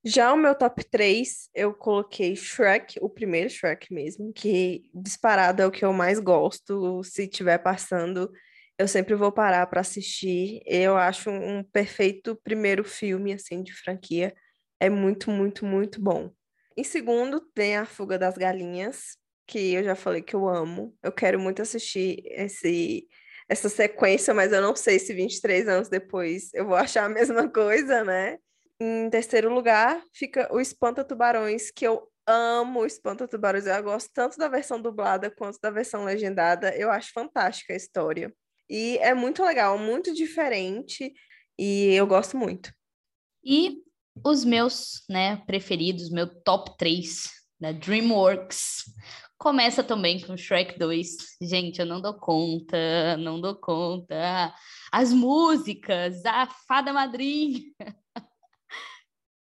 Já 0.04 0.34
o 0.34 0.38
meu 0.38 0.56
top 0.56 0.84
3, 0.90 1.50
eu 1.54 1.74
coloquei 1.74 2.34
Shrek, 2.34 2.98
o 3.02 3.10
primeiro 3.10 3.50
Shrek 3.50 3.94
mesmo, 3.94 4.32
que 4.32 4.90
disparado 4.94 5.62
é 5.62 5.66
o 5.66 5.72
que 5.72 5.84
eu 5.84 5.92
mais 5.92 6.20
gosto. 6.20 7.04
Se 7.04 7.28
tiver 7.28 7.58
passando, 7.58 8.32
eu 8.78 8.88
sempre 8.88 9.14
vou 9.14 9.32
parar 9.32 9.68
para 9.68 9.82
assistir. 9.82 10.62
Eu 10.66 10.96
acho 10.96 11.30
um 11.30 11.64
perfeito 11.64 12.40
primeiro 12.44 12.84
filme 12.86 13.34
assim 13.34 13.62
de 13.62 13.74
franquia. 13.74 14.34
É 14.80 14.90
muito, 14.90 15.30
muito, 15.30 15.66
muito 15.66 16.02
bom. 16.02 16.32
Em 16.78 16.84
segundo, 16.84 17.42
tem 17.54 17.76
A 17.76 17.86
Fuga 17.86 18.18
das 18.18 18.38
Galinhas, 18.38 19.18
que 19.46 19.74
eu 19.74 19.84
já 19.84 19.96
falei 19.96 20.22
que 20.22 20.34
eu 20.34 20.48
amo. 20.48 20.96
Eu 21.04 21.12
quero 21.12 21.38
muito 21.40 21.62
assistir 21.62 22.22
esse 22.26 23.06
essa 23.50 23.68
sequência, 23.68 24.32
mas 24.34 24.54
eu 24.54 24.62
não 24.62 24.76
sei 24.76 25.00
se 25.00 25.12
23 25.12 25.68
anos 25.68 25.90
depois 25.90 26.54
eu 26.54 26.68
vou 26.68 26.76
achar 26.78 27.06
a 27.06 27.10
mesma 27.10 27.50
coisa, 27.50 28.04
né? 28.04 28.38
Em 28.82 29.10
terceiro 29.10 29.54
lugar, 29.54 30.02
fica 30.14 30.48
o 30.54 30.60
Espanta 30.60 31.04
Tubarões, 31.04 31.70
que 31.70 31.86
eu 31.86 32.10
amo 32.26 32.82
o 32.82 32.86
Espanta 32.86 33.28
Tubarões. 33.28 33.66
Eu 33.66 33.84
gosto 33.84 34.10
tanto 34.14 34.38
da 34.38 34.48
versão 34.48 34.82
dublada 34.82 35.30
quanto 35.30 35.60
da 35.62 35.70
versão 35.70 36.06
legendada. 36.06 36.76
Eu 36.76 36.90
acho 36.90 37.12
fantástica 37.12 37.74
a 37.74 37.78
história. 37.78 38.34
E 38.70 38.98
é 39.00 39.14
muito 39.14 39.44
legal, 39.44 39.78
muito 39.78 40.14
diferente, 40.14 41.12
e 41.58 41.94
eu 41.94 42.06
gosto 42.06 42.38
muito. 42.38 42.72
E 43.44 43.82
os 44.24 44.46
meus, 44.46 45.04
né, 45.10 45.38
preferidos, 45.48 46.12
meu 46.12 46.28
top 46.44 46.78
3 46.78 47.30
da 47.60 47.72
DreamWorks. 47.72 48.86
Começa 49.38 49.84
também 49.84 50.22
com 50.22 50.38
Shrek 50.38 50.78
2. 50.78 51.38
Gente, 51.42 51.80
eu 51.80 51.86
não 51.86 52.02
dou 52.02 52.14
conta, 52.14 53.18
não 53.18 53.40
dou 53.40 53.56
conta. 53.56 54.54
As 54.92 55.12
músicas, 55.12 56.24
a 56.26 56.48
fada 56.68 56.94
madrinha. 56.94 57.64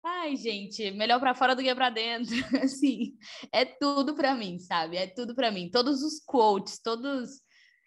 Ai, 0.05 0.36
gente, 0.36 0.90
melhor 0.90 1.20
para 1.20 1.34
fora 1.34 1.55
do 1.55 1.62
que 1.62 1.74
para 1.74 1.90
dentro. 1.90 2.34
Assim, 2.62 3.16
é 3.53 3.64
tudo 3.64 4.14
para 4.14 4.34
mim, 4.34 4.59
sabe? 4.59 4.96
É 4.96 5.07
tudo 5.07 5.34
para 5.34 5.50
mim. 5.50 5.70
Todos 5.70 6.03
os 6.03 6.20
quotes, 6.24 6.80
todos 6.82 7.30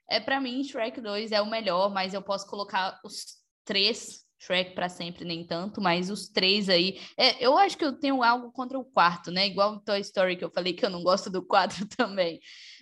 é 0.09 0.19
para 0.19 0.39
mim 0.39 0.63
Shrek 0.63 1.01
2 1.01 1.31
é 1.31 1.41
o 1.41 1.49
melhor, 1.49 1.91
mas 1.91 2.13
eu 2.13 2.21
posso 2.21 2.47
colocar 2.47 2.99
os 3.03 3.25
três 3.65 4.23
Shrek 4.39 4.75
para 4.75 4.87
sempre 4.89 5.25
nem 5.25 5.45
tanto, 5.45 5.81
mas 5.81 6.09
os 6.09 6.29
três 6.29 6.69
aí, 6.69 6.99
é, 7.17 7.43
eu 7.43 7.57
acho 7.57 7.77
que 7.77 7.83
eu 7.85 7.97
tenho 7.99 8.21
algo 8.21 8.51
contra 8.51 8.77
o 8.77 8.85
quarto, 8.85 9.31
né? 9.31 9.47
Igual 9.47 9.73
o 9.73 9.79
Toy 9.79 9.99
Story 10.01 10.37
que 10.37 10.45
eu 10.45 10.51
falei 10.51 10.73
que 10.73 10.85
eu 10.85 10.89
não 10.89 11.03
gosto 11.03 11.29
do 11.29 11.45
quadro 11.45 11.85
também. 11.97 12.39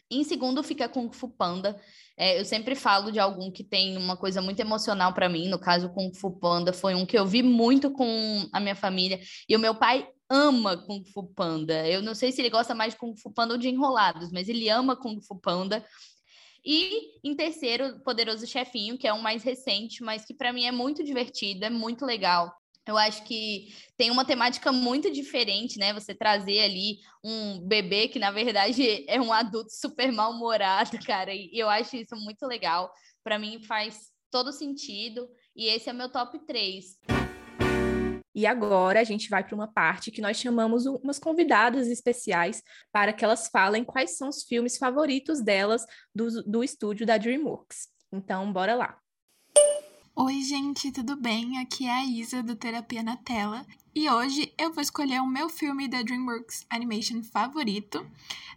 Em 0.09 0.23
segundo 0.23 0.61
fica 0.61 0.87
Kung 0.87 1.11
Fu 1.11 1.29
Panda. 1.29 1.79
É, 2.15 2.39
eu 2.39 2.45
sempre 2.45 2.75
falo 2.75 3.11
de 3.11 3.19
algum 3.19 3.51
que 3.51 3.63
tem 3.63 3.97
uma 3.97 4.15
coisa 4.15 4.41
muito 4.41 4.59
emocional 4.59 5.13
para 5.13 5.27
mim. 5.27 5.47
No 5.49 5.59
caso, 5.59 5.89
Kung 5.89 6.13
Fu 6.13 6.31
Panda 6.31 6.71
foi 6.71 6.93
um 6.93 7.05
que 7.05 7.17
eu 7.17 7.25
vi 7.25 7.41
muito 7.41 7.91
com 7.91 8.47
a 8.51 8.59
minha 8.59 8.75
família. 8.75 9.19
E 9.49 9.55
o 9.55 9.59
meu 9.59 9.75
pai 9.75 10.07
ama 10.29 10.77
Kung 10.77 11.03
Fu 11.13 11.27
Panda. 11.33 11.87
Eu 11.87 12.01
não 12.01 12.13
sei 12.13 12.31
se 12.31 12.41
ele 12.41 12.49
gosta 12.49 12.75
mais 12.75 12.93
de 12.93 12.99
Kung 12.99 13.15
Fu 13.15 13.31
Panda 13.31 13.53
ou 13.53 13.59
de 13.59 13.69
Enrolados, 13.69 14.31
mas 14.31 14.47
ele 14.47 14.69
ama 14.69 14.95
Kung 14.95 15.19
Fu 15.21 15.39
Panda. 15.39 15.83
E 16.65 17.19
em 17.23 17.35
terceiro, 17.35 17.99
Poderoso 18.03 18.47
Chefinho, 18.47 18.97
que 18.97 19.07
é 19.07 19.13
um 19.13 19.21
mais 19.21 19.43
recente, 19.43 20.01
mas 20.01 20.23
que 20.25 20.33
para 20.33 20.53
mim 20.53 20.65
é 20.65 20.71
muito 20.71 21.03
divertido, 21.03 21.65
é 21.65 21.69
muito 21.69 22.05
legal. 22.05 22.53
Eu 22.85 22.97
acho 22.97 23.23
que 23.23 23.73
tem 23.95 24.11
uma 24.11 24.25
temática 24.25 24.71
muito 24.71 25.09
diferente, 25.09 25.79
né? 25.79 25.93
Você 25.93 26.13
trazer 26.13 26.59
ali 26.59 26.97
um 27.23 27.65
bebê 27.65 28.09
que, 28.09 28.19
na 28.19 28.29
verdade, 28.29 29.05
é 29.07 29.21
um 29.21 29.31
adulto 29.31 29.71
super 29.71 30.11
mal-humorado, 30.11 30.97
cara. 31.05 31.33
E 31.33 31.49
eu 31.53 31.69
acho 31.69 31.95
isso 31.95 32.15
muito 32.17 32.45
legal. 32.45 32.91
Para 33.23 33.39
mim 33.39 33.63
faz 33.63 34.11
todo 34.29 34.51
sentido. 34.51 35.29
E 35.55 35.67
esse 35.67 35.89
é 35.89 35.93
meu 35.93 36.09
top 36.09 36.37
3. 36.45 36.97
E 38.35 38.47
agora 38.47 38.99
a 38.99 39.03
gente 39.03 39.29
vai 39.29 39.43
para 39.43 39.55
uma 39.55 39.71
parte 39.71 40.11
que 40.11 40.21
nós 40.21 40.37
chamamos 40.37 40.85
umas 40.85 41.19
convidadas 41.19 41.87
especiais 41.87 42.63
para 42.91 43.13
que 43.13 43.23
elas 43.23 43.47
falem 43.47 43.83
quais 43.85 44.17
são 44.17 44.27
os 44.27 44.43
filmes 44.43 44.77
favoritos 44.77 45.39
delas 45.41 45.85
do, 46.13 46.43
do 46.43 46.63
estúdio 46.63 47.05
da 47.05 47.17
DreamWorks. 47.17 47.87
Então, 48.11 48.51
bora 48.51 48.75
lá. 48.75 49.02
Oi, 50.15 50.41
gente, 50.41 50.91
tudo 50.91 51.15
bem? 51.15 51.57
Aqui 51.57 51.87
é 51.87 51.91
a 51.91 52.05
Isa 52.05 52.43
do 52.43 52.55
Terapia 52.55 53.01
na 53.01 53.17
Tela 53.17 53.65
e 53.95 54.07
hoje 54.07 54.53
eu 54.59 54.71
vou 54.71 54.79
escolher 54.79 55.19
o 55.19 55.27
meu 55.27 55.49
filme 55.49 55.87
da 55.87 56.03
DreamWorks 56.03 56.67
Animation 56.69 57.23
favorito. 57.23 58.05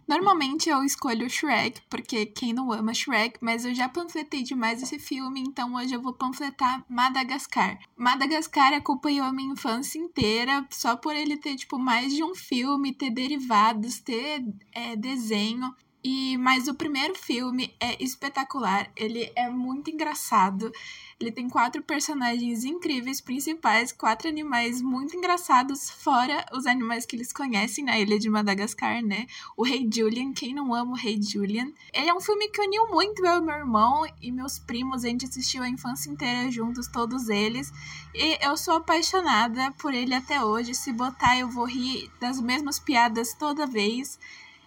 Normalmente 0.07 0.69
eu 0.69 0.83
escolho 0.83 1.27
Shrek, 1.27 1.81
porque 1.89 2.27
quem 2.27 2.53
não 2.53 2.71
ama 2.71 2.93
Shrek, 2.93 3.39
mas 3.41 3.65
eu 3.65 3.73
já 3.73 3.89
panfletei 3.89 4.43
demais 4.43 4.83
esse 4.83 4.99
filme, 4.99 5.41
então 5.41 5.73
hoje 5.73 5.95
eu 5.95 6.01
vou 6.01 6.13
panfletar 6.13 6.85
Madagascar. 6.87 7.79
Madagascar 7.97 8.73
acompanhou 8.73 9.25
a 9.25 9.33
minha 9.33 9.53
infância 9.53 9.97
inteira, 9.97 10.63
só 10.69 10.95
por 10.95 11.15
ele 11.15 11.37
ter, 11.37 11.55
tipo, 11.55 11.79
mais 11.79 12.13
de 12.13 12.23
um 12.23 12.35
filme, 12.35 12.93
ter 12.93 13.09
derivados, 13.09 13.99
ter 13.99 14.45
é, 14.71 14.95
desenho. 14.95 15.73
E 16.09 16.37
mas 16.37 16.69
o 16.69 16.73
primeiro 16.73 17.15
filme 17.15 17.75
é 17.81 18.01
espetacular, 18.01 18.89
ele 18.95 19.29
é 19.35 19.49
muito 19.49 19.91
engraçado. 19.91 20.71
Ele 21.19 21.33
tem 21.33 21.49
quatro 21.49 21.83
personagens 21.83 22.63
incríveis 22.63 23.19
principais, 23.19 23.91
quatro 23.91 24.29
animais 24.29 24.81
muito 24.81 25.17
engraçados, 25.17 25.89
fora 25.89 26.45
os 26.53 26.65
animais 26.65 27.05
que 27.05 27.13
eles 27.13 27.33
conhecem 27.33 27.83
na 27.83 27.99
ilha 27.99 28.17
de 28.17 28.29
Madagascar, 28.29 29.03
né? 29.03 29.27
O 29.57 29.65
Rei 29.65 29.85
Julian, 29.93 30.31
quem 30.31 30.53
não 30.53 30.73
ama 30.73 30.93
o 30.93 30.95
Rei 30.95 31.21
Julian? 31.21 31.73
Ele 31.91 32.09
é 32.09 32.13
um 32.13 32.21
filme 32.21 32.47
que 32.47 32.61
uniu 32.61 32.87
muito 32.87 33.25
eu 33.25 33.39
e 33.39 33.41
meu 33.41 33.55
irmão 33.55 34.05
e 34.21 34.31
meus 34.31 34.57
primos, 34.57 35.03
a 35.03 35.09
gente 35.09 35.25
assistiu 35.25 35.61
a 35.61 35.67
infância 35.67 36.09
inteira 36.09 36.49
juntos, 36.49 36.87
todos 36.87 37.27
eles. 37.27 37.69
E 38.15 38.37
eu 38.41 38.55
sou 38.55 38.75
apaixonada 38.75 39.73
por 39.73 39.93
ele 39.93 40.13
até 40.13 40.41
hoje. 40.41 40.73
Se 40.73 40.93
botar, 40.93 41.37
eu 41.37 41.49
vou 41.49 41.65
rir 41.65 42.09
das 42.17 42.39
mesmas 42.39 42.79
piadas 42.79 43.33
toda 43.33 43.67
vez. 43.67 44.17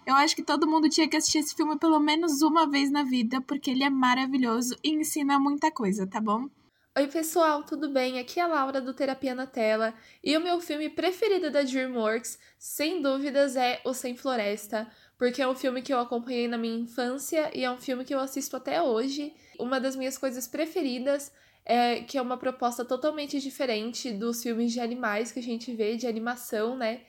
Eu 0.05 0.15
acho 0.15 0.35
que 0.35 0.43
todo 0.43 0.67
mundo 0.67 0.89
tinha 0.89 1.07
que 1.07 1.15
assistir 1.15 1.39
esse 1.39 1.55
filme 1.55 1.77
pelo 1.77 1.99
menos 1.99 2.41
uma 2.41 2.69
vez 2.69 2.91
na 2.91 3.03
vida, 3.03 3.39
porque 3.41 3.69
ele 3.69 3.83
é 3.83 3.89
maravilhoso 3.89 4.75
e 4.83 4.89
ensina 4.89 5.39
muita 5.39 5.71
coisa, 5.71 6.07
tá 6.07 6.19
bom? 6.19 6.49
Oi, 6.97 7.07
pessoal, 7.07 7.63
tudo 7.63 7.87
bem? 7.87 8.19
Aqui 8.19 8.39
é 8.39 8.43
a 8.43 8.47
Laura 8.47 8.81
do 8.81 8.93
Terapia 8.93 9.33
na 9.33 9.45
Tela 9.45 9.93
e 10.23 10.35
o 10.35 10.41
meu 10.41 10.59
filme 10.59 10.89
preferido 10.89 11.49
da 11.49 11.61
Dreamworks, 11.61 12.37
sem 12.59 13.01
dúvidas, 13.01 13.55
é 13.55 13.79
O 13.85 13.93
Sem 13.93 14.17
Floresta, 14.17 14.91
porque 15.17 15.41
é 15.41 15.47
um 15.47 15.55
filme 15.55 15.81
que 15.81 15.93
eu 15.93 15.99
acompanhei 15.99 16.47
na 16.47 16.57
minha 16.57 16.79
infância 16.79 17.49
e 17.57 17.63
é 17.63 17.71
um 17.71 17.77
filme 17.77 18.03
que 18.03 18.13
eu 18.13 18.19
assisto 18.19 18.57
até 18.57 18.81
hoje. 18.81 19.33
Uma 19.57 19.79
das 19.79 19.95
minhas 19.95 20.17
coisas 20.17 20.47
preferidas 20.47 21.31
é 21.63 22.01
que 22.01 22.17
é 22.17 22.21
uma 22.21 22.37
proposta 22.37 22.83
totalmente 22.83 23.39
diferente 23.39 24.11
dos 24.11 24.41
filmes 24.41 24.73
de 24.73 24.79
animais 24.79 25.31
que 25.31 25.39
a 25.39 25.43
gente 25.43 25.73
vê, 25.73 25.95
de 25.95 26.07
animação, 26.07 26.75
né? 26.75 27.01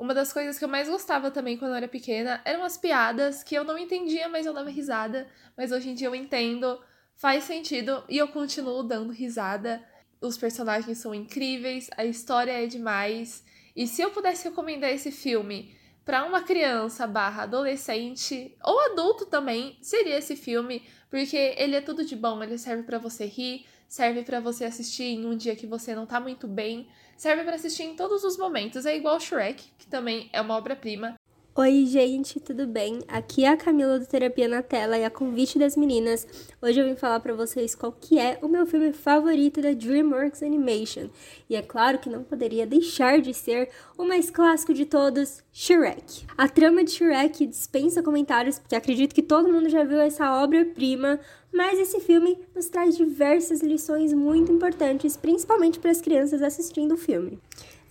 Uma 0.00 0.14
das 0.14 0.32
coisas 0.32 0.58
que 0.58 0.64
eu 0.64 0.68
mais 0.68 0.88
gostava 0.88 1.30
também 1.30 1.58
quando 1.58 1.72
eu 1.72 1.76
era 1.76 1.86
pequena 1.86 2.40
eram 2.46 2.64
as 2.64 2.78
piadas 2.78 3.42
que 3.42 3.54
eu 3.54 3.64
não 3.64 3.76
entendia, 3.76 4.30
mas 4.30 4.46
eu 4.46 4.54
dava 4.54 4.70
risada. 4.70 5.28
Mas 5.54 5.72
hoje 5.72 5.90
em 5.90 5.94
dia 5.94 6.06
eu 6.08 6.14
entendo, 6.14 6.82
faz 7.16 7.44
sentido 7.44 8.02
e 8.08 8.16
eu 8.16 8.28
continuo 8.28 8.82
dando 8.82 9.12
risada. 9.12 9.86
Os 10.18 10.38
personagens 10.38 10.96
são 10.96 11.14
incríveis, 11.14 11.90
a 11.98 12.06
história 12.06 12.50
é 12.50 12.66
demais. 12.66 13.44
E 13.76 13.86
se 13.86 14.00
eu 14.00 14.10
pudesse 14.10 14.48
recomendar 14.48 14.88
esse 14.88 15.12
filme 15.12 15.76
para 16.02 16.24
uma 16.24 16.40
criança 16.44 17.06
barra 17.06 17.42
adolescente 17.42 18.56
ou 18.64 18.80
adulto 18.92 19.26
também, 19.26 19.76
seria 19.82 20.16
esse 20.16 20.34
filme, 20.34 20.82
porque 21.10 21.54
ele 21.58 21.76
é 21.76 21.80
tudo 21.82 22.06
de 22.06 22.16
bom, 22.16 22.42
ele 22.42 22.56
serve 22.56 22.84
para 22.84 22.98
você 22.98 23.26
rir, 23.26 23.66
serve 23.90 24.22
para 24.22 24.38
você 24.38 24.64
assistir 24.64 25.02
em 25.02 25.26
um 25.26 25.36
dia 25.36 25.56
que 25.56 25.66
você 25.66 25.96
não 25.96 26.06
tá 26.06 26.20
muito 26.20 26.46
bem, 26.46 26.88
serve 27.16 27.42
para 27.42 27.56
assistir 27.56 27.82
em 27.82 27.96
todos 27.96 28.22
os 28.22 28.38
momentos. 28.38 28.86
É 28.86 28.96
igual 28.96 29.18
Shrek, 29.18 29.64
que 29.76 29.88
também 29.88 30.30
é 30.32 30.40
uma 30.40 30.56
obra-prima. 30.56 31.19
Oi, 31.52 31.84
gente, 31.84 32.38
tudo 32.38 32.64
bem? 32.64 33.00
Aqui 33.08 33.44
é 33.44 33.48
a 33.48 33.56
Camila 33.56 33.98
do 33.98 34.06
Terapia 34.06 34.46
na 34.46 34.62
Tela 34.62 34.96
e 34.96 35.04
a 35.04 35.10
convite 35.10 35.58
das 35.58 35.76
meninas. 35.76 36.24
Hoje 36.62 36.78
eu 36.78 36.86
vim 36.86 36.94
falar 36.94 37.18
para 37.18 37.34
vocês 37.34 37.74
qual 37.74 37.90
que 37.90 38.20
é 38.20 38.38
o 38.40 38.46
meu 38.46 38.64
filme 38.64 38.92
favorito 38.92 39.60
da 39.60 39.72
DreamWorks 39.72 40.44
Animation. 40.44 41.10
E 41.50 41.56
é 41.56 41.60
claro 41.60 41.98
que 41.98 42.08
não 42.08 42.22
poderia 42.22 42.68
deixar 42.68 43.20
de 43.20 43.34
ser 43.34 43.68
o 43.98 44.04
mais 44.04 44.30
clássico 44.30 44.72
de 44.72 44.86
todos, 44.86 45.42
Shrek. 45.52 46.24
A 46.38 46.48
trama 46.48 46.84
de 46.84 46.92
Shrek 46.92 47.44
dispensa 47.46 48.00
comentários, 48.00 48.60
porque 48.60 48.76
acredito 48.76 49.12
que 49.12 49.22
todo 49.22 49.52
mundo 49.52 49.68
já 49.68 49.82
viu 49.82 49.98
essa 49.98 50.40
obra-prima, 50.40 51.18
mas 51.52 51.80
esse 51.80 51.98
filme 51.98 52.38
nos 52.54 52.68
traz 52.68 52.96
diversas 52.96 53.60
lições 53.60 54.12
muito 54.12 54.52
importantes, 54.52 55.16
principalmente 55.16 55.80
para 55.80 55.90
as 55.90 56.00
crianças 56.00 56.42
assistindo 56.42 56.94
o 56.94 56.96
filme. 56.96 57.40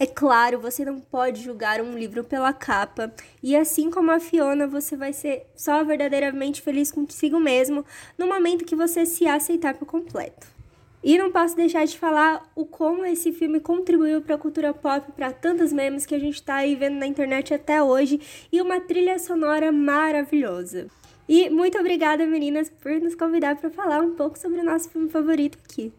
É 0.02 0.06
claro, 0.08 0.62
você 0.62 0.86
não 0.86 0.98
pode 0.98 1.44
julgar 1.44 1.82
um 1.82 1.98
livro 1.98 2.24
pela 2.24 2.54
capa, 2.54 3.14
e 3.44 3.54
assim 3.54 3.92
como 3.92 4.12
a 4.12 4.20
Fiona, 4.22 4.66
você 4.66 4.96
vai 4.96 5.12
ser 5.12 5.46
só 5.54 5.84
verdadeiramente 5.84 6.62
feliz 6.62 6.90
consigo 6.90 7.38
mesmo 7.38 7.84
no 8.18 8.26
momento 8.26 8.64
que 8.64 8.78
você 8.78 9.06
se 9.06 9.28
aceitar 9.28 9.74
por 9.74 9.86
completo. 9.86 10.48
E 11.04 11.18
não 11.18 11.34
posso 11.34 11.54
deixar 11.54 11.84
de 11.86 12.00
falar 12.00 12.50
o 12.56 12.66
como 12.66 13.06
esse 13.06 13.34
filme 13.34 13.60
contribuiu 13.60 14.22
para 14.22 14.36
a 14.36 14.38
cultura 14.38 14.74
pop, 14.74 15.12
para 15.12 15.34
tantos 15.34 15.74
memes 15.74 16.06
que 16.06 16.16
a 16.16 16.20
gente 16.20 16.36
está 16.36 16.56
aí 16.56 16.76
vendo 16.76 16.96
na 16.96 17.06
internet 17.06 17.54
até 17.54 17.84
hoje, 17.84 18.22
e 18.54 18.62
uma 18.62 18.80
trilha 18.80 19.20
sonora 19.20 19.70
maravilhosa. 19.70 20.88
E 21.28 21.50
muito 21.50 21.78
obrigada, 21.78 22.26
meninas, 22.26 22.70
por 22.70 22.94
nos 23.02 23.16
convidar 23.16 23.58
para 23.58 23.70
falar 23.70 24.00
um 24.00 24.16
pouco 24.16 24.40
sobre 24.40 24.62
o 24.62 24.64
nosso 24.64 24.90
filme 24.90 25.10
favorito 25.10 25.58
aqui. 25.62 25.92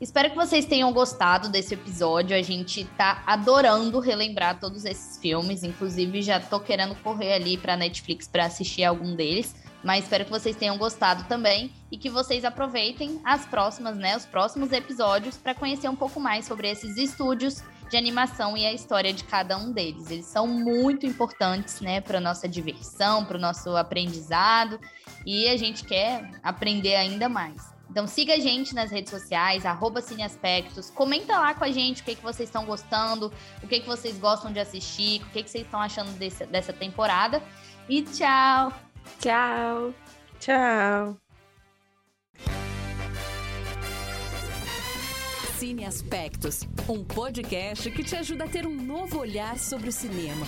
Espero 0.00 0.30
que 0.30 0.36
vocês 0.36 0.64
tenham 0.64 0.90
gostado 0.94 1.50
desse 1.50 1.74
episódio. 1.74 2.34
A 2.34 2.40
gente 2.40 2.86
tá 2.96 3.22
adorando 3.26 4.00
relembrar 4.00 4.58
todos 4.58 4.86
esses 4.86 5.18
filmes, 5.18 5.62
inclusive 5.62 6.22
já 6.22 6.40
tô 6.40 6.58
querendo 6.58 6.94
correr 7.02 7.34
ali 7.34 7.58
para 7.58 7.76
Netflix 7.76 8.26
para 8.26 8.46
assistir 8.46 8.82
algum 8.82 9.14
deles. 9.14 9.54
Mas 9.84 10.04
espero 10.04 10.24
que 10.24 10.30
vocês 10.30 10.56
tenham 10.56 10.78
gostado 10.78 11.24
também 11.24 11.70
e 11.92 11.98
que 11.98 12.08
vocês 12.08 12.46
aproveitem 12.46 13.20
as 13.24 13.44
próximas, 13.44 13.96
né, 13.96 14.16
os 14.16 14.24
próximos 14.24 14.72
episódios 14.72 15.36
para 15.36 15.54
conhecer 15.54 15.88
um 15.88 15.96
pouco 15.96 16.18
mais 16.18 16.46
sobre 16.46 16.70
esses 16.70 16.96
estúdios 16.96 17.62
de 17.90 17.96
animação 17.96 18.56
e 18.56 18.64
a 18.64 18.72
história 18.72 19.12
de 19.12 19.24
cada 19.24 19.58
um 19.58 19.70
deles. 19.70 20.10
Eles 20.10 20.26
são 20.26 20.46
muito 20.46 21.04
importantes, 21.04 21.80
né, 21.82 22.00
para 22.00 22.20
nossa 22.20 22.48
diversão, 22.48 23.24
para 23.24 23.36
o 23.36 23.40
nosso 23.40 23.76
aprendizado 23.76 24.80
e 25.26 25.46
a 25.48 25.58
gente 25.58 25.84
quer 25.84 26.30
aprender 26.42 26.94
ainda 26.94 27.28
mais. 27.28 27.79
Então 27.90 28.06
siga 28.06 28.34
a 28.34 28.38
gente 28.38 28.72
nas 28.72 28.90
redes 28.90 29.10
sociais, 29.10 29.66
arroba 29.66 30.00
Cineaspectos, 30.00 30.90
comenta 30.90 31.36
lá 31.36 31.54
com 31.54 31.64
a 31.64 31.70
gente 31.70 32.02
o 32.02 32.04
que, 32.04 32.14
que 32.14 32.22
vocês 32.22 32.48
estão 32.48 32.64
gostando, 32.64 33.32
o 33.62 33.66
que, 33.66 33.80
que 33.80 33.86
vocês 33.86 34.16
gostam 34.16 34.52
de 34.52 34.60
assistir, 34.60 35.20
o 35.22 35.30
que, 35.30 35.42
que 35.42 35.50
vocês 35.50 35.64
estão 35.64 35.80
achando 35.80 36.10
desse, 36.16 36.46
dessa 36.46 36.72
temporada. 36.72 37.42
E 37.88 38.02
tchau! 38.02 38.72
Tchau. 39.18 39.92
Tchau. 40.38 41.16
Cine 45.58 45.84
Aspectos, 45.84 46.62
um 46.88 47.04
podcast 47.04 47.90
que 47.90 48.02
te 48.02 48.16
ajuda 48.16 48.44
a 48.44 48.48
ter 48.48 48.66
um 48.66 48.74
novo 48.74 49.18
olhar 49.18 49.58
sobre 49.58 49.88
o 49.88 49.92
cinema. 49.92 50.46